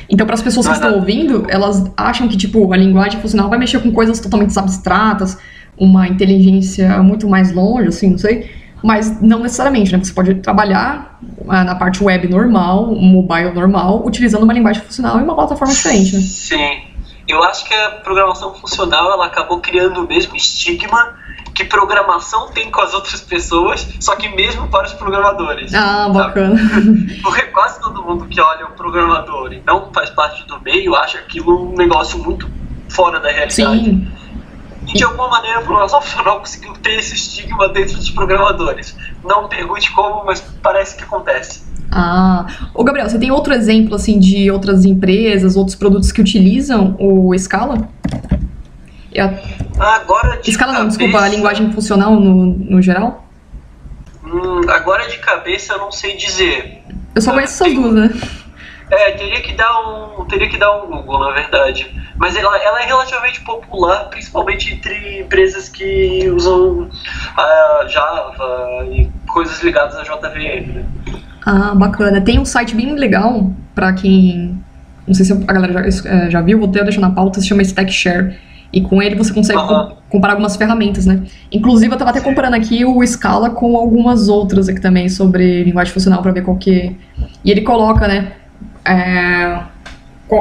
Então, 0.10 0.26
para 0.26 0.36
as 0.36 0.42
pessoas 0.42 0.66
não 0.66 0.74
que 0.74 0.80
é 0.80 0.82
estão 0.82 1.00
ouvindo, 1.00 1.46
elas 1.50 1.92
acham 1.96 2.28
que, 2.28 2.38
tipo, 2.38 2.72
a 2.72 2.78
linguagem 2.78 3.20
funcional 3.20 3.50
vai 3.50 3.58
mexer 3.58 3.80
com 3.80 3.92
coisas 3.92 4.20
totalmente 4.20 4.58
abstratas, 4.58 5.38
uma 5.78 6.08
inteligência 6.08 7.02
muito 7.02 7.28
mais 7.28 7.52
longe, 7.52 7.90
assim, 7.90 8.12
não 8.12 8.18
sei. 8.18 8.50
Mas 8.84 9.20
não 9.22 9.40
necessariamente, 9.40 9.92
né? 9.92 10.04
Você 10.04 10.14
pode 10.14 10.36
trabalhar 10.36 11.20
ah, 11.48 11.64
na 11.64 11.76
parte 11.76 12.04
web 12.04 12.28
normal, 12.28 12.94
mobile 12.96 13.52
normal, 13.52 14.06
utilizando 14.06 14.44
uma 14.44 14.54
linguagem 14.54 14.84
funcional 14.84 15.20
e 15.20 15.24
uma 15.24 15.34
plataforma 15.34 15.74
diferente, 15.74 16.16
né? 16.16 16.22
Sim. 16.22 16.95
Eu 17.28 17.44
acho 17.44 17.66
que 17.66 17.74
a 17.74 17.92
programação 17.92 18.54
funcional 18.54 19.12
ela 19.12 19.26
acabou 19.26 19.60
criando 19.60 20.04
o 20.04 20.08
mesmo 20.08 20.36
estigma 20.36 21.16
que 21.56 21.64
programação 21.64 22.52
tem 22.52 22.70
com 22.70 22.82
as 22.82 22.94
outras 22.94 23.22
pessoas, 23.22 23.88
só 24.02 24.16
que 24.18 24.28
mesmo 24.28 24.68
para 24.68 24.86
os 24.86 24.94
programadores. 24.94 25.74
Ah, 25.74 26.10
bacana. 26.10 26.60
Porque 27.24 27.44
quase 27.44 27.80
todo 27.80 28.04
mundo 28.04 28.28
que 28.28 28.40
olha 28.42 28.66
o 28.66 28.72
programador 28.72 29.54
e 29.54 29.64
não 29.66 29.92
faz 29.94 30.10
parte 30.10 30.46
do 30.46 30.60
meio 30.60 30.94
acha 30.94 31.18
aquilo 31.18 31.72
um 31.72 31.76
negócio 31.76 32.20
muito 32.20 32.50
fora 32.90 33.22
da 33.22 33.30
realidade. 33.30 33.86
Sim. 33.86 34.08
E 34.88 34.94
de 34.94 35.04
alguma 35.04 35.30
maneira 35.30 35.60
a 35.60 35.62
programação 35.62 36.02
funcional 36.02 36.40
conseguiu 36.40 36.74
ter 36.74 37.00
esse 37.00 37.16
estigma 37.16 37.70
dentro 37.70 37.96
dos 37.96 38.10
programadores. 38.10 38.96
Não 39.24 39.48
pergunte 39.48 39.92
como, 39.94 40.26
mas 40.26 40.42
parece 40.62 40.98
que 40.98 41.04
acontece. 41.04 41.64
Ah, 41.98 42.46
ô 42.74 42.84
Gabriel, 42.84 43.08
você 43.10 43.18
tem 43.18 43.32
outro 43.32 43.54
exemplo 43.54 43.96
assim 43.96 44.20
de 44.20 44.52
outras 44.52 44.84
empresas, 44.84 45.56
outros 45.56 45.78
produtos 45.78 46.12
que 46.12 46.20
utilizam 46.20 46.94
o 47.00 47.34
Scala? 47.40 47.88
Eu... 49.14 49.30
Agora 49.80 50.42
de 50.42 50.52
Scala 50.52 50.74
cabeça... 50.74 50.84
não, 50.84 50.90
desculpa, 50.90 51.22
a 51.22 51.30
linguagem 51.30 51.72
funcional 51.72 52.20
no, 52.20 52.48
no 52.48 52.82
geral? 52.82 53.26
Hum, 54.26 54.60
agora 54.68 55.08
de 55.08 55.18
cabeça 55.20 55.72
eu 55.72 55.80
não 55.80 55.90
sei 55.90 56.18
dizer. 56.18 56.84
Eu 57.16 57.22
só 57.22 57.32
conheço 57.32 57.64
essas 57.64 57.74
duas, 57.74 57.94
né? 57.94 58.10
É, 58.92 59.12
teria 59.12 59.42
que 59.42 59.54
dar 59.54 59.80
um, 59.80 60.26
teria 60.26 60.50
que 60.50 60.58
dar 60.58 60.84
um 60.84 60.88
Google, 60.88 61.20
na 61.20 61.32
verdade. 61.32 61.90
Mas 62.18 62.36
ela, 62.36 62.58
ela 62.58 62.82
é 62.82 62.86
relativamente 62.86 63.40
popular, 63.42 64.10
principalmente 64.10 64.74
entre 64.74 65.22
empresas 65.22 65.70
que 65.70 66.30
usam 66.30 66.90
a 67.38 67.86
Java 67.88 68.86
e 68.92 69.10
coisas 69.28 69.64
ligadas 69.64 69.96
a 69.96 70.04
JVM. 70.04 70.74
Né? 70.74 70.86
Ah, 71.46 71.76
bacana. 71.76 72.20
Tem 72.22 72.40
um 72.40 72.46
site 72.46 72.76
bem 72.76 72.96
legal 72.96 73.52
para 73.76 73.94
quem, 73.94 74.58
não 75.08 75.14
sei 75.14 75.26
se 75.26 75.34
a 75.34 75.54
galera 75.54 75.92
já, 75.92 76.10
é, 76.10 76.30
já 76.32 76.42
viu, 76.42 76.58
vou 76.58 76.68
até 76.68 76.84
deixar 76.84 77.02
na 77.02 77.12
pauta, 77.12 77.40
se 77.40 77.48
chama 77.48 77.62
StackShare. 77.62 78.36
E 78.74 78.82
com 78.82 79.02
ele 79.02 79.16
você 79.16 79.32
consegue 79.32 79.60
uhum. 79.60 79.92
comparar 80.10 80.34
algumas 80.34 80.58
ferramentas, 80.58 81.06
né? 81.06 81.22
Inclusive, 81.52 81.94
eu 81.94 81.98
tava 81.98 82.10
até 82.10 82.20
comparando 82.20 82.56
aqui 82.56 82.84
o 82.84 83.06
Scala 83.06 83.52
com 83.52 83.78
algumas 83.78 84.28
outras 84.28 84.68
aqui 84.68 84.82
também 84.82 85.08
sobre 85.08 85.64
linguagem 85.64 85.94
funcional 85.94 86.22
para 86.22 86.32
ver 86.32 86.42
qual 86.42 86.58
que. 86.58 86.94
E 87.44 87.52
ele 87.52 87.62
coloca, 87.62 88.06
né? 88.08 88.34
É, 88.84 89.62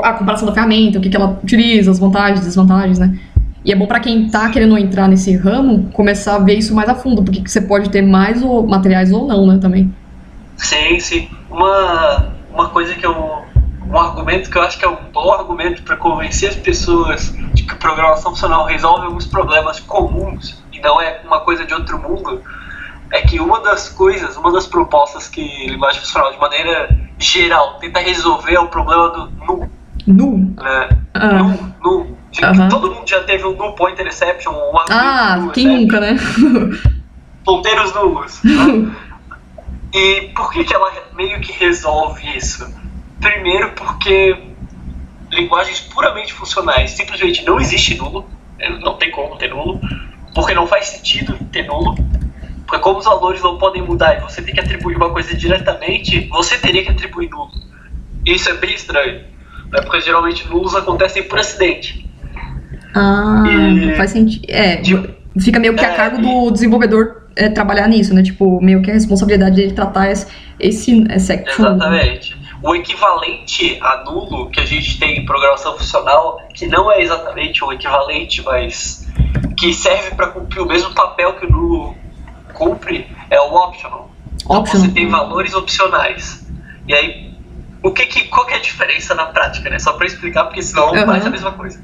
a 0.02 0.12
comparação 0.14 0.46
da 0.46 0.54
ferramenta, 0.54 0.98
o 0.98 1.00
que, 1.00 1.10
que 1.10 1.16
ela 1.16 1.38
utiliza, 1.42 1.90
as 1.90 1.98
vantagens, 1.98 2.40
desvantagens, 2.40 2.98
né? 2.98 3.16
E 3.64 3.72
é 3.72 3.76
bom 3.76 3.86
para 3.86 4.00
quem 4.00 4.28
tá 4.28 4.48
querendo 4.50 4.76
entrar 4.76 5.08
nesse 5.08 5.36
ramo 5.36 5.88
começar 5.92 6.36
a 6.36 6.38
ver 6.38 6.54
isso 6.54 6.74
mais 6.74 6.88
a 6.88 6.94
fundo, 6.94 7.22
porque 7.22 7.40
você 7.46 7.60
pode 7.60 7.88
ter 7.88 8.02
mais 8.02 8.42
materiais 8.66 9.12
ou 9.12 9.26
não, 9.26 9.46
né, 9.46 9.58
também. 9.58 9.92
Sim, 10.56 10.98
sim. 11.00 11.30
Uma, 11.50 12.34
uma 12.50 12.68
coisa 12.68 12.94
que 12.94 13.06
eu. 13.06 13.44
Um 13.86 13.98
argumento 13.98 14.50
que 14.50 14.56
eu 14.56 14.62
acho 14.62 14.78
que 14.78 14.84
é 14.84 14.88
um 14.88 15.10
bom 15.12 15.32
argumento 15.32 15.82
para 15.82 15.96
convencer 15.96 16.48
as 16.48 16.56
pessoas 16.56 17.32
de 17.52 17.64
que 17.64 17.74
programação 17.76 18.32
funcional 18.32 18.64
resolve 18.64 19.06
alguns 19.06 19.26
problemas 19.26 19.78
comuns 19.78 20.64
e 20.72 20.80
não 20.80 21.00
é 21.00 21.20
uma 21.24 21.40
coisa 21.40 21.66
de 21.66 21.74
outro 21.74 21.98
mundo 21.98 22.42
é 23.12 23.20
que 23.20 23.38
uma 23.38 23.60
das 23.60 23.88
coisas, 23.88 24.36
uma 24.36 24.52
das 24.52 24.66
propostas 24.66 25.28
que 25.28 25.66
linguagem 25.68 26.00
funcional, 26.00 26.32
de 26.32 26.38
maneira 26.38 26.88
geral, 27.18 27.78
tenta 27.78 28.00
resolver 28.00 28.54
é 28.54 28.60
o 28.60 28.68
problema 28.68 29.08
do 29.10 29.30
nu. 29.46 29.70
Nu? 30.06 30.54
Né? 30.60 30.88
Ah. 31.14 31.32
Nu, 31.34 31.74
nu. 31.82 32.16
Uhum. 32.42 32.68
Todo 32.68 32.92
mundo 32.92 33.08
já 33.08 33.22
teve 33.22 33.44
um 33.44 33.54
nu 33.54 33.72
pointer 33.74 34.06
exception, 34.06 34.52
um 34.52 34.76
Ah, 34.90 35.48
quem 35.52 35.82
nunca, 35.82 36.00
né? 36.00 36.16
Ponteiros 37.44 37.94
nulos. 37.94 38.42
Né? 38.42 38.90
e 39.94 40.32
por 40.34 40.52
que, 40.52 40.64
que 40.64 40.74
ela 40.74 40.92
meio 41.14 41.40
que 41.40 41.52
resolve 41.52 42.36
isso? 42.36 42.68
Primeiro 43.20 43.70
porque 43.72 44.36
linguagens 45.30 45.80
puramente 45.80 46.32
funcionais 46.32 46.90
simplesmente 46.90 47.44
não 47.44 47.60
existe 47.60 47.96
nulo, 47.96 48.28
não 48.82 48.96
tem 48.96 49.12
como 49.12 49.36
ter 49.36 49.50
nulo, 49.50 49.80
porque 50.34 50.52
não 50.52 50.66
faz 50.66 50.88
sentido 50.88 51.38
ter 51.52 51.66
nulo. 51.68 51.94
Porque 52.66 52.82
como 52.82 52.98
os 52.98 53.04
valores 53.04 53.40
não 53.40 53.56
podem 53.56 53.82
mudar 53.82 54.16
e 54.16 54.20
você 54.20 54.42
tem 54.42 54.52
que 54.52 54.60
atribuir 54.60 54.96
uma 54.96 55.10
coisa 55.10 55.36
diretamente, 55.36 56.26
você 56.28 56.58
teria 56.58 56.82
que 56.82 56.90
atribuir 56.90 57.30
nulo. 57.30 57.52
Isso 58.26 58.48
é 58.50 58.54
bem 58.54 58.74
estranho. 58.74 59.20
Né? 59.70 59.80
Porque 59.82 60.00
geralmente 60.00 60.48
nulos 60.48 60.74
acontecem 60.74 61.22
por 61.22 61.38
acidente. 61.38 62.10
Ah, 62.94 63.44
e... 63.46 63.94
faz 63.94 64.10
sentido. 64.10 64.44
É, 64.48 64.76
de... 64.76 64.98
fica 65.40 65.60
meio 65.60 65.76
que 65.76 65.84
a 65.84 65.92
é, 65.92 65.94
cargo 65.94 66.20
do 66.20 66.50
desenvolvedor 66.50 67.23
é, 67.36 67.48
trabalhar 67.48 67.88
nisso, 67.88 68.14
né? 68.14 68.22
Tipo, 68.22 68.60
meio 68.60 68.82
que 68.82 68.90
a 68.90 68.94
responsabilidade 68.94 69.56
dele 69.56 69.72
tratar 69.72 70.10
esse, 70.10 70.26
esse, 70.58 71.04
esse 71.10 71.32
Exatamente. 71.32 72.36
O 72.62 72.74
equivalente 72.74 73.78
a 73.82 74.04
nulo 74.04 74.48
que 74.50 74.60
a 74.60 74.64
gente 74.64 74.98
tem 74.98 75.18
em 75.18 75.26
programação 75.26 75.76
funcional, 75.76 76.40
que 76.54 76.66
não 76.66 76.90
é 76.90 77.02
exatamente 77.02 77.62
o 77.62 77.72
equivalente, 77.72 78.42
mas 78.42 79.06
que 79.56 79.72
serve 79.72 80.12
para 80.12 80.28
cumprir 80.28 80.60
o 80.60 80.66
mesmo 80.66 80.94
papel 80.94 81.34
que 81.34 81.46
o 81.46 81.50
nulo 81.50 81.94
cumpre 82.54 83.06
é 83.30 83.38
o 83.40 83.54
optional. 83.54 84.10
Então 84.44 84.64
você 84.64 84.88
tem 84.88 85.08
valores 85.08 85.54
opcionais. 85.54 86.46
E 86.86 86.94
aí, 86.94 87.34
o 87.82 87.90
que 87.90 88.06
que, 88.06 88.24
qual 88.28 88.46
que 88.46 88.54
é 88.54 88.56
a 88.56 88.60
diferença 88.60 89.14
na 89.14 89.26
prática, 89.26 89.68
né? 89.68 89.78
Só 89.78 89.92
para 89.92 90.06
explicar, 90.06 90.44
porque 90.44 90.62
senão 90.62 90.92
uhum. 90.92 91.06
faz 91.06 91.26
a 91.26 91.30
mesma 91.30 91.52
coisa. 91.52 91.82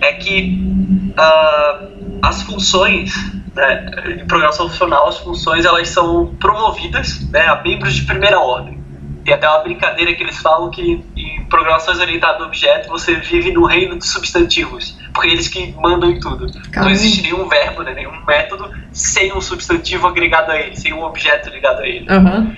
É 0.00 0.14
que 0.14 1.12
uh, 1.12 2.18
as 2.22 2.42
funções, 2.42 3.14
né, 3.54 3.86
em 4.20 4.26
programação 4.26 4.68
funcional, 4.68 5.08
as 5.08 5.18
funções 5.18 5.64
elas 5.64 5.88
são 5.88 6.34
promovidas 6.36 7.28
né, 7.30 7.46
a 7.46 7.62
membros 7.62 7.94
de 7.94 8.02
primeira 8.02 8.38
ordem. 8.38 8.82
Tem 9.24 9.34
até 9.34 9.48
uma 9.48 9.60
brincadeira 9.60 10.12
que 10.14 10.22
eles 10.22 10.38
falam 10.38 10.70
que 10.70 11.04
em 11.16 11.44
programações 11.44 12.00
orientadas 12.00 12.42
a 12.42 12.46
objeto 12.46 12.88
você 12.88 13.14
vive 13.14 13.52
no 13.52 13.64
reino 13.64 13.96
dos 13.96 14.10
substantivos, 14.10 14.98
porque 15.14 15.28
eles 15.28 15.46
que 15.46 15.72
mandam 15.78 16.10
em 16.10 16.18
tudo. 16.18 16.50
Caramba. 16.52 16.80
Não 16.80 16.90
existe 16.90 17.22
nenhum 17.22 17.48
verbo, 17.48 17.82
né, 17.82 17.94
nenhum 17.94 18.24
método 18.26 18.72
sem 18.90 19.32
um 19.32 19.40
substantivo 19.40 20.08
agregado 20.08 20.50
a 20.50 20.58
ele, 20.58 20.76
sem 20.76 20.92
um 20.92 21.04
objeto 21.04 21.50
ligado 21.50 21.80
a 21.80 21.86
ele. 21.86 22.06
Uhum. 22.10 22.56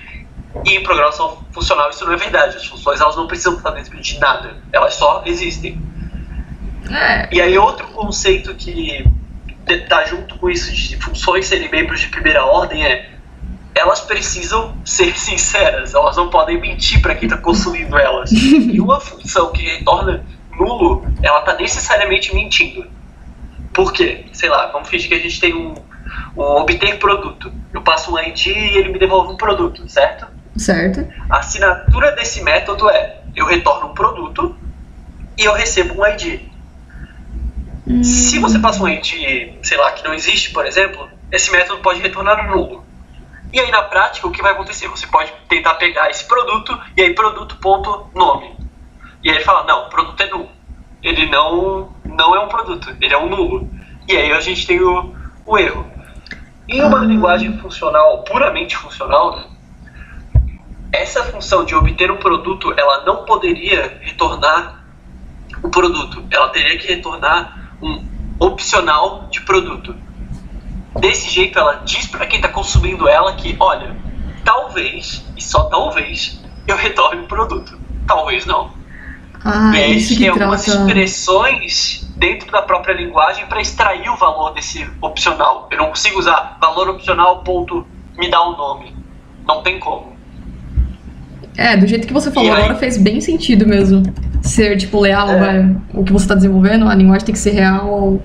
E 0.64 0.76
em 0.76 0.82
programação 0.82 1.38
funcional 1.52 1.90
isso 1.90 2.04
não 2.06 2.12
é 2.12 2.16
verdade. 2.16 2.56
As 2.56 2.64
funções 2.64 3.00
elas 3.00 3.16
não 3.16 3.26
precisam 3.26 3.54
estar 3.54 3.70
dentro 3.70 4.00
de 4.00 4.18
nada, 4.18 4.56
elas 4.72 4.94
só 4.94 5.22
existem. 5.26 5.78
É. 6.90 7.28
E 7.34 7.40
aí 7.40 7.58
outro 7.58 7.86
conceito 7.88 8.54
que 8.54 9.04
está 9.66 10.04
junto 10.04 10.38
com 10.38 10.50
isso 10.50 10.72
de 10.72 10.96
funções 10.96 11.46
serem 11.46 11.70
membros 11.70 12.00
de 12.00 12.08
primeira 12.08 12.44
ordem 12.44 12.84
é 12.84 13.14
elas 13.74 14.00
precisam 14.00 14.76
ser 14.84 15.18
sinceras, 15.18 15.94
elas 15.94 16.16
não 16.16 16.30
podem 16.30 16.60
mentir 16.60 17.02
para 17.02 17.14
quem 17.14 17.28
está 17.28 17.36
consumindo 17.36 17.98
elas. 17.98 18.30
E 18.30 18.80
uma 18.80 19.00
função 19.00 19.50
que 19.50 19.62
retorna 19.62 20.24
nulo, 20.56 21.04
ela 21.20 21.40
está 21.40 21.54
necessariamente 21.54 22.32
mentindo. 22.32 22.86
Por 23.72 23.92
quê? 23.92 24.26
Sei 24.32 24.48
lá, 24.48 24.68
vamos 24.68 24.88
fingir 24.88 25.08
que 25.08 25.14
a 25.14 25.18
gente 25.18 25.40
tem 25.40 25.52
um, 25.52 25.74
um 26.36 26.42
obter 26.42 26.98
produto. 27.00 27.52
Eu 27.72 27.82
passo 27.82 28.14
um 28.14 28.18
ID 28.18 28.46
e 28.46 28.78
ele 28.78 28.92
me 28.92 28.98
devolve 28.98 29.32
um 29.32 29.36
produto, 29.36 29.88
certo? 29.88 30.28
Certo. 30.56 31.04
A 31.28 31.38
assinatura 31.38 32.12
desse 32.12 32.44
método 32.44 32.88
é: 32.88 33.22
eu 33.34 33.46
retorno 33.46 33.90
um 33.90 33.94
produto 33.94 34.56
e 35.36 35.44
eu 35.44 35.52
recebo 35.52 36.00
um 36.00 36.06
ID. 36.06 36.42
Se 38.02 38.38
você 38.38 38.58
passa 38.58 38.82
um 38.82 38.88
ID, 38.88 39.58
sei 39.62 39.76
lá, 39.76 39.92
que 39.92 40.02
não 40.04 40.14
existe, 40.14 40.50
por 40.52 40.64
exemplo, 40.64 41.08
esse 41.30 41.50
método 41.50 41.82
pode 41.82 42.00
retornar 42.00 42.48
nulo. 42.50 42.84
E 43.52 43.60
aí, 43.60 43.70
na 43.70 43.82
prática, 43.82 44.26
o 44.26 44.30
que 44.32 44.42
vai 44.42 44.52
acontecer? 44.52 44.88
Você 44.88 45.06
pode 45.06 45.32
tentar 45.48 45.74
pegar 45.74 46.08
esse 46.10 46.24
produto 46.26 46.76
e 46.96 47.02
aí 47.02 47.14
produto 47.14 47.56
ponto 47.56 48.08
nome. 48.14 48.56
E 49.22 49.30
aí 49.30 49.36
ele 49.36 49.44
fala, 49.44 49.64
não, 49.64 49.86
o 49.86 49.90
produto 49.90 50.20
é 50.20 50.26
nulo. 50.30 50.48
ele 51.02 51.26
não, 51.26 51.94
não 52.04 52.34
é 52.34 52.40
um 52.40 52.48
produto, 52.48 52.96
ele 53.00 53.12
é 53.12 53.18
um 53.18 53.28
nulo. 53.28 53.70
E 54.08 54.16
aí 54.16 54.32
a 54.32 54.40
gente 54.40 54.66
tem 54.66 54.80
o, 54.80 55.14
o 55.44 55.58
erro. 55.58 55.86
Em 56.66 56.82
uma 56.82 57.02
Ah. 57.02 57.04
linguagem 57.04 57.58
funcional, 57.58 58.24
puramente 58.24 58.76
funcional, 58.76 59.44
essa 60.90 61.24
função 61.24 61.64
de 61.64 61.74
obter 61.74 62.10
um 62.10 62.16
produto, 62.16 62.72
ela 62.76 63.04
não 63.04 63.24
poderia 63.24 63.98
retornar 64.00 64.82
o 65.62 65.68
produto. 65.68 66.24
Ela 66.30 66.48
teria 66.48 66.78
que 66.78 66.86
retornar 66.86 67.63
um 67.82 68.04
opcional 68.38 69.28
de 69.30 69.40
produto. 69.40 69.94
Desse 71.00 71.28
jeito, 71.28 71.58
ela 71.58 71.82
diz 71.84 72.06
para 72.06 72.26
quem 72.26 72.36
está 72.38 72.48
consumindo 72.48 73.08
ela 73.08 73.34
que, 73.34 73.56
olha, 73.58 73.96
talvez, 74.44 75.24
e 75.36 75.42
só 75.42 75.64
talvez, 75.64 76.40
eu 76.66 76.76
retorne 76.76 77.22
o 77.22 77.26
produto. 77.26 77.78
Talvez 78.06 78.46
não. 78.46 78.70
Ah, 79.44 79.76
e 79.76 79.96
isso 79.96 80.16
tem 80.16 80.28
algumas 80.28 80.64
trata. 80.64 80.80
expressões 80.80 82.08
dentro 82.16 82.50
da 82.50 82.62
própria 82.62 82.94
linguagem 82.94 83.46
para 83.46 83.60
extrair 83.60 84.08
o 84.08 84.16
valor 84.16 84.54
desse 84.54 84.88
opcional. 85.00 85.68
Eu 85.70 85.78
não 85.78 85.88
consigo 85.88 86.18
usar 86.18 86.56
valor 86.60 86.88
opcional, 86.88 87.42
ponto, 87.42 87.86
me 88.16 88.30
dá 88.30 88.48
um 88.48 88.56
nome. 88.56 88.96
Não 89.46 89.62
tem 89.62 89.78
como. 89.78 90.14
É, 91.56 91.76
do 91.76 91.86
jeito 91.86 92.06
que 92.06 92.12
você 92.12 92.30
falou 92.30 92.52
aí? 92.52 92.62
agora 92.62 92.78
fez 92.78 92.96
bem 92.96 93.20
sentido 93.20 93.66
mesmo. 93.66 94.02
Ser, 94.46 94.76
tipo, 94.76 95.00
leal, 95.00 95.28
É. 95.30 95.64
que 96.04 96.12
você 96.12 96.28
tá 96.28 96.34
desenvolvendo, 96.34 96.86
a 96.88 96.94
linguagem 96.94 97.24
tem 97.26 97.32
que 97.32 97.38
ser 97.38 97.52
real. 97.52 97.88
ao- 97.88 98.22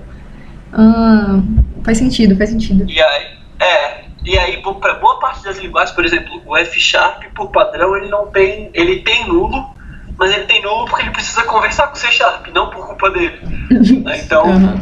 Ah, 0.72 1.40
faz 1.82 1.98
sentido, 1.98 2.36
faz 2.36 2.50
sentido. 2.50 2.84
E 2.88 3.02
aí, 3.02 3.26
é, 3.60 4.04
e 4.24 4.38
aí 4.38 4.62
para 4.80 4.94
boa 4.94 5.18
parte 5.18 5.42
das 5.42 5.58
linguagens, 5.58 5.92
por 5.94 6.04
exemplo, 6.04 6.40
o 6.46 6.56
F 6.56 6.78
Sharp, 6.78 7.24
por 7.34 7.48
padrão, 7.50 7.96
ele 7.96 8.08
não 8.08 8.26
tem, 8.26 8.70
ele 8.74 9.00
tem 9.00 9.26
nulo, 9.26 9.74
mas 10.16 10.30
ele 10.32 10.44
tem 10.44 10.62
nulo 10.62 10.84
porque 10.86 11.02
ele 11.02 11.10
precisa 11.10 11.42
conversar 11.42 11.88
com 11.88 11.94
o 11.94 11.96
C 11.96 12.12
Sharp, 12.12 12.46
não 12.54 12.70
por 12.70 12.86
culpa 12.86 13.10
dele. 13.10 13.40
né? 14.04 14.20
Então, 14.22 14.44
Aham. 14.48 14.80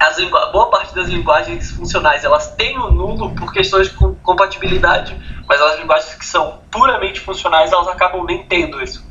as 0.00 0.16
boa 0.52 0.70
parte 0.70 0.94
das 0.94 1.08
linguagens 1.08 1.70
funcionais 1.70 2.24
elas 2.24 2.52
têm 2.56 2.76
o 2.78 2.90
nulo 2.90 3.30
por 3.36 3.52
questões 3.52 3.88
de 3.90 3.94
com- 3.94 4.14
compatibilidade, 4.16 5.14
mas 5.48 5.60
as 5.60 5.78
linguagens 5.78 6.12
que 6.14 6.24
são 6.26 6.58
puramente 6.70 7.20
funcionais 7.20 7.70
elas 7.70 7.86
acabam 7.88 8.24
nem 8.24 8.42
tendo 8.44 8.82
isso. 8.82 9.06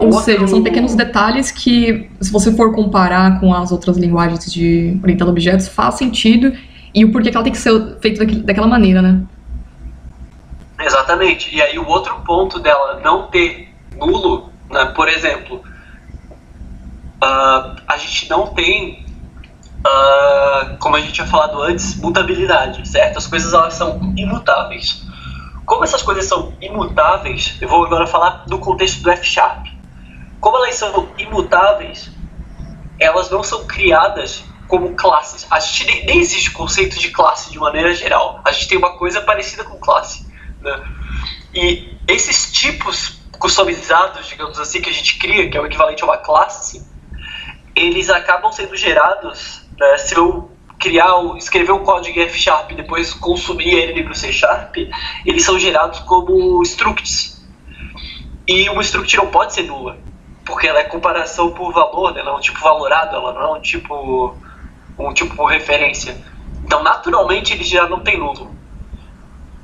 Ou 0.00 0.06
Outro- 0.06 0.22
seja, 0.22 0.46
são 0.46 0.62
pequenos 0.62 0.94
detalhes 0.94 1.50
que, 1.50 2.10
se 2.20 2.32
você 2.32 2.50
for 2.56 2.74
comparar 2.74 3.38
com 3.38 3.52
as 3.54 3.70
outras 3.70 3.98
linguagens 3.98 4.50
de 4.50 4.98
orientado 5.02 5.30
a 5.30 5.32
objetos, 5.32 5.68
faz 5.68 5.96
sentido 5.96 6.52
e 6.94 7.04
o 7.04 7.12
porquê 7.12 7.30
que 7.30 7.36
ela 7.36 7.44
tem 7.44 7.52
que 7.52 7.58
ser 7.58 7.98
feita 8.00 8.24
daquela 8.24 8.66
maneira, 8.66 9.02
né? 9.02 9.22
Exatamente. 10.80 11.54
E 11.54 11.60
aí 11.60 11.78
o 11.78 11.86
outro 11.86 12.14
ponto 12.24 12.58
dela 12.58 12.98
não 13.04 13.24
ter 13.26 13.68
nulo, 13.98 14.50
né, 14.70 14.86
por 14.86 15.06
exemplo, 15.06 15.62
ah, 17.20 17.76
a 17.86 17.98
gente 17.98 18.30
não 18.30 18.46
tem, 18.46 19.04
ah, 19.84 20.76
como 20.80 20.96
a 20.96 21.00
gente 21.00 21.12
tinha 21.12 21.26
falado 21.26 21.60
antes, 21.60 21.96
mutabilidade, 21.96 22.88
certo? 22.88 23.18
As 23.18 23.26
coisas 23.26 23.52
elas 23.52 23.74
são 23.74 24.14
imutáveis. 24.16 25.04
Como 25.66 25.84
essas 25.84 26.00
coisas 26.02 26.24
são 26.24 26.54
imutáveis, 26.60 27.56
eu 27.60 27.68
vou 27.68 27.84
agora 27.84 28.06
falar 28.06 28.44
do 28.46 28.58
contexto 28.58 29.02
do 29.02 29.10
F 29.10 29.26
Sharp. 29.26 29.66
Como 30.40 30.56
elas 30.56 30.74
são 30.74 31.12
imutáveis, 31.18 32.10
elas 32.98 33.30
não 33.30 33.42
são 33.42 33.66
criadas 33.66 34.44
como 34.66 34.94
classes. 34.94 35.46
A 35.50 35.58
gente 35.58 35.84
nem, 35.84 36.06
nem 36.06 36.20
existe 36.20 36.50
conceito 36.52 36.98
de 36.98 37.10
classe 37.10 37.50
de 37.50 37.58
maneira 37.58 37.92
geral. 37.94 38.40
A 38.44 38.52
gente 38.52 38.68
tem 38.68 38.78
uma 38.78 38.96
coisa 38.96 39.20
parecida 39.20 39.64
com 39.64 39.78
classe. 39.78 40.26
Né? 40.60 40.82
E 41.52 41.96
esses 42.06 42.52
tipos 42.52 43.20
customizados, 43.38 44.28
digamos 44.28 44.58
assim, 44.60 44.80
que 44.80 44.90
a 44.90 44.92
gente 44.92 45.18
cria, 45.18 45.48
que 45.50 45.56
é 45.56 45.60
o 45.60 45.66
equivalente 45.66 46.02
a 46.02 46.06
uma 46.06 46.18
classe, 46.18 46.86
eles 47.74 48.10
acabam 48.10 48.52
sendo 48.52 48.76
gerados, 48.76 49.62
né, 49.78 49.96
se 49.96 50.14
eu 50.14 50.50
criar, 50.78 51.14
escrever 51.36 51.72
um 51.72 51.84
código 51.84 52.18
em 52.18 52.22
F 52.22 52.38
Sharp 52.38 52.70
e 52.72 52.74
depois 52.74 53.12
consumir 53.12 53.74
ele 53.74 54.02
no 54.02 54.14
C 54.14 54.32
Sharp, 54.32 54.76
eles 55.26 55.44
são 55.44 55.58
gerados 55.58 56.00
como 56.00 56.62
structs. 56.62 57.42
E 58.46 58.68
uma 58.68 58.82
struct 58.82 59.16
não 59.16 59.26
pode 59.28 59.54
ser 59.54 59.62
nula, 59.62 59.98
porque 60.50 60.66
ela 60.66 60.80
é 60.80 60.84
comparação 60.84 61.52
por 61.52 61.72
valor, 61.72 62.12
né, 62.12 62.20
ela 62.20 62.32
é 62.32 62.34
um 62.34 62.40
tipo 62.40 62.60
valorado, 62.60 63.16
ela 63.16 63.32
não 63.32 63.40
é 63.40 63.58
um 63.58 63.60
tipo, 63.60 64.34
um 64.98 65.14
tipo 65.14 65.34
por 65.34 65.46
referência. 65.46 66.16
Então, 66.64 66.82
naturalmente, 66.82 67.54
ele 67.54 67.64
já 67.64 67.88
não 67.88 68.00
tem 68.00 68.18
nulo. 68.18 68.50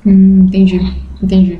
Hum, 0.05 0.45
entendi, 0.47 0.79
entendi. 1.21 1.59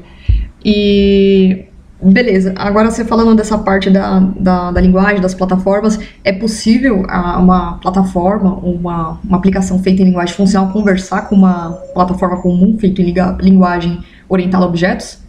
E 0.64 1.66
beleza, 2.02 2.54
agora 2.58 2.90
você 2.90 3.04
falando 3.04 3.36
dessa 3.36 3.58
parte 3.58 3.90
da, 3.90 4.20
da, 4.20 4.72
da 4.72 4.82
linguagem, 4.82 5.20
das 5.20 5.34
plataformas, 5.34 6.00
é 6.24 6.32
possível 6.32 7.06
ah, 7.10 7.38
uma 7.40 7.80
plataforma, 7.80 8.56
uma, 8.56 9.20
uma 9.24 9.38
aplicação 9.38 9.82
feita 9.84 10.02
em 10.02 10.06
linguagem 10.06 10.34
funcional 10.36 10.72
conversar 10.72 11.24
com 11.24 11.36
uma 11.36 11.72
plataforma 11.94 12.42
comum 12.42 12.78
feita 12.80 13.02
em 13.02 13.06
liga- 13.06 13.38
linguagem 13.42 14.00
orientada 14.30 14.64
a 14.64 14.68
objetos? 14.68 15.20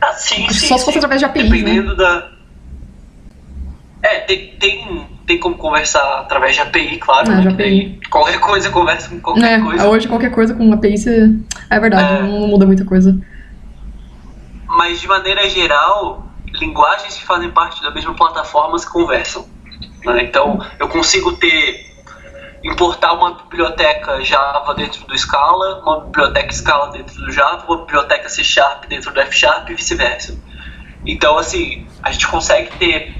Ah, 0.00 0.12
sim, 0.14 0.46
que 0.46 0.54
sim, 0.54 0.66
só 0.66 0.76
se 0.76 0.84
fosse 0.84 0.92
sim. 0.92 0.98
através 0.98 1.20
de 1.20 1.24
APIs, 1.24 1.44
né? 1.44 1.58
Dependendo 1.58 1.96
da. 1.96 2.32
É, 4.02 4.18
tem, 4.20 4.56
tem, 4.58 5.08
tem 5.26 5.38
como 5.38 5.56
conversar 5.56 6.02
através 6.20 6.54
de 6.56 6.60
API, 6.60 6.98
claro. 6.98 7.30
Ah, 7.30 7.34
né, 7.36 7.50
de 7.50 7.56
daí 7.56 8.00
Qualquer 8.10 8.40
coisa 8.40 8.68
conversa 8.70 9.08
com 9.08 9.20
qualquer 9.20 9.58
É, 9.58 9.60
coisa. 9.62 9.88
hoje 9.88 10.08
qualquer 10.08 10.30
coisa 10.32 10.54
com 10.54 10.72
API 10.72 10.98
você... 10.98 11.30
É 11.70 11.78
verdade, 11.78 12.18
É. 12.18 12.22
não 12.22 12.48
muda 12.48 12.66
muita 12.66 12.84
coisa. 12.84 13.16
Mas 14.66 15.00
de 15.00 15.06
maneira 15.06 15.48
geral, 15.48 16.26
linguagens 16.60 17.16
que 17.16 17.24
fazem 17.24 17.50
parte 17.50 17.80
da 17.82 17.90
mesma 17.90 18.14
plataforma 18.14 18.76
se 18.78 18.90
conversam. 18.90 19.46
né? 20.04 20.24
Então, 20.24 20.58
eu 20.80 20.88
consigo 20.88 21.32
ter 21.36 21.86
importar 22.64 23.12
uma 23.12 23.34
biblioteca 23.34 24.20
Java 24.24 24.74
dentro 24.74 25.04
do 25.06 25.16
Scala, 25.18 25.80
uma 25.82 26.00
biblioteca 26.00 26.52
Scala 26.52 26.90
dentro 26.92 27.14
do 27.14 27.30
Java, 27.30 27.64
uma 27.68 27.78
biblioteca 27.78 28.28
C 28.28 28.42
Sharp 28.44 28.84
dentro 28.88 29.12
do 29.12 29.20
F 29.20 29.36
Sharp 29.36 29.68
e 29.70 29.74
vice-versa. 29.74 30.36
Então, 31.04 31.36
assim, 31.38 31.86
a 32.02 32.12
gente 32.12 32.26
consegue 32.28 32.70
ter, 32.78 33.12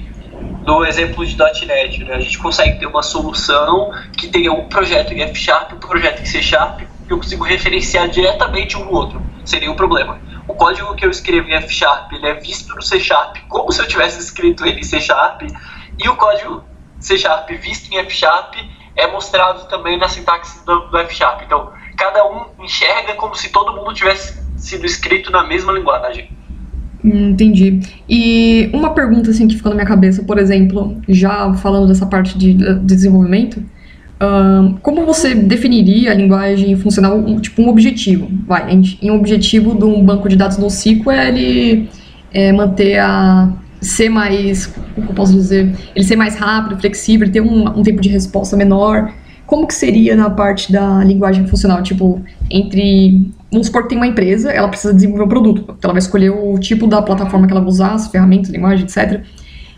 no 0.65 0.85
exemplo 0.85 1.25
de 1.25 1.37
.NET, 1.37 2.03
né, 2.05 2.15
a 2.15 2.19
gente 2.19 2.37
consegue 2.37 2.79
ter 2.79 2.85
uma 2.85 3.03
solução 3.03 3.91
que 4.17 4.27
tenha 4.27 4.51
um 4.51 4.67
projeto 4.69 5.13
em 5.13 5.21
F 5.21 5.35
Sharp 5.35 5.73
um 5.73 5.79
projeto 5.79 6.21
em 6.21 6.25
C 6.25 6.41
Sharp 6.41 6.81
que 7.05 7.11
eu 7.11 7.17
consigo 7.17 7.43
referenciar 7.43 8.07
diretamente 8.07 8.77
um 8.77 8.85
no 8.85 8.93
outro, 8.93 9.21
sem 9.45 9.59
nenhum 9.59 9.75
problema. 9.75 10.19
O 10.47 10.53
código 10.53 10.95
que 10.95 11.05
eu 11.05 11.09
escrevo 11.09 11.49
em 11.49 11.53
F 11.55 11.73
Sharp, 11.73 12.11
ele 12.13 12.27
é 12.27 12.33
visto 12.35 12.73
no 12.75 12.81
C 12.81 12.99
Sharp 12.99 13.37
como 13.49 13.71
se 13.71 13.81
eu 13.81 13.87
tivesse 13.87 14.19
escrito 14.19 14.65
ele 14.65 14.79
em 14.79 14.83
C 14.83 15.01
Sharp, 15.01 15.41
e 15.97 16.09
o 16.09 16.15
código 16.15 16.63
C 16.99 17.17
Sharp 17.17 17.49
visto 17.49 17.91
em 17.93 17.97
F 17.97 18.11
Sharp 18.11 18.55
é 18.95 19.07
mostrado 19.07 19.67
também 19.67 19.97
na 19.97 20.07
sintaxe 20.07 20.63
do, 20.65 20.87
do 20.87 20.97
F 20.99 21.13
Sharp. 21.13 21.41
Então, 21.43 21.73
cada 21.97 22.25
um 22.25 22.45
enxerga 22.59 23.13
como 23.15 23.35
se 23.35 23.49
todo 23.49 23.73
mundo 23.73 23.93
tivesse 23.93 24.41
sido 24.57 24.85
escrito 24.85 25.31
na 25.31 25.43
mesma 25.43 25.73
linguagem. 25.73 26.31
Hum, 27.03 27.31
Entendi. 27.31 27.81
E 28.09 28.69
uma 28.73 28.93
pergunta 28.93 29.29
assim 29.31 29.47
que 29.47 29.55
ficou 29.57 29.69
na 29.69 29.75
minha 29.75 29.87
cabeça, 29.87 30.23
por 30.23 30.37
exemplo, 30.37 30.97
já 31.09 31.53
falando 31.55 31.87
dessa 31.87 32.05
parte 32.05 32.37
de, 32.37 32.53
de 32.53 32.79
desenvolvimento, 32.79 33.61
como 34.81 35.05
você 35.05 35.35
definiria 35.35 36.11
a 36.11 36.13
linguagem 36.13 36.75
funcional, 36.77 37.17
um- 37.17 37.39
tipo 37.39 37.61
um 37.61 37.67
objetivo? 37.69 38.27
Vai, 38.47 38.71
em, 38.71 39.11
um 39.11 39.15
objetivo 39.15 39.75
de 39.77 39.83
um 39.83 40.03
banco 40.03 40.29
de 40.29 40.35
dados 40.35 40.57
no 40.57 40.67
SQL, 40.67 41.11
ele 41.27 41.89
é 42.33 42.51
manter 42.51 42.99
a 42.99 43.51
ser 43.81 44.07
mais, 44.09 44.67
como 44.95 45.09
eu 45.09 45.13
posso 45.13 45.33
dizer, 45.33 45.73
ele 45.93 46.05
ser 46.05 46.15
mais 46.15 46.35
rápido, 46.37 46.79
flexível, 46.79 47.29
ter 47.29 47.41
um, 47.41 47.67
um 47.79 47.83
tempo 47.83 48.01
de 48.01 48.09
resposta 48.09 48.55
menor. 48.55 49.11
Como 49.45 49.67
que 49.67 49.73
seria 49.73 50.15
na 50.15 50.29
parte 50.29 50.71
da 50.71 51.03
linguagem 51.03 51.45
funcional? 51.47 51.83
Tipo, 51.83 52.21
entre. 52.49 53.29
Vamos 53.53 53.67
supor 53.67 53.83
que 53.83 53.89
tem 53.89 53.97
uma 53.97 54.07
empresa, 54.07 54.51
ela 54.51 54.67
precisa 54.67 54.91
desenvolver 54.91 55.25
um 55.25 55.27
produto. 55.29 55.61
Então 55.61 55.77
ela 55.83 55.93
vai 55.93 55.99
escolher 55.99 56.31
o 56.31 56.57
tipo 56.57 56.87
da 56.87 57.03
plataforma 57.03 57.45
que 57.45 57.53
ela 57.53 57.61
vai 57.61 57.69
usar, 57.69 57.93
as 57.93 58.07
ferramentas, 58.07 58.49
linguagem, 58.49 58.83
etc. 58.83 59.23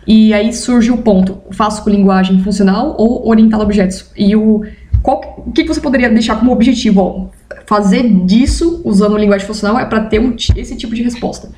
E 0.06 0.32
aí 0.32 0.50
surge 0.50 0.90
o 0.90 0.96
ponto: 0.96 1.42
faço 1.52 1.84
com 1.84 1.90
linguagem 1.90 2.42
funcional 2.42 2.96
ou 2.98 3.28
orientada 3.28 3.62
a 3.62 3.66
objetos? 3.66 4.10
E 4.16 4.34
o. 4.34 4.64
Qual, 5.02 5.44
o 5.46 5.52
que 5.52 5.62
você 5.64 5.80
poderia 5.80 6.08
deixar 6.08 6.36
como 6.36 6.52
objetivo? 6.52 7.00
Ó, 7.00 7.26
fazer 7.66 8.02
disso 8.24 8.80
usando 8.82 9.16
linguagem 9.18 9.46
funcional 9.46 9.78
é 9.78 9.84
para 9.84 10.00
ter 10.00 10.18
um 10.18 10.34
esse 10.56 10.74
tipo 10.74 10.94
de 10.94 11.02
resposta, 11.02 11.50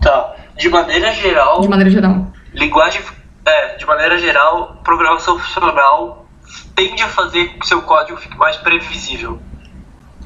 Tá. 0.00 0.36
De 0.56 0.70
maneira 0.70 1.12
geral, 1.12 1.60
de 1.60 1.68
maneira 1.68 1.90
geral. 1.90 2.32
linguagem. 2.54 3.02
É, 3.44 3.76
de 3.76 3.86
maneira 3.86 4.18
geral, 4.18 4.80
programação 4.82 5.38
funcional 5.38 6.26
tende 6.74 7.02
a 7.02 7.08
fazer 7.08 7.46
com 7.48 7.60
que 7.60 7.68
seu 7.68 7.82
código 7.82 8.18
fique 8.18 8.36
mais 8.36 8.56
previsível. 8.56 9.38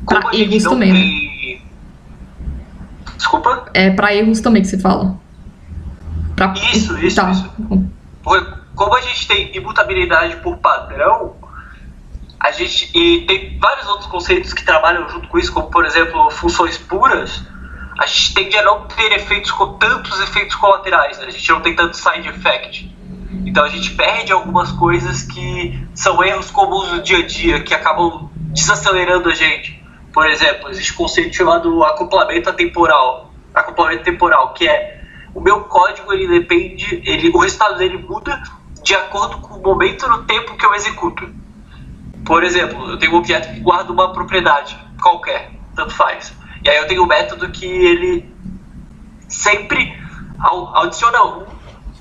Pra 0.07 0.29
a 0.29 0.33
gente 0.33 0.43
erros 0.51 0.63
também, 0.65 0.93
né? 0.93 0.99
tem- 1.01 1.63
Desculpa? 3.17 3.67
É 3.75 3.91
para 3.91 4.15
erros 4.15 4.41
também 4.41 4.63
que 4.63 4.69
você 4.69 4.79
fala. 4.79 5.17
Pra... 6.37 6.55
Isso, 6.73 6.97
isso, 6.99 7.17
tá. 7.17 7.31
isso. 7.31 7.51
Porque 8.23 8.53
como 8.75 8.95
a 8.97 9.01
gente 9.03 9.29
tem 9.29 9.55
imutabilidade 9.57 10.37
por 10.37 10.57
padrão, 10.59 11.35
a 12.39 12.51
gente 12.51 12.91
e 12.97 13.27
tem 13.27 13.59
vários 13.59 13.87
outros 13.89 14.07
conceitos 14.09 14.53
que 14.55 14.65
trabalham 14.65 15.07
junto 15.09 15.29
com 15.29 15.39
isso, 15.39 15.53
como 15.53 15.67
por 15.71 15.85
exemplo 15.85 16.31
funções 16.31 16.79
puras. 16.79 17.43
a 17.99 18.07
gente 18.07 18.33
tende 18.35 18.57
a 18.57 18.63
não 18.63 18.87
ter 18.87 19.13
efeitos 19.13 19.53
tantos 19.79 20.19
efeitos 20.23 20.57
colaterais, 20.57 21.19
né? 21.19 21.27
a 21.27 21.31
gente 21.31 21.51
não 21.51 21.61
tem 21.61 21.77
tanto 21.77 21.97
side 21.97 22.27
effect. 22.29 22.97
Então 23.45 23.63
a 23.65 23.69
gente 23.69 23.91
perde 23.91 24.33
algumas 24.33 24.73
coisas 24.73 25.23
que 25.25 25.87
são 25.95 26.25
erros 26.25 26.51
comuns 26.51 26.91
no 26.93 27.03
dia 27.03 27.19
a 27.19 27.27
dia, 27.27 27.61
que 27.63 27.75
acabam 27.75 28.31
desacelerando 28.53 29.29
a 29.29 29.35
gente. 29.35 29.80
Por 30.13 30.27
exemplo, 30.27 30.69
existe 30.71 30.93
um 30.93 30.97
conceito 30.97 31.37
chamado 31.37 31.85
acoplamento 31.85 32.53
temporal. 32.53 33.33
Acoplamento 33.55 34.05
temporal, 34.05 34.53
que 34.55 34.69
é 34.69 35.01
o 35.35 35.41
meu 35.41 35.63
código 35.65 36.13
ele 36.13 36.27
depende, 36.27 37.03
ele, 37.05 37.31
o 37.31 37.39
resultado 37.39 37.79
dele 37.79 37.99
muda 37.99 38.43
de 38.83 38.95
acordo 38.95 39.39
com 39.39 39.55
o 39.55 39.63
momento 39.63 40.09
no 40.09 40.25
tempo 40.25 40.57
que 40.57 40.67
eu 40.67 40.75
executo. 40.75 41.29
Por 42.25 42.43
exemplo, 42.43 42.91
eu 42.91 42.99
tenho 42.99 43.13
um 43.13 43.17
objeto 43.17 43.53
que 43.53 43.61
guarda 43.61 43.93
uma 43.93 44.13
propriedade 44.13 44.77
qualquer, 45.01 45.53
tanto 45.75 45.95
faz. 45.95 46.35
E 46.65 46.69
aí 46.69 46.77
eu 46.77 46.87
tenho 46.87 47.03
um 47.03 47.07
método 47.07 47.49
que 47.51 47.67
ele 47.67 48.29
sempre 49.29 49.99
adiciona 50.75 51.25
um, 51.25 51.47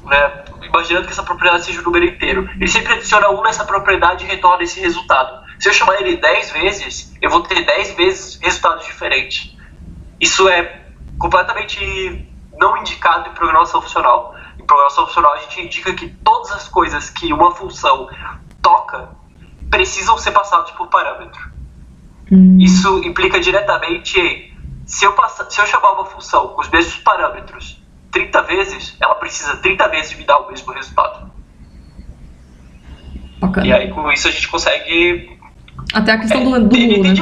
né, 0.05 0.43
imaginando 0.63 1.05
que 1.05 1.11
essa 1.11 1.23
propriedade 1.23 1.65
seja 1.65 1.81
o 1.81 1.83
número 1.83 2.05
inteiro. 2.05 2.49
Ele 2.55 2.67
sempre 2.67 2.93
adiciona 2.93 3.29
um 3.29 3.41
nessa 3.43 3.63
propriedade 3.63 4.25
e 4.25 4.27
retorna 4.27 4.63
esse 4.63 4.79
resultado. 4.79 5.47
Se 5.59 5.69
eu 5.69 5.73
chamar 5.73 5.99
ele 6.01 6.17
10 6.17 6.51
vezes, 6.51 7.13
eu 7.21 7.29
vou 7.29 7.41
ter 7.41 7.65
10 7.65 7.91
vezes 7.95 8.39
resultados 8.41 8.85
diferentes. 8.85 9.55
Isso 10.19 10.47
é 10.47 10.81
completamente 11.17 12.25
não 12.57 12.77
indicado 12.77 13.29
em 13.29 13.33
programação 13.33 13.81
funcional. 13.81 14.35
Em 14.57 14.65
programação 14.65 15.05
funcional, 15.05 15.33
a 15.33 15.37
gente 15.39 15.61
indica 15.61 15.93
que 15.93 16.07
todas 16.07 16.51
as 16.51 16.67
coisas 16.69 17.09
que 17.09 17.31
uma 17.33 17.51
função 17.53 18.09
toca 18.61 19.09
precisam 19.69 20.17
ser 20.17 20.31
passadas 20.31 20.71
por 20.71 20.87
parâmetro. 20.87 21.51
Hum. 22.31 22.57
Isso 22.59 23.03
implica 23.03 23.39
diretamente 23.39 24.19
em 24.19 24.49
se 24.85 25.05
eu, 25.05 25.13
passar, 25.13 25.49
se 25.51 25.61
eu 25.61 25.67
chamar 25.67 25.91
uma 25.91 26.05
função 26.05 26.47
com 26.47 26.61
os 26.61 26.69
mesmos 26.69 26.95
parâmetros 26.97 27.79
30 28.11 28.41
vezes, 28.41 28.97
ela 28.99 29.13
precisa 29.15 29.55
30 29.57 29.87
vezes 29.89 30.17
me 30.17 30.23
dar 30.23 30.39
o 30.39 30.49
mesmo 30.49 30.73
resultado. 30.73 31.31
Bacana. 33.39 33.67
E 33.67 33.71
aí 33.71 33.91
com 33.91 34.11
isso 34.11 34.27
a 34.27 34.31
gente 34.31 34.47
consegue. 34.47 35.38
Até 35.93 36.11
a 36.11 36.17
questão 36.19 36.55
é, 36.55 36.59
do, 36.59 36.67
do 36.67 36.77
nulo, 36.77 37.03
né? 37.03 37.13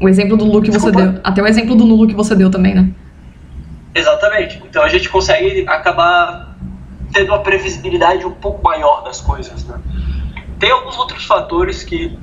O 0.00 0.08
exemplo 0.08 0.36
do 0.36 0.44
nulo 0.44 0.62
que 0.62 0.70
Desculpa. 0.70 0.98
você 0.98 1.08
deu. 1.08 1.20
Até 1.22 1.42
o 1.42 1.46
exemplo 1.46 1.76
do 1.76 1.84
nulo 1.84 2.06
que 2.06 2.14
você 2.14 2.34
deu 2.34 2.50
também, 2.50 2.74
né? 2.74 2.90
Exatamente. 3.94 4.62
Então 4.68 4.82
a 4.82 4.88
gente 4.88 5.08
consegue 5.08 5.64
acabar 5.68 6.56
tendo 7.12 7.28
uma 7.28 7.40
previsibilidade 7.40 8.26
um 8.26 8.32
pouco 8.32 8.62
maior 8.62 9.04
das 9.04 9.20
coisas, 9.20 9.64
né? 9.66 9.78
Tem 10.58 10.70
alguns 10.70 10.96
outros 10.98 11.24
fatores 11.24 11.84
que 11.84 12.18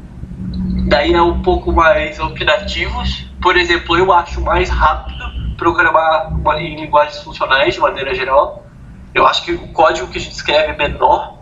daí 0.87 1.13
é 1.13 1.21
um 1.21 1.41
pouco 1.41 1.71
mais 1.71 2.19
opinativos. 2.19 3.25
Por 3.41 3.55
exemplo, 3.55 3.97
eu 3.97 4.11
acho 4.11 4.41
mais 4.41 4.69
rápido 4.69 5.23
programar 5.57 6.31
em 6.57 6.75
linguagens 6.75 7.23
funcionais 7.23 7.75
de 7.75 7.79
maneira 7.79 8.13
geral. 8.13 8.65
Eu 9.13 9.25
acho 9.25 9.45
que 9.45 9.53
o 9.53 9.67
código 9.69 10.07
que 10.07 10.17
a 10.17 10.21
gente 10.21 10.33
escreve 10.33 10.73
é 10.73 10.77
menor. 10.77 11.39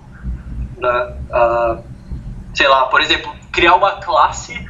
Né? 0.77 1.13
Uh, 1.31 1.83
sei 2.53 2.67
lá, 2.67 2.85
por 2.85 3.01
exemplo, 3.01 3.31
criar 3.51 3.75
uma 3.75 3.93
classe 3.93 4.67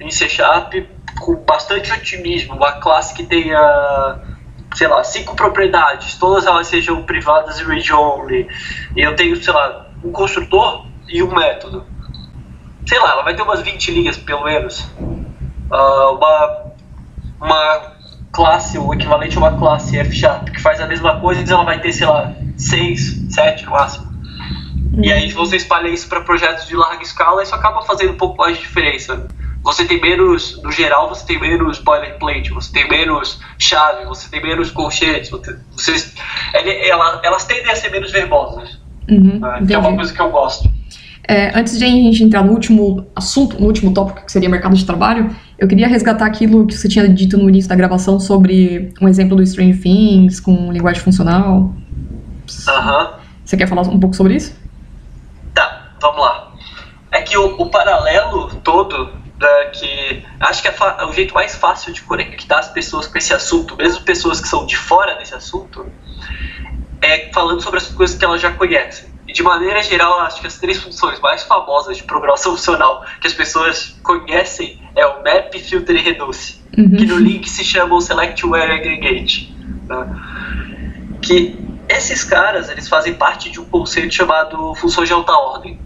em 0.00 0.10
C 0.10 0.28
Sharp 0.28 0.74
com 1.20 1.36
bastante 1.36 1.92
otimismo, 1.92 2.54
uma 2.54 2.72
classe 2.72 3.14
que 3.14 3.24
tenha, 3.24 4.18
sei 4.74 4.86
lá, 4.86 5.02
cinco 5.02 5.34
propriedades, 5.34 6.16
todas 6.16 6.46
elas 6.46 6.66
sejam 6.66 7.02
privadas 7.02 7.58
e 7.58 7.64
read-only, 7.64 8.48
e 8.96 9.00
eu 9.00 9.16
tenho, 9.16 9.36
sei 9.42 9.52
lá, 9.52 9.86
um 10.04 10.12
construtor 10.12 10.86
e 11.08 11.22
um 11.22 11.34
método. 11.34 11.84
Sei 12.86 12.98
lá, 12.98 13.10
ela 13.10 13.22
vai 13.22 13.34
ter 13.34 13.42
umas 13.42 13.60
20 13.60 13.90
linhas 13.90 14.16
pelo 14.16 14.44
menos. 14.44 14.80
Uh, 15.70 16.14
uma, 16.16 16.72
uma 17.40 17.92
classe, 18.32 18.78
o 18.78 18.94
equivalente 18.94 19.36
a 19.36 19.40
uma 19.40 19.58
classe 19.58 19.98
F 19.98 20.12
Sharp 20.12 20.48
que 20.48 20.60
faz 20.60 20.80
a 20.80 20.86
mesma 20.86 21.20
coisa, 21.20 21.52
ela 21.52 21.64
vai 21.64 21.80
ter, 21.80 21.92
sei 21.92 22.06
lá, 22.06 22.32
6, 22.56 23.34
7 23.34 23.64
no 23.66 23.72
máximo. 23.72 24.07
Hum. 24.92 25.00
E 25.02 25.12
aí, 25.12 25.28
se 25.28 25.34
você 25.34 25.56
espalha 25.56 25.88
isso 25.88 26.08
para 26.08 26.20
projetos 26.20 26.66
de 26.66 26.76
larga 26.76 27.02
escala, 27.02 27.42
isso 27.42 27.54
acaba 27.54 27.82
fazendo 27.82 28.12
um 28.12 28.16
pouco 28.16 28.38
mais 28.38 28.56
de 28.56 28.62
diferença. 28.62 29.26
Você 29.62 29.84
tem 29.84 30.00
menos, 30.00 30.60
no 30.62 30.70
geral, 30.70 31.08
você 31.08 31.26
tem 31.26 31.40
menos 31.40 31.78
boilerplate, 31.78 32.50
você 32.50 32.72
tem 32.72 32.88
menos 32.88 33.40
chave, 33.58 34.04
você 34.06 34.28
tem 34.30 34.40
menos 34.40 34.70
colchetes, 34.70 35.30
você, 35.30 36.12
ela, 36.54 37.20
elas 37.24 37.44
tendem 37.44 37.70
a 37.70 37.76
ser 37.76 37.90
menos 37.90 38.10
verbosas. 38.12 38.78
Uhum, 39.10 39.38
né? 39.40 39.64
Que 39.66 39.74
é 39.74 39.78
uma 39.78 39.94
coisa 39.94 40.12
que 40.12 40.20
eu 40.20 40.30
gosto. 40.30 40.70
É, 41.26 41.58
antes 41.58 41.78
de 41.78 41.84
a 41.84 41.88
gente 41.88 42.24
entrar 42.24 42.42
no 42.42 42.52
último 42.52 43.06
assunto, 43.14 43.60
no 43.60 43.66
último 43.66 43.92
tópico, 43.92 44.24
que 44.24 44.32
seria 44.32 44.48
mercado 44.48 44.74
de 44.74 44.86
trabalho, 44.86 45.36
eu 45.58 45.68
queria 45.68 45.86
resgatar 45.86 46.24
aquilo 46.24 46.66
que 46.66 46.74
você 46.74 46.88
tinha 46.88 47.06
dito 47.06 47.36
no 47.36 47.50
início 47.50 47.68
da 47.68 47.76
gravação 47.76 48.18
sobre 48.18 48.94
um 48.98 49.06
exemplo 49.06 49.36
do 49.36 49.42
Strange 49.42 49.78
Things 49.78 50.40
com 50.40 50.72
linguagem 50.72 51.02
funcional. 51.02 51.74
Você 53.44 53.56
quer 53.58 53.68
falar 53.68 53.82
um 53.82 54.00
pouco 54.00 54.16
sobre 54.16 54.36
isso? 54.36 54.54
Vamos 56.00 56.20
lá. 56.20 56.52
É 57.10 57.22
que 57.22 57.36
o, 57.36 57.60
o 57.60 57.70
paralelo 57.70 58.54
todo 58.62 59.12
da 59.38 59.66
que 59.66 60.24
acho 60.40 60.62
que 60.62 60.68
é, 60.68 60.74
é, 60.98 61.04
o 61.04 61.12
jeito 61.12 61.32
mais 61.32 61.54
fácil 61.54 61.92
de 61.92 62.02
conectar 62.02 62.58
as 62.58 62.68
pessoas 62.68 63.06
com 63.06 63.16
esse 63.16 63.32
assunto, 63.32 63.76
mesmo 63.76 64.02
pessoas 64.02 64.40
que 64.40 64.48
são 64.48 64.66
de 64.66 64.76
fora 64.76 65.14
desse 65.14 65.34
assunto, 65.34 65.86
é 67.00 67.30
falando 67.32 67.62
sobre 67.62 67.78
as 67.78 67.86
coisas 67.86 68.16
que 68.16 68.24
elas 68.24 68.40
já 68.40 68.52
conhecem. 68.52 69.08
E 69.28 69.32
de 69.32 69.42
maneira 69.42 69.82
geral, 69.82 70.20
acho 70.20 70.40
que 70.40 70.46
as 70.46 70.58
três 70.58 70.78
funções 70.78 71.20
mais 71.20 71.42
famosas 71.42 71.98
de 71.98 72.02
programação 72.02 72.52
funcional 72.52 73.04
que 73.20 73.26
as 73.26 73.34
pessoas 73.34 73.96
conhecem 74.02 74.82
é 74.96 75.06
o 75.06 75.22
map, 75.22 75.54
filter 75.54 75.96
e 75.96 76.02
reduce, 76.02 76.60
uhum. 76.76 76.96
que 76.96 77.04
no 77.04 77.18
link 77.18 77.48
se 77.48 77.62
chamam 77.62 78.00
select, 78.00 78.44
where, 78.44 78.72
aggregate. 78.72 79.54
Né? 79.86 81.18
Que 81.22 81.58
esses 81.88 82.24
caras, 82.24 82.68
eles 82.70 82.88
fazem 82.88 83.14
parte 83.14 83.50
de 83.50 83.60
um 83.60 83.64
conceito 83.66 84.14
chamado 84.14 84.74
função 84.74 85.04
de 85.04 85.12
alta 85.12 85.32
ordem, 85.32 85.78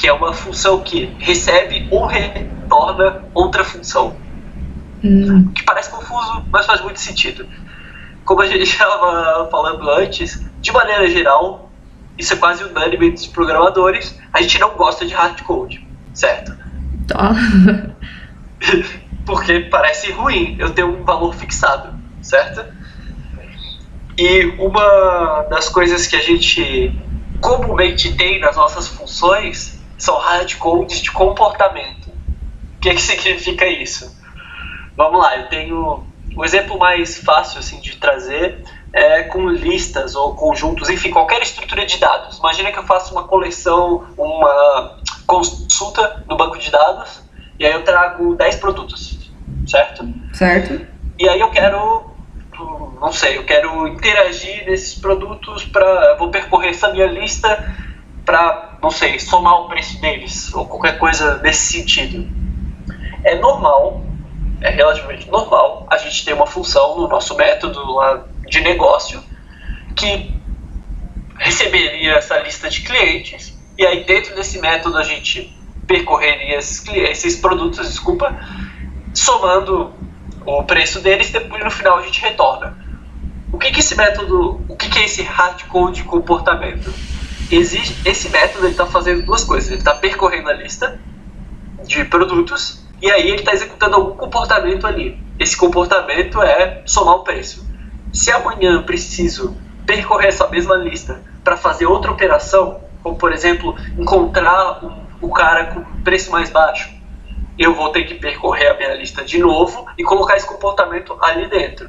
que 0.00 0.08
é 0.08 0.12
uma 0.14 0.32
função 0.32 0.80
que 0.80 1.14
recebe 1.18 1.86
ou 1.90 2.06
retorna 2.06 3.22
outra 3.34 3.62
função. 3.62 4.16
Uhum. 5.04 5.52
Que 5.52 5.62
parece 5.62 5.90
confuso, 5.90 6.42
mas 6.50 6.64
faz 6.64 6.80
muito 6.80 6.98
sentido. 6.98 7.46
Como 8.24 8.40
a 8.40 8.46
gente 8.46 8.62
estava 8.64 9.46
falando 9.50 9.90
antes, 9.90 10.42
de 10.58 10.72
maneira 10.72 11.06
geral, 11.06 11.70
isso 12.16 12.32
é 12.32 12.36
quase 12.38 12.64
unânime 12.64 13.08
entre 13.08 13.20
os 13.20 13.26
programadores, 13.26 14.18
a 14.32 14.40
gente 14.40 14.58
não 14.58 14.70
gosta 14.70 15.04
de 15.04 15.12
hardcode, 15.12 15.86
certo? 16.14 16.56
Tá. 17.06 17.34
Porque 19.26 19.60
parece 19.60 20.12
ruim 20.12 20.56
eu 20.58 20.70
ter 20.70 20.82
um 20.82 21.04
valor 21.04 21.34
fixado, 21.34 21.94
certo? 22.22 22.64
E 24.16 24.46
uma 24.58 25.42
das 25.50 25.68
coisas 25.68 26.06
que 26.06 26.16
a 26.16 26.22
gente 26.22 26.90
comumente 27.38 28.16
tem 28.16 28.40
nas 28.40 28.56
nossas 28.56 28.88
funções 28.88 29.78
são 30.00 30.18
hardcodes 30.18 31.00
de 31.00 31.10
comportamento. 31.10 32.08
O 32.08 32.80
que, 32.80 32.94
que 32.94 33.02
significa 33.02 33.66
isso? 33.66 34.18
Vamos 34.96 35.20
lá, 35.20 35.36
eu 35.36 35.48
tenho 35.48 36.06
um 36.36 36.44
exemplo 36.44 36.78
mais 36.78 37.18
fácil 37.18 37.58
assim 37.58 37.80
de 37.80 37.96
trazer 37.96 38.64
é, 38.92 39.22
com 39.24 39.48
listas 39.48 40.14
ou 40.14 40.34
conjuntos, 40.34 40.88
enfim, 40.88 41.10
qualquer 41.10 41.42
estrutura 41.42 41.84
de 41.84 41.98
dados. 41.98 42.38
Imagina 42.38 42.72
que 42.72 42.78
eu 42.78 42.84
faço 42.84 43.12
uma 43.12 43.24
coleção, 43.24 44.06
uma 44.16 44.98
consulta 45.26 46.24
no 46.28 46.36
banco 46.36 46.58
de 46.58 46.70
dados, 46.70 47.22
e 47.58 47.66
aí 47.66 47.72
eu 47.72 47.84
trago 47.84 48.34
10 48.34 48.56
produtos, 48.56 49.30
certo? 49.66 50.08
Certo. 50.32 50.80
E 51.18 51.28
aí 51.28 51.38
eu 51.38 51.50
quero, 51.50 52.10
não 53.00 53.12
sei, 53.12 53.36
eu 53.36 53.44
quero 53.44 53.86
interagir 53.86 54.64
nesses 54.64 54.98
produtos 54.98 55.64
para. 55.64 56.16
Vou 56.16 56.30
percorrer 56.30 56.70
essa 56.70 56.90
minha 56.90 57.06
lista 57.06 57.48
para, 58.24 58.78
não 58.82 58.90
sei, 58.90 59.18
somar 59.18 59.62
o 59.62 59.68
preço 59.68 60.00
deles, 60.00 60.52
ou 60.54 60.66
qualquer 60.66 60.98
coisa 60.98 61.38
nesse 61.38 61.72
sentido. 61.72 62.28
É 63.24 63.34
normal, 63.36 64.04
é 64.60 64.70
relativamente 64.70 65.28
normal, 65.30 65.86
a 65.90 65.96
gente 65.96 66.24
ter 66.24 66.32
uma 66.32 66.46
função 66.46 66.98
no 66.98 67.08
nosso 67.08 67.36
método 67.36 67.92
lá 67.92 68.24
de 68.48 68.60
negócio 68.60 69.22
que 69.96 70.34
receberia 71.38 72.14
essa 72.14 72.38
lista 72.38 72.68
de 72.68 72.82
clientes 72.82 73.58
e 73.78 73.86
aí 73.86 74.04
dentro 74.04 74.34
desse 74.34 74.60
método 74.60 74.98
a 74.98 75.02
gente 75.02 75.56
percorreria 75.86 76.58
esses, 76.58 76.86
esses 76.88 77.36
produtos, 77.36 77.88
desculpa, 77.88 78.38
somando 79.14 79.92
o 80.44 80.62
preço 80.64 81.00
deles 81.00 81.30
depois 81.30 81.64
no 81.64 81.70
final 81.70 81.98
a 81.98 82.02
gente 82.02 82.20
retorna. 82.20 82.76
O 83.52 83.58
que, 83.58 83.70
que 83.70 83.80
esse 83.80 83.96
método, 83.96 84.64
o 84.68 84.76
que, 84.76 84.88
que 84.88 84.98
é 84.98 85.04
esse 85.04 85.22
hardcode 85.22 86.02
de 86.02 86.04
comportamento? 86.04 86.92
Existe, 87.50 88.08
esse 88.08 88.28
método 88.28 88.68
está 88.68 88.86
fazendo 88.86 89.22
duas 89.24 89.42
coisas. 89.42 89.70
Ele 89.70 89.78
está 89.78 89.94
percorrendo 89.94 90.48
a 90.48 90.52
lista 90.52 91.00
de 91.84 92.04
produtos 92.04 92.84
e 93.02 93.10
aí 93.10 93.28
ele 93.28 93.40
está 93.40 93.52
executando 93.52 93.96
algum 93.96 94.16
comportamento 94.16 94.86
ali. 94.86 95.18
Esse 95.38 95.56
comportamento 95.56 96.40
é 96.42 96.82
somar 96.86 97.16
o 97.16 97.24
preço. 97.24 97.66
Se 98.12 98.30
amanhã 98.30 98.82
preciso 98.82 99.56
percorrer 99.86 100.28
essa 100.28 100.48
mesma 100.48 100.76
lista 100.76 101.22
para 101.42 101.56
fazer 101.56 101.86
outra 101.86 102.12
operação, 102.12 102.80
como 103.02 103.16
por 103.16 103.32
exemplo 103.32 103.74
encontrar 103.98 104.80
o 105.20 105.30
cara 105.30 105.66
com 105.66 105.82
preço 106.02 106.30
mais 106.30 106.50
baixo, 106.50 106.90
eu 107.58 107.74
vou 107.74 107.90
ter 107.90 108.04
que 108.04 108.14
percorrer 108.14 108.70
a 108.70 108.76
minha 108.76 108.94
lista 108.94 109.24
de 109.24 109.38
novo 109.38 109.86
e 109.98 110.04
colocar 110.04 110.36
esse 110.36 110.46
comportamento 110.46 111.16
ali 111.22 111.48
dentro. 111.48 111.88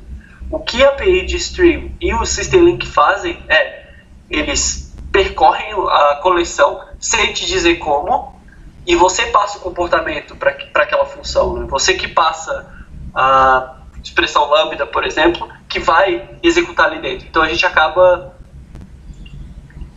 o 0.49 0.59
que 0.59 0.83
a 0.83 0.89
API 0.89 1.25
de 1.25 1.37
Stream 1.37 1.91
e 2.01 2.13
o 2.13 2.25
System 2.25 2.65
Link 2.65 2.85
fazem 2.85 3.41
é 3.47 3.85
eles 4.29 4.90
percorrem 5.11 5.73
a 5.73 6.19
coleção 6.21 6.81
sem 6.99 7.33
te 7.33 7.45
dizer 7.45 7.75
como 7.75 8.39
e 8.85 8.95
você 8.95 9.27
passa 9.27 9.57
o 9.57 9.61
comportamento 9.61 10.35
para 10.35 10.51
aquela 10.51 11.05
função. 11.05 11.53
Né? 11.53 11.65
Você 11.69 11.93
que 11.93 12.07
passa 12.07 12.67
a 13.13 13.77
expressão 14.03 14.49
lambda, 14.49 14.85
por 14.85 15.05
exemplo, 15.05 15.47
que 15.67 15.79
vai 15.79 16.29
executar 16.41 16.87
ali 16.87 17.01
dentro. 17.01 17.27
Então 17.27 17.41
a 17.43 17.47
gente 17.47 17.65
acaba 17.65 18.33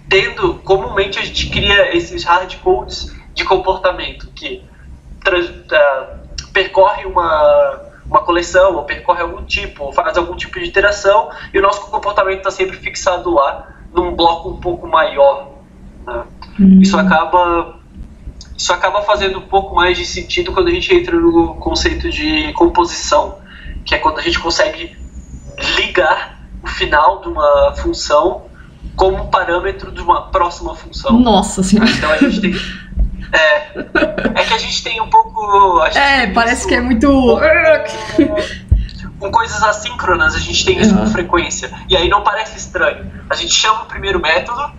tendo, 0.09 0.55
comumente 0.57 1.19
a 1.19 1.23
gente 1.23 1.49
cria 1.49 1.97
esses 1.97 2.25
hard 2.25 2.55
codes 2.59 3.15
de 3.33 3.45
comportamento 3.45 4.29
que 4.29 4.63
trans, 5.23 5.49
uh, 5.49 6.49
percorre 6.53 7.07
uma, 7.07 7.81
uma 8.07 8.21
coleção, 8.21 8.77
ou 8.77 8.85
percorre 8.85 9.23
algum 9.23 9.45
tipo, 9.45 9.85
ou 9.85 9.93
faz 9.93 10.17
algum 10.17 10.37
tipo 10.37 10.61
de 10.61 10.67
interação, 10.67 11.31
e 11.53 11.59
o 11.59 11.63
nosso 11.63 11.91
comportamento 11.91 12.39
está 12.39 12.51
sempre 12.51 12.77
fixado 12.77 13.33
lá, 13.33 13.74
num 13.95 14.15
bloco 14.15 14.51
um 14.51 14.57
pouco 14.57 14.87
maior. 14.87 15.51
Né? 16.07 16.25
Uhum. 16.59 16.83
Isso 16.83 16.99
acaba 16.99 17.81
isso 18.57 18.73
acaba 18.73 19.03
fazendo 19.03 19.39
um 19.39 19.43
pouco 19.43 19.75
mais 19.75 19.97
de 19.97 20.05
sentido 20.05 20.53
quando 20.53 20.69
a 20.69 20.71
gente 20.71 20.95
entra 20.95 21.19
no 21.19 21.55
conceito 21.57 22.09
de 22.09 22.53
composição, 22.53 23.39
que 23.85 23.95
é 23.95 23.99
quando 23.99 24.19
a 24.19 24.23
gente 24.23 24.39
consegue 24.39 24.97
ligar 25.77 26.41
o 26.63 26.69
final 26.69 27.21
de 27.21 27.29
uma 27.29 27.75
função 27.77 28.43
como 28.97 29.29
parâmetro 29.29 29.91
de 29.91 30.01
uma 30.01 30.31
próxima 30.31 30.75
função. 30.75 31.19
Nossa 31.19 31.63
senhora. 31.63 31.91
Então 31.91 32.11
a 32.11 32.19
gente 32.19 32.41
tem. 32.41 32.55
É, 33.33 33.79
é 34.41 34.45
que 34.45 34.55
a 34.55 34.59
gente 34.59 34.85
tem 34.85 35.01
um 35.01 35.09
pouco. 35.11 35.85
é, 35.95 36.29
parece 36.29 36.61
isso, 36.61 36.69
que 36.69 36.75
é 36.75 36.81
muito. 36.81 37.37
Com 39.19 39.31
coisas 39.31 39.63
assíncronas, 39.63 40.35
a 40.35 40.39
gente 40.39 40.65
tem 40.65 40.81
isso 40.81 40.95
uhum. 40.95 41.05
com 41.05 41.07
frequência. 41.07 41.71
E 41.89 41.97
aí 41.97 42.09
não 42.09 42.23
parece 42.23 42.57
estranho. 42.57 43.11
A 43.31 43.35
gente 43.35 43.53
chama 43.53 43.83
o 43.83 43.87
primeiro 43.87 44.21
método, 44.21 44.73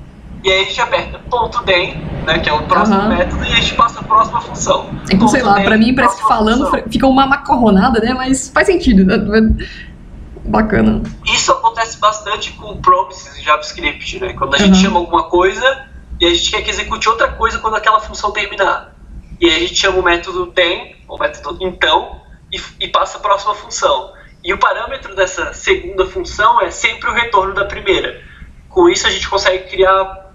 e 0.43 0.51
aí 0.51 0.61
a 0.61 0.65
gente 0.65 0.81
aperta 0.81 1.19
ponto 1.29 1.63
.dem, 1.63 1.97
né, 2.25 2.39
que 2.39 2.49
é 2.49 2.53
o 2.53 2.63
próximo 2.63 2.99
uhum. 2.99 3.09
método, 3.09 3.43
e 3.43 3.51
a 3.51 3.55
gente 3.55 3.73
passa 3.73 3.99
a 3.99 4.03
próxima 4.03 4.41
função. 4.41 4.89
Então, 5.09 5.27
sei 5.27 5.41
lá, 5.41 5.59
pra 5.61 5.77
mim 5.77 5.95
parece 5.95 6.17
que 6.17 6.27
falando 6.27 6.65
função. 6.65 6.83
fica 6.91 7.07
uma 7.07 7.25
macarronada, 7.25 7.99
né, 7.99 8.13
mas 8.13 8.49
faz 8.49 8.67
sentido. 8.67 9.05
Né? 9.05 9.17
Bacana. 10.45 11.01
Isso 11.25 11.51
acontece 11.51 11.97
bastante 11.97 12.51
com 12.51 12.77
promises 12.77 13.35
em 13.39 13.41
JavaScript, 13.41 14.19
né? 14.19 14.33
Quando 14.33 14.53
a 14.53 14.59
gente 14.59 14.77
chama 14.77 14.99
alguma 14.99 15.23
coisa 15.23 15.87
e 16.19 16.25
a 16.25 16.29
gente 16.29 16.51
quer 16.51 16.61
que 16.61 16.69
execute 16.69 17.09
outra 17.09 17.29
coisa 17.29 17.57
quando 17.57 17.75
aquela 17.75 17.99
função 17.99 18.31
terminar. 18.31 18.93
E 19.41 19.49
aí 19.49 19.55
a 19.55 19.67
gente 19.67 19.75
chama 19.75 19.97
o 19.97 20.03
método 20.03 20.47
then, 20.47 20.95
o 21.07 21.17
método 21.17 21.57
então, 21.61 22.21
e, 22.51 22.61
e 22.79 22.87
passa 22.87 23.17
a 23.17 23.21
próxima 23.21 23.55
função. 23.55 24.11
E 24.45 24.53
o 24.53 24.59
parâmetro 24.59 25.15
dessa 25.15 25.53
segunda 25.53 26.05
função 26.05 26.61
é 26.61 26.69
sempre 26.69 27.09
o 27.09 27.13
retorno 27.13 27.55
da 27.55 27.65
primeira. 27.65 28.21
Com 28.69 28.87
isso 28.87 29.07
a 29.07 29.09
gente 29.09 29.27
consegue 29.27 29.67
criar 29.67 30.33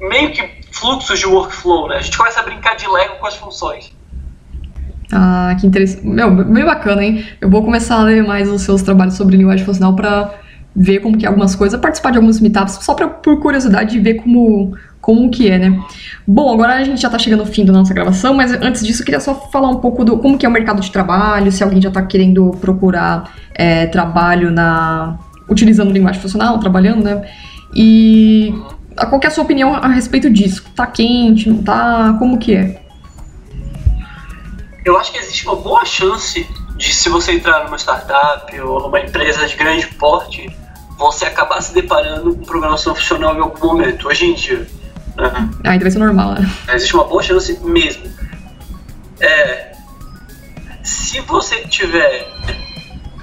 meio 0.00 0.32
que 0.32 0.42
fluxos 0.72 1.16
de 1.20 1.26
workflow, 1.26 1.88
né? 1.88 1.98
A 1.98 2.00
gente 2.00 2.18
começa 2.18 2.40
a 2.40 2.42
brincar 2.42 2.74
de 2.74 2.88
Lego 2.88 3.20
com 3.20 3.26
as 3.26 3.36
funções. 3.36 3.92
Ah, 5.12 5.56
que 5.60 5.64
interessante. 5.64 6.04
Meu, 6.04 6.28
bem 6.44 6.64
bacana, 6.64 7.04
hein? 7.04 7.24
Eu 7.40 7.48
vou 7.48 7.62
começar 7.62 8.00
a 8.00 8.02
ler 8.02 8.24
mais 8.24 8.50
os 8.50 8.62
seus 8.62 8.82
trabalhos 8.82 9.14
sobre 9.14 9.36
linguagem 9.36 9.64
funcional 9.64 9.94
para 9.94 10.34
ver 10.74 10.98
como 10.98 11.16
que 11.16 11.24
é 11.24 11.28
algumas 11.28 11.54
coisas, 11.54 11.80
participar 11.80 12.10
de 12.10 12.18
alguns 12.18 12.40
meetups, 12.40 12.78
só 12.82 12.94
pra, 12.94 13.06
por 13.06 13.40
curiosidade 13.40 13.92
de 13.92 14.00
ver 14.00 14.14
como, 14.14 14.76
como 15.14 15.30
que 15.30 15.48
é, 15.48 15.58
né? 15.58 15.80
Bom, 16.26 16.52
agora 16.52 16.76
a 16.76 16.84
gente 16.84 17.00
já 17.00 17.10
tá 17.10 17.18
chegando 17.18 17.40
ao 17.40 17.46
fim 17.46 17.64
da 17.64 17.72
nossa 17.72 17.92
gravação, 17.92 18.34
mas 18.34 18.52
antes 18.52 18.86
disso 18.86 19.02
eu 19.02 19.04
queria 19.04 19.20
só 19.20 19.34
falar 19.34 19.68
um 19.68 19.76
pouco 19.76 20.04
do 20.04 20.18
como 20.18 20.38
que 20.38 20.46
é 20.46 20.48
o 20.48 20.52
mercado 20.52 20.80
de 20.80 20.90
trabalho, 20.90 21.50
se 21.50 21.62
alguém 21.62 21.80
já 21.80 21.90
tá 21.90 22.02
querendo 22.02 22.50
procurar 22.60 23.32
é, 23.54 23.86
trabalho 23.86 24.50
na 24.50 25.18
utilizando 25.48 25.90
linguagem 25.90 26.20
funcional, 26.20 26.58
trabalhando, 26.58 27.02
né? 27.02 27.22
E 27.74 28.54
qual 29.08 29.20
é 29.22 29.26
a 29.26 29.30
sua 29.30 29.44
opinião 29.44 29.74
a 29.74 29.88
respeito 29.88 30.30
disso? 30.30 30.64
Tá 30.76 30.86
quente, 30.86 31.48
não 31.48 31.62
tá? 31.62 32.14
Como 32.18 32.38
que 32.38 32.54
é? 32.54 32.80
eu 34.84 34.96
acho 34.98 35.12
que 35.12 35.18
existe 35.18 35.44
uma 35.46 35.56
boa 35.56 35.84
chance 35.84 36.46
de 36.76 36.92
se 36.92 37.08
você 37.08 37.32
entrar 37.32 37.64
numa 37.64 37.76
startup 37.76 38.60
ou 38.60 38.80
numa 38.80 39.00
empresa 39.00 39.46
de 39.46 39.54
grande 39.56 39.86
porte, 39.86 40.50
você 40.98 41.26
acabar 41.26 41.60
se 41.60 41.74
deparando 41.74 42.34
com 42.34 42.44
programação 42.44 42.94
funcional 42.94 43.36
em 43.36 43.40
algum 43.40 43.66
momento, 43.66 44.08
hoje 44.08 44.26
em 44.26 44.34
dia. 44.34 44.66
Ah, 45.64 45.74
então 45.74 45.80
vai 45.80 45.90
ser 45.90 45.98
normal, 45.98 46.32
né? 46.32 46.50
Existe 46.74 46.94
uma 46.94 47.04
boa 47.04 47.22
chance 47.22 47.58
mesmo. 47.62 48.04
É, 49.20 49.72
se 50.82 51.20
você 51.20 51.62
tiver. 51.66 52.26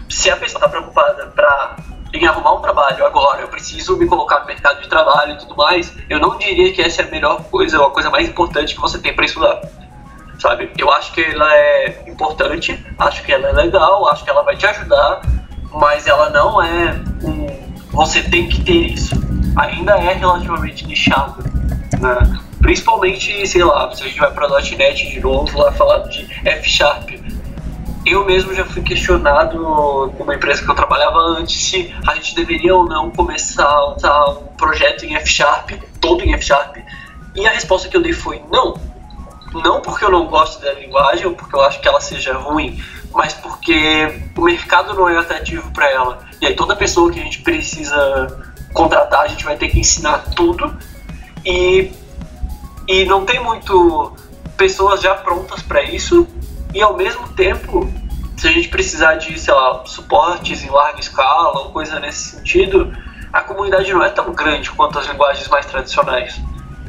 Se 0.09 0.29
a 0.29 0.37
pessoa 0.37 0.59
está 0.59 0.69
preocupada 0.69 1.27
pra, 1.27 1.77
em 2.13 2.25
arrumar 2.25 2.53
um 2.53 2.61
trabalho 2.61 3.05
agora, 3.05 3.41
eu 3.41 3.47
preciso 3.47 3.97
me 3.97 4.07
colocar 4.07 4.39
no 4.39 4.45
mercado 4.45 4.81
de 4.81 4.89
trabalho 4.89 5.33
e 5.33 5.37
tudo 5.37 5.55
mais, 5.55 5.93
eu 6.09 6.19
não 6.19 6.37
diria 6.37 6.73
que 6.73 6.81
essa 6.81 7.03
é 7.03 7.05
a 7.05 7.11
melhor 7.11 7.43
coisa, 7.43 7.79
ou 7.79 7.87
a 7.87 7.91
coisa 7.91 8.09
mais 8.09 8.27
importante 8.27 8.73
que 8.73 8.81
você 8.81 8.97
tem 8.97 9.13
para 9.13 9.25
estudar 9.25 9.61
sabe? 10.39 10.71
Eu 10.77 10.91
acho 10.91 11.13
que 11.13 11.21
ela 11.21 11.53
é 11.55 12.03
importante, 12.07 12.85
acho 12.99 13.23
que 13.23 13.31
ela 13.31 13.49
é 13.49 13.51
legal, 13.51 14.07
acho 14.09 14.23
que 14.23 14.29
ela 14.29 14.43
vai 14.43 14.55
te 14.55 14.65
ajudar, 14.65 15.21
mas 15.73 16.07
ela 16.07 16.29
não 16.29 16.61
é 16.61 17.01
um. 17.23 17.47
Você 17.91 18.21
tem 18.21 18.47
que 18.47 18.61
ter 18.63 18.93
isso. 18.93 19.15
Ainda 19.55 19.93
é 19.97 20.13
relativamente 20.13 20.85
nichado, 20.85 21.43
né? 21.99 22.39
Principalmente, 22.59 23.47
sei 23.47 23.63
lá, 23.63 23.93
se 23.93 24.03
a 24.03 24.07
gente 24.07 24.19
vai 24.19 24.31
para 24.31 24.47
.NET 24.47 25.09
de 25.09 25.19
novo, 25.19 25.59
lá 25.59 25.71
falar 25.71 25.99
de 26.07 26.27
F 26.43 26.69
Sharp. 26.69 27.09
Eu 28.05 28.25
mesmo 28.25 28.53
já 28.53 28.63
fui 28.63 28.81
questionado 28.81 29.59
numa 29.59 30.35
empresa 30.35 30.63
que 30.63 30.71
eu 30.71 30.75
trabalhava 30.75 31.19
antes 31.19 31.61
se 31.61 31.93
a 32.07 32.15
gente 32.15 32.33
deveria 32.35 32.73
ou 32.73 32.85
não 32.85 33.11
começar 33.11 33.89
um 33.89 34.55
projeto 34.55 35.05
em 35.05 35.15
F 35.15 35.29
Sharp, 35.29 35.71
todo 35.99 36.23
em 36.23 36.33
F 36.33 36.45
Sharp. 36.45 36.77
E 37.35 37.45
a 37.45 37.51
resposta 37.51 37.89
que 37.89 37.97
eu 37.97 38.01
dei 38.01 38.13
foi 38.13 38.41
não, 38.49 38.79
não 39.53 39.81
porque 39.81 40.05
eu 40.05 40.09
não 40.09 40.25
gosto 40.25 40.61
da 40.61 40.73
linguagem 40.73 41.25
ou 41.25 41.33
porque 41.33 41.55
eu 41.55 41.61
acho 41.61 41.79
que 41.81 41.87
ela 41.87 41.99
seja 41.99 42.33
ruim, 42.33 42.81
mas 43.13 43.33
porque 43.33 44.21
o 44.35 44.41
mercado 44.41 44.93
não 44.93 45.09
é 45.09 45.17
atrativo 45.17 45.69
para 45.71 45.89
ela. 45.91 46.19
E 46.41 46.47
aí 46.47 46.55
toda 46.55 46.75
pessoa 46.75 47.11
que 47.11 47.19
a 47.19 47.23
gente 47.23 47.41
precisa 47.41 48.27
contratar, 48.73 49.21
a 49.21 49.27
gente 49.27 49.43
vai 49.43 49.57
ter 49.57 49.69
que 49.69 49.79
ensinar 49.79 50.19
tudo. 50.35 50.75
E, 51.47 51.91
e 52.87 53.05
não 53.05 53.25
tem 53.25 53.41
muito 53.41 54.11
pessoas 54.57 55.01
já 55.01 55.15
prontas 55.15 55.61
para 55.61 55.81
isso. 55.81 56.27
E 56.73 56.81
ao 56.81 56.97
mesmo 56.97 57.27
tempo, 57.29 57.89
se 58.35 58.47
a 58.47 58.51
gente 58.51 58.67
precisar 58.67 59.15
de, 59.15 59.39
sei 59.39 59.53
lá, 59.53 59.83
suportes 59.85 60.63
em 60.63 60.69
larga 60.69 60.99
escala 60.99 61.59
ou 61.59 61.71
coisa 61.71 61.99
nesse 61.99 62.35
sentido, 62.35 62.93
a 63.31 63.41
comunidade 63.41 63.91
não 63.93 64.03
é 64.03 64.09
tão 64.09 64.33
grande 64.33 64.69
quanto 64.71 64.99
as 64.99 65.07
linguagens 65.07 65.47
mais 65.47 65.65
tradicionais 65.65 66.39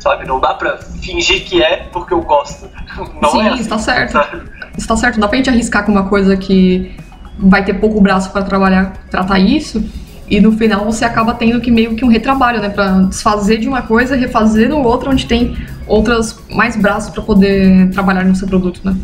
sabe? 0.01 0.27
Não 0.27 0.41
dá 0.41 0.55
pra 0.55 0.79
fingir 0.79 1.45
que 1.45 1.63
é 1.63 1.89
porque 1.93 2.15
eu 2.15 2.23
gosto. 2.23 2.69
Não 3.21 3.31
Sim, 3.31 3.43
é 3.43 3.49
assim, 3.49 3.63
está 3.63 3.79
certo. 3.79 4.13
Sabe? 4.13 4.43
Está 4.77 4.97
certo. 4.97 5.21
Dá 5.21 5.29
pra 5.29 5.37
gente 5.37 5.51
arriscar 5.51 5.85
com 5.85 5.93
uma 5.93 6.09
coisa 6.09 6.37
que 6.37 6.97
vai 7.39 7.65
ter 7.65 7.75
pouco 7.75 8.01
braço 8.01 8.31
para 8.31 8.43
trabalhar, 8.43 8.93
tratar 9.11 9.39
isso, 9.39 9.85
e 10.31 10.41
no 10.41 10.53
final 10.53 10.85
você 10.85 11.05
acaba 11.05 11.35
tendo 11.35 11.61
que 11.61 11.71
meio 11.71 11.95
que 11.95 12.05
um 12.05 12.09
retrabalho, 12.09 12.61
né? 12.61 12.69
Pra 12.69 13.03
desfazer 13.03 13.59
de 13.59 13.69
uma 13.69 13.83
coisa 13.83 14.17
refazer 14.17 14.69
no 14.69 14.83
outro, 14.83 15.11
onde 15.11 15.27
tem 15.27 15.57
outras 15.87 16.39
mais 16.51 16.77
braços 16.77 17.11
para 17.11 17.23
poder 17.23 17.91
trabalhar 17.91 18.25
no 18.25 18.35
seu 18.35 18.47
produto, 18.47 18.81
né? 18.85 18.97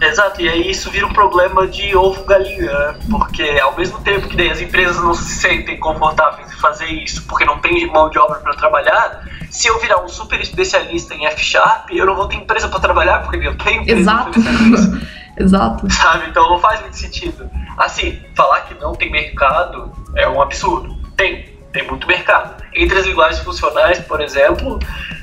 Exato, 0.00 0.42
e 0.42 0.48
aí 0.48 0.68
isso 0.68 0.90
vira 0.90 1.06
um 1.06 1.12
problema 1.12 1.64
de 1.68 1.94
ovo 1.94 2.24
galinha, 2.24 2.72
né? 2.72 2.96
porque 3.08 3.44
ao 3.62 3.76
mesmo 3.76 4.00
tempo 4.00 4.26
que 4.26 4.50
as 4.50 4.60
empresas 4.60 4.96
não 4.96 5.14
se 5.14 5.36
sentem 5.36 5.78
confortáveis 5.78 6.52
em 6.52 6.56
fazer 6.56 6.86
isso, 6.86 7.22
porque 7.28 7.44
não 7.44 7.60
tem 7.60 7.86
mão 7.86 8.10
de 8.10 8.18
obra 8.18 8.40
para 8.40 8.52
trabalhar, 8.54 9.22
se 9.48 9.68
eu 9.68 9.78
virar 9.78 10.02
um 10.02 10.08
super 10.08 10.40
especialista 10.40 11.14
em 11.14 11.26
F 11.26 11.44
Sharp, 11.44 11.90
eu 11.92 12.04
não 12.04 12.16
vou 12.16 12.26
ter 12.26 12.34
empresa 12.34 12.68
para 12.68 12.80
trabalhar, 12.80 13.22
porque 13.22 13.46
eu 13.46 13.56
tenho 13.56 13.82
empresa 13.82 14.00
Exato. 14.00 14.40
Exato. 15.38 15.90
Sabe? 15.92 16.28
Então 16.28 16.48
não 16.48 16.58
faz 16.58 16.80
muito 16.80 16.96
sentido. 16.96 17.48
Assim, 17.78 18.20
falar 18.34 18.62
que 18.62 18.74
não 18.74 18.92
tem 18.92 19.10
mercado 19.10 19.92
é 20.16 20.28
um 20.28 20.40
absurdo. 20.40 20.96
Tem, 21.16 21.58
tem 21.72 21.86
muito 21.86 22.06
mercado. 22.06 22.62
Entre 22.74 22.98
as 22.98 23.06
linguagens 23.06 23.42
funcionais, 23.42 23.98
por 24.00 24.20
exemplo, 24.20 24.78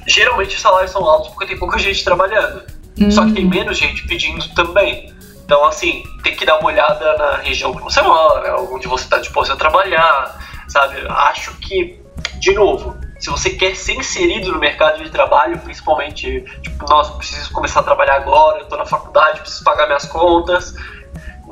geralmente 0.07 0.55
os 0.55 0.61
salários 0.61 0.91
são 0.91 1.03
altos 1.03 1.29
porque 1.29 1.47
tem 1.47 1.57
pouca 1.57 1.77
gente 1.79 2.03
trabalhando. 2.03 2.63
Hum. 2.99 3.11
Só 3.11 3.25
que 3.25 3.33
tem 3.33 3.45
menos 3.45 3.77
gente 3.77 4.07
pedindo 4.07 4.47
também. 4.53 5.13
Então, 5.43 5.65
assim, 5.65 6.03
tem 6.23 6.35
que 6.35 6.45
dar 6.45 6.59
uma 6.59 6.67
olhada 6.67 7.17
na 7.17 7.37
região 7.37 7.73
que 7.73 7.81
você 7.81 8.01
mora, 8.01 8.61
onde 8.61 8.87
você 8.87 9.05
está 9.05 9.17
disposto 9.17 9.51
a 9.51 9.55
trabalhar, 9.55 10.37
sabe? 10.67 10.97
Acho 11.09 11.55
que, 11.57 11.99
de 12.39 12.53
novo, 12.53 12.95
se 13.19 13.29
você 13.31 13.49
quer 13.49 13.75
ser 13.75 13.95
inserido 13.95 14.51
no 14.51 14.59
mercado 14.59 15.03
de 15.03 15.09
trabalho, 15.09 15.57
principalmente, 15.59 16.45
tipo, 16.61 16.87
nossa, 16.87 17.13
preciso 17.13 17.51
começar 17.51 17.79
a 17.79 17.83
trabalhar 17.83 18.17
agora, 18.17 18.59
eu 18.59 18.65
tô 18.65 18.77
na 18.77 18.85
faculdade, 18.85 19.41
preciso 19.41 19.63
pagar 19.63 19.87
minhas 19.87 20.05
contas, 20.05 20.75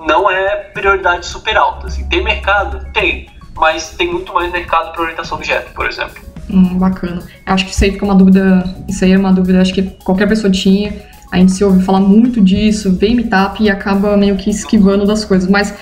não 0.06 0.30
é 0.30 0.56
prioridade 0.74 1.26
super 1.26 1.58
alta. 1.58 1.88
Assim. 1.88 2.06
Tem 2.06 2.24
mercado? 2.24 2.86
Tem, 2.94 3.28
mas 3.56 3.90
tem 3.98 4.12
muito 4.12 4.34
mais 4.34 4.52
mercado 4.52 4.92
para 4.92 5.02
orientação 5.02 5.38
objeto, 5.38 5.74
por 5.74 5.88
exemplo. 5.88 6.22
Hum, 6.50 6.78
bacana. 6.78 7.22
Acho 7.46 7.66
que 7.66 7.72
isso 7.72 7.84
aí 7.84 7.92
fica 7.92 8.06
uma 8.06 8.16
dúvida, 8.16 8.64
isso 8.88 9.04
aí 9.04 9.12
é 9.12 9.18
uma 9.18 9.34
dúvida, 9.34 9.62
acho 9.62 9.74
que 9.74 9.84
qualquer 10.04 10.28
pessoa 10.28 10.52
tinha. 10.52 10.94
A 11.32 11.38
gente 11.38 11.52
se 11.52 11.64
ouve 11.64 11.84
falar 11.84 12.00
muito 12.00 12.40
disso, 12.40 12.96
vem 12.96 13.16
meetup 13.16 13.62
e 13.62 13.70
acaba 13.70 14.16
meio 14.16 14.38
que 14.38 14.50
esquivando 14.50 15.06
das 15.06 15.26
coisas. 15.26 15.50
Mas 15.50 15.74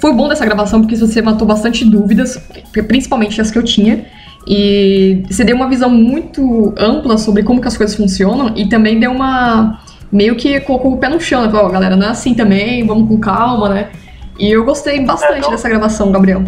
foi 0.00 0.12
bom 0.12 0.28
dessa 0.28 0.44
gravação 0.44 0.80
porque 0.80 0.94
você 0.94 1.20
matou 1.20 1.46
bastante 1.46 1.84
dúvidas, 1.84 2.40
principalmente 2.86 3.40
as 3.40 3.50
que 3.50 3.58
eu 3.58 3.62
tinha. 3.62 4.04
E 4.46 5.22
você 5.28 5.42
deu 5.42 5.56
uma 5.56 5.68
visão 5.68 5.88
muito 5.88 6.74
ampla 6.78 7.16
sobre 7.16 7.42
como 7.42 7.60
que 7.60 7.66
as 7.66 7.76
coisas 7.76 7.96
funcionam 7.96 8.52
e 8.54 8.68
também 8.68 9.00
deu 9.00 9.10
uma. 9.10 9.80
Meio 10.14 10.36
que 10.36 10.60
colocou 10.60 10.92
o 10.94 10.96
pé 10.98 11.08
no 11.08 11.20
chão, 11.20 11.42
né? 11.42 11.50
Falou, 11.50 11.66
ó, 11.66 11.68
galera, 11.68 11.96
não 11.96 12.06
é 12.06 12.10
assim 12.10 12.34
também, 12.34 12.86
vamos 12.86 13.08
com 13.08 13.18
calma, 13.18 13.68
né? 13.68 13.90
E 14.38 14.50
eu 14.50 14.64
gostei 14.64 15.04
bastante 15.04 15.46
É, 15.46 15.50
dessa 15.50 15.68
gravação, 15.68 16.10
Gabriel. 16.12 16.42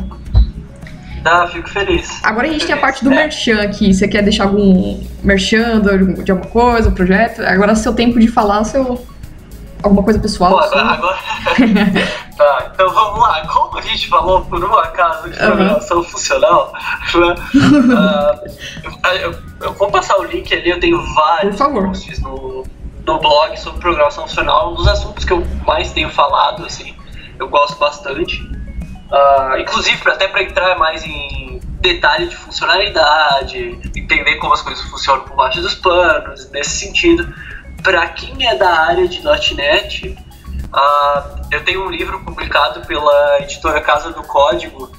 Ah, 1.24 1.48
fico 1.48 1.68
feliz. 1.68 2.20
Agora 2.22 2.46
a 2.46 2.50
gente 2.52 2.64
tem 2.64 2.72
a 2.74 2.78
Feliz. 2.78 2.80
parte 2.80 3.04
do 3.04 3.12
É. 3.12 3.16
merchan 3.16 3.60
aqui. 3.60 3.92
Você 3.92 4.06
quer 4.06 4.22
deixar 4.22 4.44
algum 4.44 5.00
merchan 5.24 5.80
de 6.22 6.30
alguma 6.30 6.48
coisa, 6.50 6.88
um 6.88 6.94
projeto? 6.94 7.40
Agora 7.42 7.72
é 7.72 7.74
seu 7.74 7.92
tempo 7.92 8.18
de 8.20 8.28
falar 8.28 8.62
seu. 8.64 9.04
alguma 9.82 10.02
coisa 10.02 10.18
pessoal. 10.18 10.50
Bom, 10.52 10.62
sua. 10.62 10.80
agora. 10.80 10.94
agora- 10.94 11.16
tá, 12.36 12.70
então 12.74 12.90
vamos 12.92 13.20
lá. 13.20 13.46
Como 13.46 13.76
a 13.78 13.82
gente 13.82 14.08
falou 14.08 14.40
por 14.42 14.62
um 14.64 14.74
acaso 14.78 15.28
de 15.30 15.36
programação 15.36 16.02
funcional, 16.04 16.72
né? 17.14 17.34
ah, 19.02 19.14
eu, 19.16 19.34
eu- 19.62 19.72
vou 19.74 19.88
passar 19.90 20.16
o 20.18 20.24
link 20.24 20.52
ali, 20.54 20.70
eu 20.70 20.80
tenho 20.80 21.00
vários 21.14 21.56
Por 21.56 21.64
favor. 21.66 21.86
posts 21.88 22.20
no, 22.20 22.64
no 23.06 23.18
blog 23.20 23.56
sobre 23.58 23.80
programação 23.80 24.26
funcional, 24.26 24.72
um 24.72 24.74
dos 24.74 24.88
assuntos 24.88 25.24
que 25.24 25.32
eu 25.32 25.46
mais 25.64 25.92
tenho 25.92 26.10
falado, 26.10 26.66
assim, 26.66 26.94
eu 27.38 27.48
gosto 27.48 27.78
bastante. 27.78 28.42
Ah, 29.10 29.54
inclusive, 29.58 29.96
até 30.10 30.26
para 30.26 30.42
entrar 30.42 30.76
mais 30.76 31.04
em 31.04 31.60
detalhe 31.80 32.26
de 32.26 32.34
funcionalidade, 32.34 33.78
entender 33.94 34.36
como 34.36 34.52
as 34.52 34.62
coisas 34.62 34.84
funcionam 34.86 35.22
por 35.22 35.36
baixo 35.36 35.60
dos 35.60 35.74
panos, 35.74 36.50
nesse 36.50 36.84
sentido. 36.84 37.32
Para 37.82 38.08
quem 38.08 38.46
é 38.46 38.56
da 38.56 38.68
área 38.68 39.06
de 39.06 39.22
.NET, 39.54 40.18
ah, 40.72 41.36
eu 41.52 41.64
tenho 41.64 41.86
um 41.86 41.90
livro 41.90 42.18
publicado 42.24 42.84
pela 42.86 43.40
editora 43.40 43.80
Casa 43.80 44.10
do 44.10 44.22
Código 44.24 44.90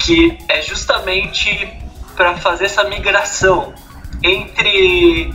que 0.00 0.36
é 0.48 0.60
justamente 0.60 1.72
para 2.16 2.36
fazer 2.36 2.66
essa 2.66 2.84
migração 2.84 3.72
entre 4.22 5.32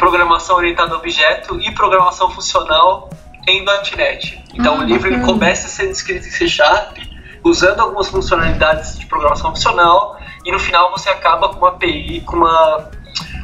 programação 0.00 0.56
orientada 0.56 0.94
a 0.94 0.96
objeto 0.96 1.60
e 1.60 1.70
programação 1.72 2.30
funcional 2.30 3.10
em 3.46 3.62
.NET. 3.96 4.42
Então 4.54 4.76
Ah, 4.76 4.78
o 4.78 4.82
livro 4.82 5.12
ele 5.12 5.20
começa 5.20 5.68
sendo 5.68 5.90
escrito 5.90 6.26
em 6.26 6.30
C 6.30 6.48
Sharp, 6.48 6.96
usando 7.44 7.80
algumas 7.80 8.08
funcionalidades 8.08 8.98
de 8.98 9.04
programação 9.04 9.50
funcional, 9.50 10.18
e 10.44 10.50
no 10.50 10.58
final 10.58 10.90
você 10.90 11.10
acaba 11.10 11.50
com 11.50 11.58
uma 11.58 11.68
API, 11.68 12.22
com 12.22 12.36
uma, 12.36 12.90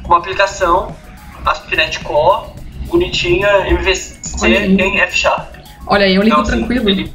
uma 0.07 0.17
aplicação 0.17 0.97
ASP.NET 1.45 2.01
Core, 2.01 2.49
bonitinha, 2.87 3.69
MVC 3.69 4.49
em 4.49 5.01
F 5.01 5.17
Sharp. 5.17 5.57
Olha 5.87 6.07
aí, 6.07 6.15
é 6.15 6.19
um 6.19 6.23
livro 6.23 6.41
Então, 6.41 6.41
assim, 6.41 6.59
tranquilo. 6.59 6.89
Ele, 6.89 7.15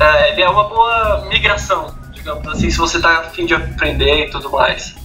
é, 0.00 0.32
ele 0.32 0.42
é 0.42 0.48
uma 0.50 0.64
boa 0.64 1.26
migração, 1.28 1.94
digamos 2.12 2.46
assim, 2.48 2.68
se 2.68 2.78
você 2.78 3.00
tá 3.00 3.20
afim 3.20 3.46
de 3.46 3.54
aprender 3.54 4.26
e 4.26 4.30
tudo 4.30 4.50
mais. 4.50 5.01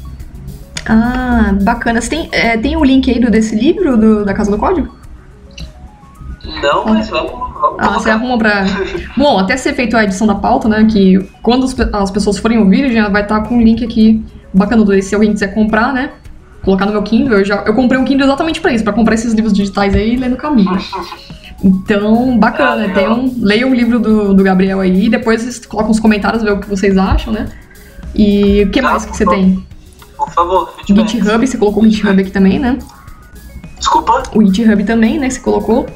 Ah, 0.88 1.54
bacana. 1.62 2.00
Você 2.02 2.10
tem, 2.10 2.30
é, 2.32 2.58
tem 2.58 2.76
o 2.78 2.84
link 2.84 3.10
aí 3.12 3.20
do, 3.20 3.30
desse 3.30 3.56
livro 3.56 3.98
do- 3.98 4.26
da 4.26 4.34
Casa 4.34 4.50
do 4.52 4.58
Código? 4.58 4.96
Não, 6.62 6.86
mas 6.86 7.10
vamos, 7.10 7.32
vamos 7.32 7.76
Ah, 7.80 7.90
você 7.90 8.10
arruma 8.10 8.38
pra. 8.38 8.66
Bom, 9.18 9.38
até 9.38 9.58
ser 9.58 9.74
feito 9.74 9.98
a 9.98 10.04
edição 10.04 10.26
da 10.26 10.36
pauta, 10.36 10.68
né? 10.70 10.88
Que 10.90 11.20
quando 11.42 11.66
as 11.66 11.74
pe- 11.74 11.90
as 11.92 12.10
pessoas 12.10 12.38
forem 12.38 12.58
ouvir, 12.58 12.92
já 12.94 13.10
vai 13.10 13.24
estar 13.24 13.42
com 13.42 13.56
um 13.58 13.62
link 13.62 13.84
aqui 13.84 14.24
bacana 14.54 14.84
do 14.86 15.02
se 15.02 15.14
alguém 15.14 15.34
quiser 15.34 15.54
comprar, 15.54 15.92
né? 15.94 16.12
Colocar 16.64 16.86
no 16.86 16.94
meu 16.94 17.04
Kindle. 17.04 17.40
Eu, 17.40 17.46
já, 17.46 17.64
eu 17.66 17.74
comprei 17.74 18.00
um 18.00 18.06
Kindle 18.06 18.26
exatamente 18.28 18.62
pra 18.62 18.72
isso, 18.74 18.84
pra 18.84 18.94
comprar 18.94 19.16
esses 19.16 19.34
livros 19.34 19.54
digitais 19.54 19.94
aí 19.94 20.14
e 20.14 20.18
ler 20.18 20.30
no 20.30 20.38
caminho. 20.38 20.78
Então, 21.64 22.38
bacana. 22.38 22.86
Ah. 22.86 22.94
Tem 22.94 23.10
um, 23.10 23.34
leiam 23.42 23.72
o 23.72 23.74
livro 23.74 23.98
do, 24.00 24.32
do 24.32 24.44
Gabriel 24.44 24.80
aí, 24.80 25.10
depois 25.10 25.42
vocês 25.42 25.66
colocam 25.66 25.90
nos 25.90 26.00
comentários, 26.00 26.44
ver 26.44 26.52
o 26.52 26.60
que 26.60 26.70
vocês 26.70 26.96
acham, 27.00 27.34
né? 27.34 27.48
E 28.14 28.62
o 28.66 28.70
que 28.70 28.80
Tá, 28.80 28.92
mais 28.92 29.06
que 29.08 29.18
você 29.18 29.26
tem? 29.26 29.66
Por 30.28 30.34
favor, 30.34 30.74
feedback. 30.86 31.08
GitHub, 31.10 31.48
você 31.48 31.58
colocou 31.58 31.84
o 31.84 31.90
GitHub 31.90 32.22
aqui 32.22 32.32
também, 32.32 32.60
né? 32.60 32.78
Desculpa? 33.78 34.24
O 34.34 34.44
GitHub 34.46 34.84
também, 34.84 35.18
né? 35.20 35.30
Você 35.30 35.40
colocou. 35.40 35.88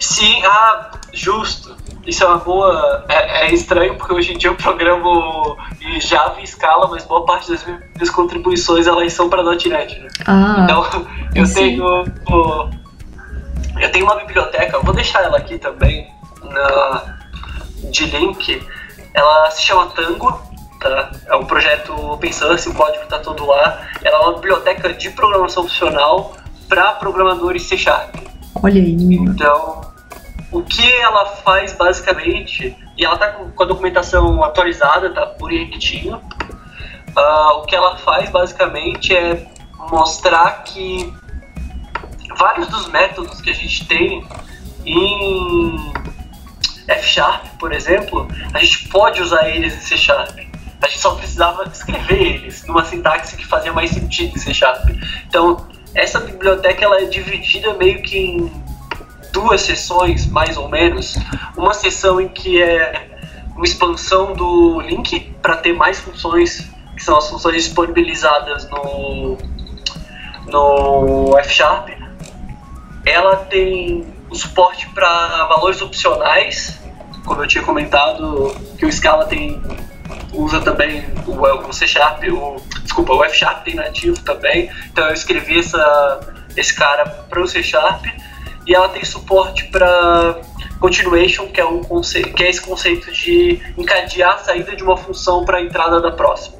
Sim, 0.00 0.42
ah, 0.44 0.90
justo. 1.12 1.76
Isso 2.06 2.24
é 2.24 2.26
uma 2.26 2.38
boa. 2.38 3.04
É, 3.08 3.46
é 3.46 3.54
estranho 3.54 3.94
porque 3.96 4.12
hoje 4.12 4.32
em 4.32 4.38
dia 4.38 4.50
eu 4.50 4.54
programo 4.56 5.56
em 5.80 6.00
Java 6.00 6.40
e 6.40 6.46
Scala, 6.46 6.88
mas 6.88 7.04
boa 7.04 7.24
parte 7.24 7.50
das 7.50 7.64
minhas 7.64 8.10
contribuições 8.10 8.86
elas 8.86 9.12
são 9.12 9.28
para 9.28 9.42
.NET. 9.42 9.68
Né? 10.00 10.08
Ah, 10.26 10.56
Então 10.64 10.84
eu 11.34 11.46
sim. 11.46 11.54
tenho. 11.54 11.84
o- 12.28 12.70
Eu 13.80 13.90
tenho 13.92 14.04
uma 14.04 14.16
biblioteca, 14.16 14.78
vou 14.80 14.92
deixar 14.94 15.22
ela 15.22 15.38
aqui 15.38 15.58
também 15.58 16.06
na, 16.42 17.16
de 17.90 18.04
link. 18.06 18.62
Ela 19.14 19.50
se 19.50 19.62
chama 19.62 19.86
Tango, 19.86 20.40
tá? 20.82 21.10
É 21.26 21.36
um 21.36 21.44
projeto 21.44 21.92
open 21.92 22.32
source, 22.32 22.68
o 22.68 22.74
código 22.74 23.04
está 23.04 23.18
todo 23.18 23.46
lá. 23.46 23.86
Ela 24.02 24.16
é 24.16 24.20
uma 24.20 24.34
biblioteca 24.34 24.92
de 24.92 25.10
programação 25.10 25.62
funcional 25.64 26.36
para 26.68 26.92
programadores 26.92 27.64
C 27.64 27.76
Sharp. 27.76 28.14
olha 28.62 28.80
aí. 28.80 28.96
Então, 29.14 29.92
o 30.50 30.62
que 30.62 30.92
ela 30.92 31.26
faz 31.26 31.72
basicamente, 31.72 32.76
e 32.96 33.04
ela 33.04 33.16
tá 33.16 33.28
com, 33.28 33.62
a 33.62 33.66
documentação 33.66 34.42
atualizada, 34.44 35.10
tá 35.10 35.26
bonitinho. 35.38 36.20
Ah, 37.16 37.54
o 37.54 37.62
que 37.62 37.74
ela 37.74 37.96
faz 37.96 38.30
basicamente 38.30 39.14
é 39.14 39.46
mostrar 39.90 40.62
que 40.64 41.12
vários 42.36 42.68
dos 42.68 42.88
métodos 42.88 43.40
que 43.40 43.50
a 43.50 43.54
gente 43.54 43.86
tem 43.86 44.24
em 44.84 45.92
F 46.88 47.06
Sharp, 47.06 47.46
por 47.58 47.72
exemplo, 47.72 48.28
a 48.52 48.58
gente 48.58 48.88
pode 48.88 49.22
usar 49.22 49.48
eles 49.48 49.74
em 49.74 49.80
C 49.80 49.96
Sharp. 49.96 50.38
Só 50.98 51.14
precisava 51.14 51.64
escrever 51.64 52.20
eles 52.20 52.64
numa 52.66 52.84
sintaxe 52.84 53.36
que 53.36 53.46
fazia 53.46 53.72
mais 53.72 53.90
sentido 53.90 54.36
em 54.36 54.38
C 54.38 54.54
Sharp. 54.54 54.88
Então, 55.26 55.66
essa 55.94 56.20
biblioteca 56.20 56.84
ela 56.84 57.00
é 57.00 57.04
dividida 57.04 57.74
meio 57.74 58.02
que 58.02 58.18
em 58.18 58.62
duas 59.32 59.62
sessões, 59.62 60.26
mais 60.26 60.56
ou 60.56 60.68
menos. 60.68 61.16
Uma 61.56 61.74
sessão 61.74 62.20
em 62.20 62.28
que 62.28 62.62
é 62.62 63.08
uma 63.54 63.64
expansão 63.64 64.34
do 64.34 64.80
link 64.80 65.20
para 65.42 65.56
ter 65.56 65.72
mais 65.72 66.00
funções, 66.00 66.68
que 66.96 67.02
são 67.02 67.16
as 67.16 67.28
funções 67.28 67.64
disponibilizadas 67.64 68.68
no, 68.70 69.38
no 70.46 71.38
F 71.38 71.54
Sharp. 71.54 71.90
Ela 73.04 73.36
tem 73.36 74.06
o 74.30 74.34
suporte 74.34 74.88
para 74.90 75.46
valores 75.46 75.82
opcionais, 75.82 76.80
como 77.24 77.42
eu 77.42 77.46
tinha 77.46 77.62
comentado, 77.62 78.54
que 78.78 78.86
o 78.86 78.92
Scala 78.92 79.26
tem 79.26 79.60
usa 80.32 80.60
também 80.60 81.04
o, 81.26 81.32
o 81.68 81.72
C 81.72 81.86
Sharp, 81.86 82.22
o, 82.24 82.56
desculpa, 82.82 83.12
o 83.14 83.24
F 83.24 83.36
Sharp 83.38 83.64
tem 83.64 83.74
nativo 83.74 84.18
também. 84.20 84.70
Então 84.90 85.06
eu 85.06 85.12
escrevi 85.14 85.58
essa, 85.58 86.20
esse 86.56 86.74
cara 86.74 87.04
para 87.28 87.40
o 87.42 87.46
C 87.46 87.62
Sharp 87.62 88.04
e 88.66 88.74
ela 88.74 88.88
tem 88.88 89.04
suporte 89.04 89.64
para 89.66 90.40
continuation, 90.78 91.46
que 91.46 91.60
é, 91.60 91.64
um 91.64 91.80
conceito, 91.82 92.32
que 92.34 92.42
é 92.42 92.50
esse 92.50 92.60
conceito 92.60 93.10
de 93.12 93.60
encadear 93.78 94.34
a 94.34 94.38
saída 94.38 94.74
de 94.74 94.82
uma 94.82 94.96
função 94.96 95.44
para 95.44 95.58
a 95.58 95.62
entrada 95.62 96.00
da 96.00 96.10
próxima. 96.10 96.56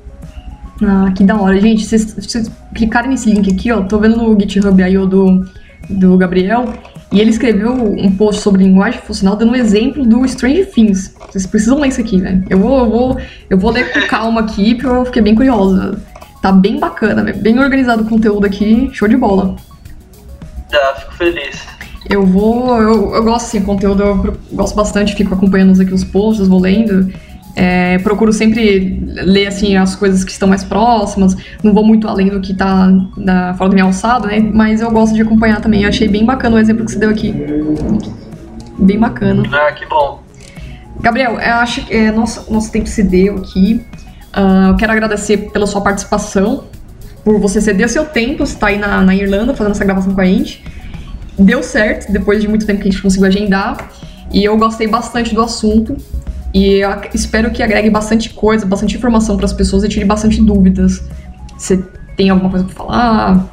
Ah, 0.84 1.12
que 1.16 1.22
da 1.24 1.36
hora. 1.36 1.60
Gente, 1.60 1.84
vocês- 1.84 2.14
vocês 2.14 2.50
clicarem 2.74 3.10
nesse 3.10 3.32
link 3.32 3.52
aqui, 3.52 3.70
ó, 3.70 3.82
tô 3.82 3.98
vendo 3.98 4.16
no 4.16 4.38
GitHub 4.40 4.82
aí 4.82 4.94
do, 4.94 5.44
do 5.88 6.16
Gabriel, 6.16 6.64
e 7.12 7.20
ele 7.20 7.30
escreveu 7.30 7.72
um 7.72 8.10
post 8.16 8.40
sobre 8.40 8.64
linguagem 8.64 9.00
funcional 9.02 9.36
dando 9.36 9.52
um 9.52 9.54
exemplo 9.54 10.04
do 10.04 10.24
Strange 10.24 10.64
Things. 10.66 11.14
Vocês 11.30 11.46
precisam 11.46 11.78
ler 11.78 11.88
isso 11.88 12.00
aqui, 12.00 12.18
velho. 12.18 12.42
Eu 12.48 12.58
vou, 12.58 12.78
eu 12.78 12.90
vou, 12.90 13.20
eu 13.50 13.58
vou 13.58 13.70
ler 13.70 13.92
com 13.92 14.00
calma 14.08 14.40
aqui, 14.40 14.74
porque 14.74 14.88
eu 14.88 15.04
fiquei 15.04 15.22
bem 15.22 15.34
curiosa. 15.34 16.00
Tá 16.40 16.50
bem 16.50 16.80
bacana. 16.80 17.22
Bem 17.36 17.58
organizado 17.58 18.02
o 18.02 18.08
conteúdo 18.08 18.46
aqui, 18.46 18.90
show 18.92 19.06
de 19.06 19.16
bola. 19.16 19.56
Já 20.70 20.94
fico 20.94 21.12
feliz. 21.12 21.66
Eu 22.08 22.26
vou. 22.26 22.80
Eu, 22.80 23.14
eu 23.14 23.22
gosto 23.22 23.46
assim, 23.46 23.62
conteúdo, 23.62 24.02
eu 24.02 24.36
gosto 24.52 24.74
bastante, 24.74 25.14
fico 25.14 25.34
acompanhando 25.34 25.80
aqui 25.80 25.92
os 25.92 26.02
posts, 26.02 26.48
vou 26.48 26.60
lendo. 26.60 27.12
É, 27.54 27.98
procuro 27.98 28.32
sempre 28.32 28.98
ler 29.12 29.46
assim 29.46 29.76
as 29.76 29.94
coisas 29.94 30.24
que 30.24 30.32
estão 30.32 30.48
mais 30.48 30.64
próximas, 30.64 31.36
não 31.62 31.74
vou 31.74 31.84
muito 31.84 32.08
além 32.08 32.28
do 32.28 32.40
que 32.40 32.54
tá 32.54 32.90
na, 33.16 33.52
fora 33.54 33.68
da 33.68 33.74
minha 33.74 33.84
alçada, 33.84 34.26
né? 34.26 34.40
Mas 34.40 34.80
eu 34.80 34.90
gosto 34.90 35.14
de 35.14 35.22
acompanhar 35.22 35.60
também. 35.60 35.82
Eu 35.82 35.88
achei 35.88 36.08
bem 36.08 36.24
bacana 36.24 36.56
o 36.56 36.58
exemplo 36.58 36.84
que 36.84 36.92
você 36.92 36.98
deu 36.98 37.10
aqui. 37.10 37.34
Bem 38.78 38.98
bacana. 38.98 39.42
Ah, 39.52 39.72
que 39.72 39.84
bom. 39.86 40.22
Gabriel, 41.00 41.32
eu 41.32 41.54
acho 41.56 41.84
que 41.84 41.94
é, 41.94 42.10
nosso, 42.10 42.50
nosso 42.52 42.72
tempo 42.72 42.88
se 42.88 43.02
deu 43.02 43.36
aqui. 43.36 43.84
Ah, 44.32 44.68
eu 44.70 44.76
quero 44.76 44.92
agradecer 44.92 45.50
pela 45.50 45.66
sua 45.66 45.82
participação, 45.82 46.64
por 47.22 47.38
você 47.38 47.60
ceder 47.60 47.88
seu 47.88 48.04
tempo, 48.04 48.46
você 48.46 48.56
tá 48.56 48.68
aí 48.68 48.78
na, 48.78 49.02
na 49.02 49.14
Irlanda 49.14 49.54
fazendo 49.54 49.72
essa 49.72 49.84
gravação 49.84 50.14
com 50.14 50.20
a 50.20 50.24
gente. 50.24 50.64
Deu 51.38 51.62
certo, 51.62 52.10
depois 52.10 52.40
de 52.40 52.48
muito 52.48 52.66
tempo 52.66 52.80
que 52.80 52.88
a 52.88 52.90
gente 52.90 53.02
conseguiu 53.02 53.26
agendar. 53.26 53.90
E 54.32 54.42
eu 54.42 54.56
gostei 54.56 54.88
bastante 54.88 55.34
do 55.34 55.42
assunto. 55.42 55.96
E 56.54 56.80
eu 56.80 56.90
espero 57.14 57.50
que 57.50 57.62
agregue 57.62 57.88
bastante 57.88 58.30
coisa, 58.30 58.66
bastante 58.66 58.96
informação 58.96 59.36
para 59.36 59.46
as 59.46 59.52
pessoas 59.52 59.84
e 59.84 59.88
tire 59.88 60.04
bastante 60.04 60.40
dúvidas. 60.42 61.02
Você 61.56 61.82
tem 62.16 62.30
alguma 62.30 62.50
coisa 62.50 62.64
para 62.64 62.74
falar? 62.74 63.46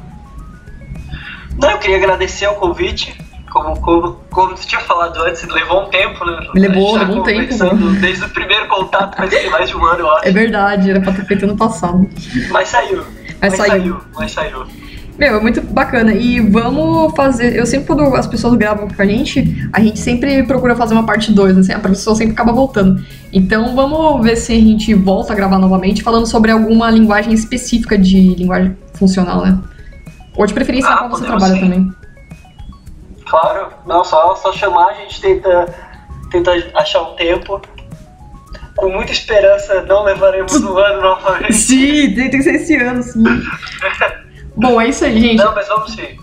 Não, 1.58 1.70
eu 1.70 1.78
queria 1.78 1.96
agradecer 1.96 2.46
o 2.46 2.54
convite. 2.54 3.16
como, 3.50 3.78
como, 3.80 4.12
como 4.30 4.56
você 4.56 4.66
tinha 4.66 4.80
falado 4.80 5.20
antes, 5.22 5.46
levou 5.48 5.82
um 5.82 5.90
tempo, 5.90 6.24
né? 6.24 6.46
Levou, 6.54 6.94
tá 6.94 7.00
levou 7.00 7.20
um 7.20 7.22
tempo. 7.22 7.54
Desde 8.00 8.24
o 8.24 8.28
primeiro 8.30 8.66
contato, 8.68 9.16
mas 9.18 9.30
tem 9.30 9.50
mais 9.50 9.68
de 9.68 9.76
um 9.76 9.84
ano, 9.84 10.00
eu 10.00 10.10
acho. 10.10 10.28
É 10.28 10.30
verdade, 10.30 10.90
era 10.90 11.00
pra 11.00 11.12
ter 11.12 11.24
feito 11.26 11.44
ano 11.44 11.56
passado. 11.56 12.08
Mas 12.50 12.68
saiu. 12.68 13.04
Mas, 13.40 13.40
mas 13.40 13.56
saiu. 13.56 13.70
saiu. 13.70 14.00
Mas 14.16 14.32
saiu. 14.32 14.66
Meu, 15.20 15.36
é 15.36 15.40
muito 15.40 15.60
bacana. 15.60 16.14
E 16.14 16.40
vamos 16.40 17.14
fazer. 17.14 17.54
Eu 17.54 17.66
sempre, 17.66 17.86
quando 17.86 18.16
as 18.16 18.26
pessoas 18.26 18.54
gravam 18.54 18.88
com 18.88 19.02
a 19.02 19.04
gente, 19.04 19.68
a 19.70 19.78
gente 19.78 19.98
sempre 19.98 20.42
procura 20.44 20.74
fazer 20.74 20.94
uma 20.94 21.04
parte 21.04 21.30
2, 21.30 21.58
assim, 21.58 21.74
a 21.74 21.78
pessoa 21.78 22.16
sempre 22.16 22.32
acaba 22.32 22.52
voltando. 22.52 23.04
Então 23.30 23.76
vamos 23.76 24.24
ver 24.24 24.36
se 24.36 24.54
a 24.54 24.56
gente 24.56 24.94
volta 24.94 25.34
a 25.34 25.36
gravar 25.36 25.58
novamente 25.58 26.02
falando 26.02 26.26
sobre 26.26 26.50
alguma 26.50 26.90
linguagem 26.90 27.34
específica 27.34 27.98
de 27.98 28.34
linguagem 28.34 28.74
funcional, 28.94 29.44
né? 29.44 29.58
Ou 30.34 30.46
de 30.46 30.54
preferência 30.54 30.88
ah, 30.88 30.92
na 30.92 30.98
qual 31.00 31.10
você 31.10 31.26
trabalha 31.26 31.54
sim. 31.54 31.60
também. 31.60 31.92
Claro, 33.26 33.68
não, 33.86 34.02
só, 34.02 34.34
só 34.36 34.54
chamar, 34.54 34.86
a 34.86 34.94
gente 34.94 35.20
tenta, 35.20 35.74
tenta 36.30 36.50
achar 36.74 37.02
um 37.02 37.14
tempo. 37.14 37.60
Com 38.74 38.88
muita 38.88 39.12
esperança, 39.12 39.82
não 39.82 40.04
levaremos 40.04 40.54
um 40.54 40.78
ano 40.78 41.02
novamente. 41.02 41.52
Sim, 41.52 42.14
tem 42.14 42.30
que 42.30 42.42
ser 42.42 42.54
esse 42.54 42.76
ano, 42.76 43.02
sim. 43.02 43.22
Bom, 44.60 44.80
é 44.80 44.88
isso 44.88 45.04
aí, 45.04 45.20
gente. 45.20 45.38
Não, 45.38 45.54
mas 45.54 45.68
vamos 45.68 45.92
sim. 45.92 46.18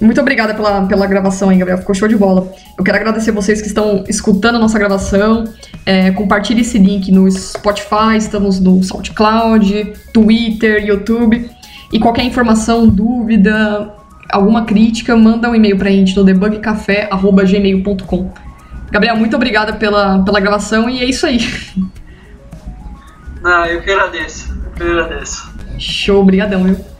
Muito 0.00 0.20
obrigada 0.20 0.54
pela, 0.54 0.84
pela 0.86 1.06
gravação 1.06 1.50
aí, 1.50 1.56
Gabriel. 1.56 1.78
Ficou 1.78 1.94
show 1.94 2.08
de 2.08 2.16
bola. 2.16 2.52
Eu 2.76 2.82
quero 2.84 2.98
agradecer 2.98 3.30
vocês 3.30 3.62
que 3.62 3.68
estão 3.68 4.02
escutando 4.08 4.56
a 4.56 4.58
nossa 4.58 4.76
gravação. 4.78 5.44
É, 5.86 6.10
compartilhe 6.10 6.62
esse 6.62 6.78
link 6.78 7.12
no 7.12 7.30
Spotify, 7.30 8.16
estamos 8.16 8.58
no 8.60 8.82
SoundCloud, 8.82 9.92
Twitter, 10.12 10.84
YouTube. 10.84 11.48
E 11.92 11.98
qualquer 11.98 12.24
informação, 12.24 12.86
dúvida, 12.88 13.94
alguma 14.30 14.64
crítica, 14.64 15.16
manda 15.16 15.48
um 15.48 15.54
e-mail 15.54 15.78
pra 15.78 15.90
gente 15.90 16.16
no 16.16 16.24
debugcafé.gmail.com. 16.24 18.32
Gabriel, 18.90 19.16
muito 19.16 19.36
obrigada 19.36 19.74
pela, 19.74 20.22
pela 20.22 20.40
gravação 20.40 20.90
e 20.90 21.00
é 21.00 21.04
isso 21.04 21.24
aí. 21.26 21.38
Ah, 23.42 23.68
eu 23.68 23.82
que 23.82 23.90
agradeço. 23.90 24.52
Eu 24.52 24.70
que 24.72 24.82
agradeço. 24.82 25.52
Show, 25.78 26.20
obrigadão, 26.20 26.64
viu? 26.64 26.93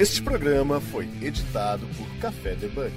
Este 0.00 0.22
programa 0.22 0.80
foi 0.80 1.04
editado 1.20 1.86
por 1.98 2.06
Café 2.22 2.54
Debug. 2.54 2.90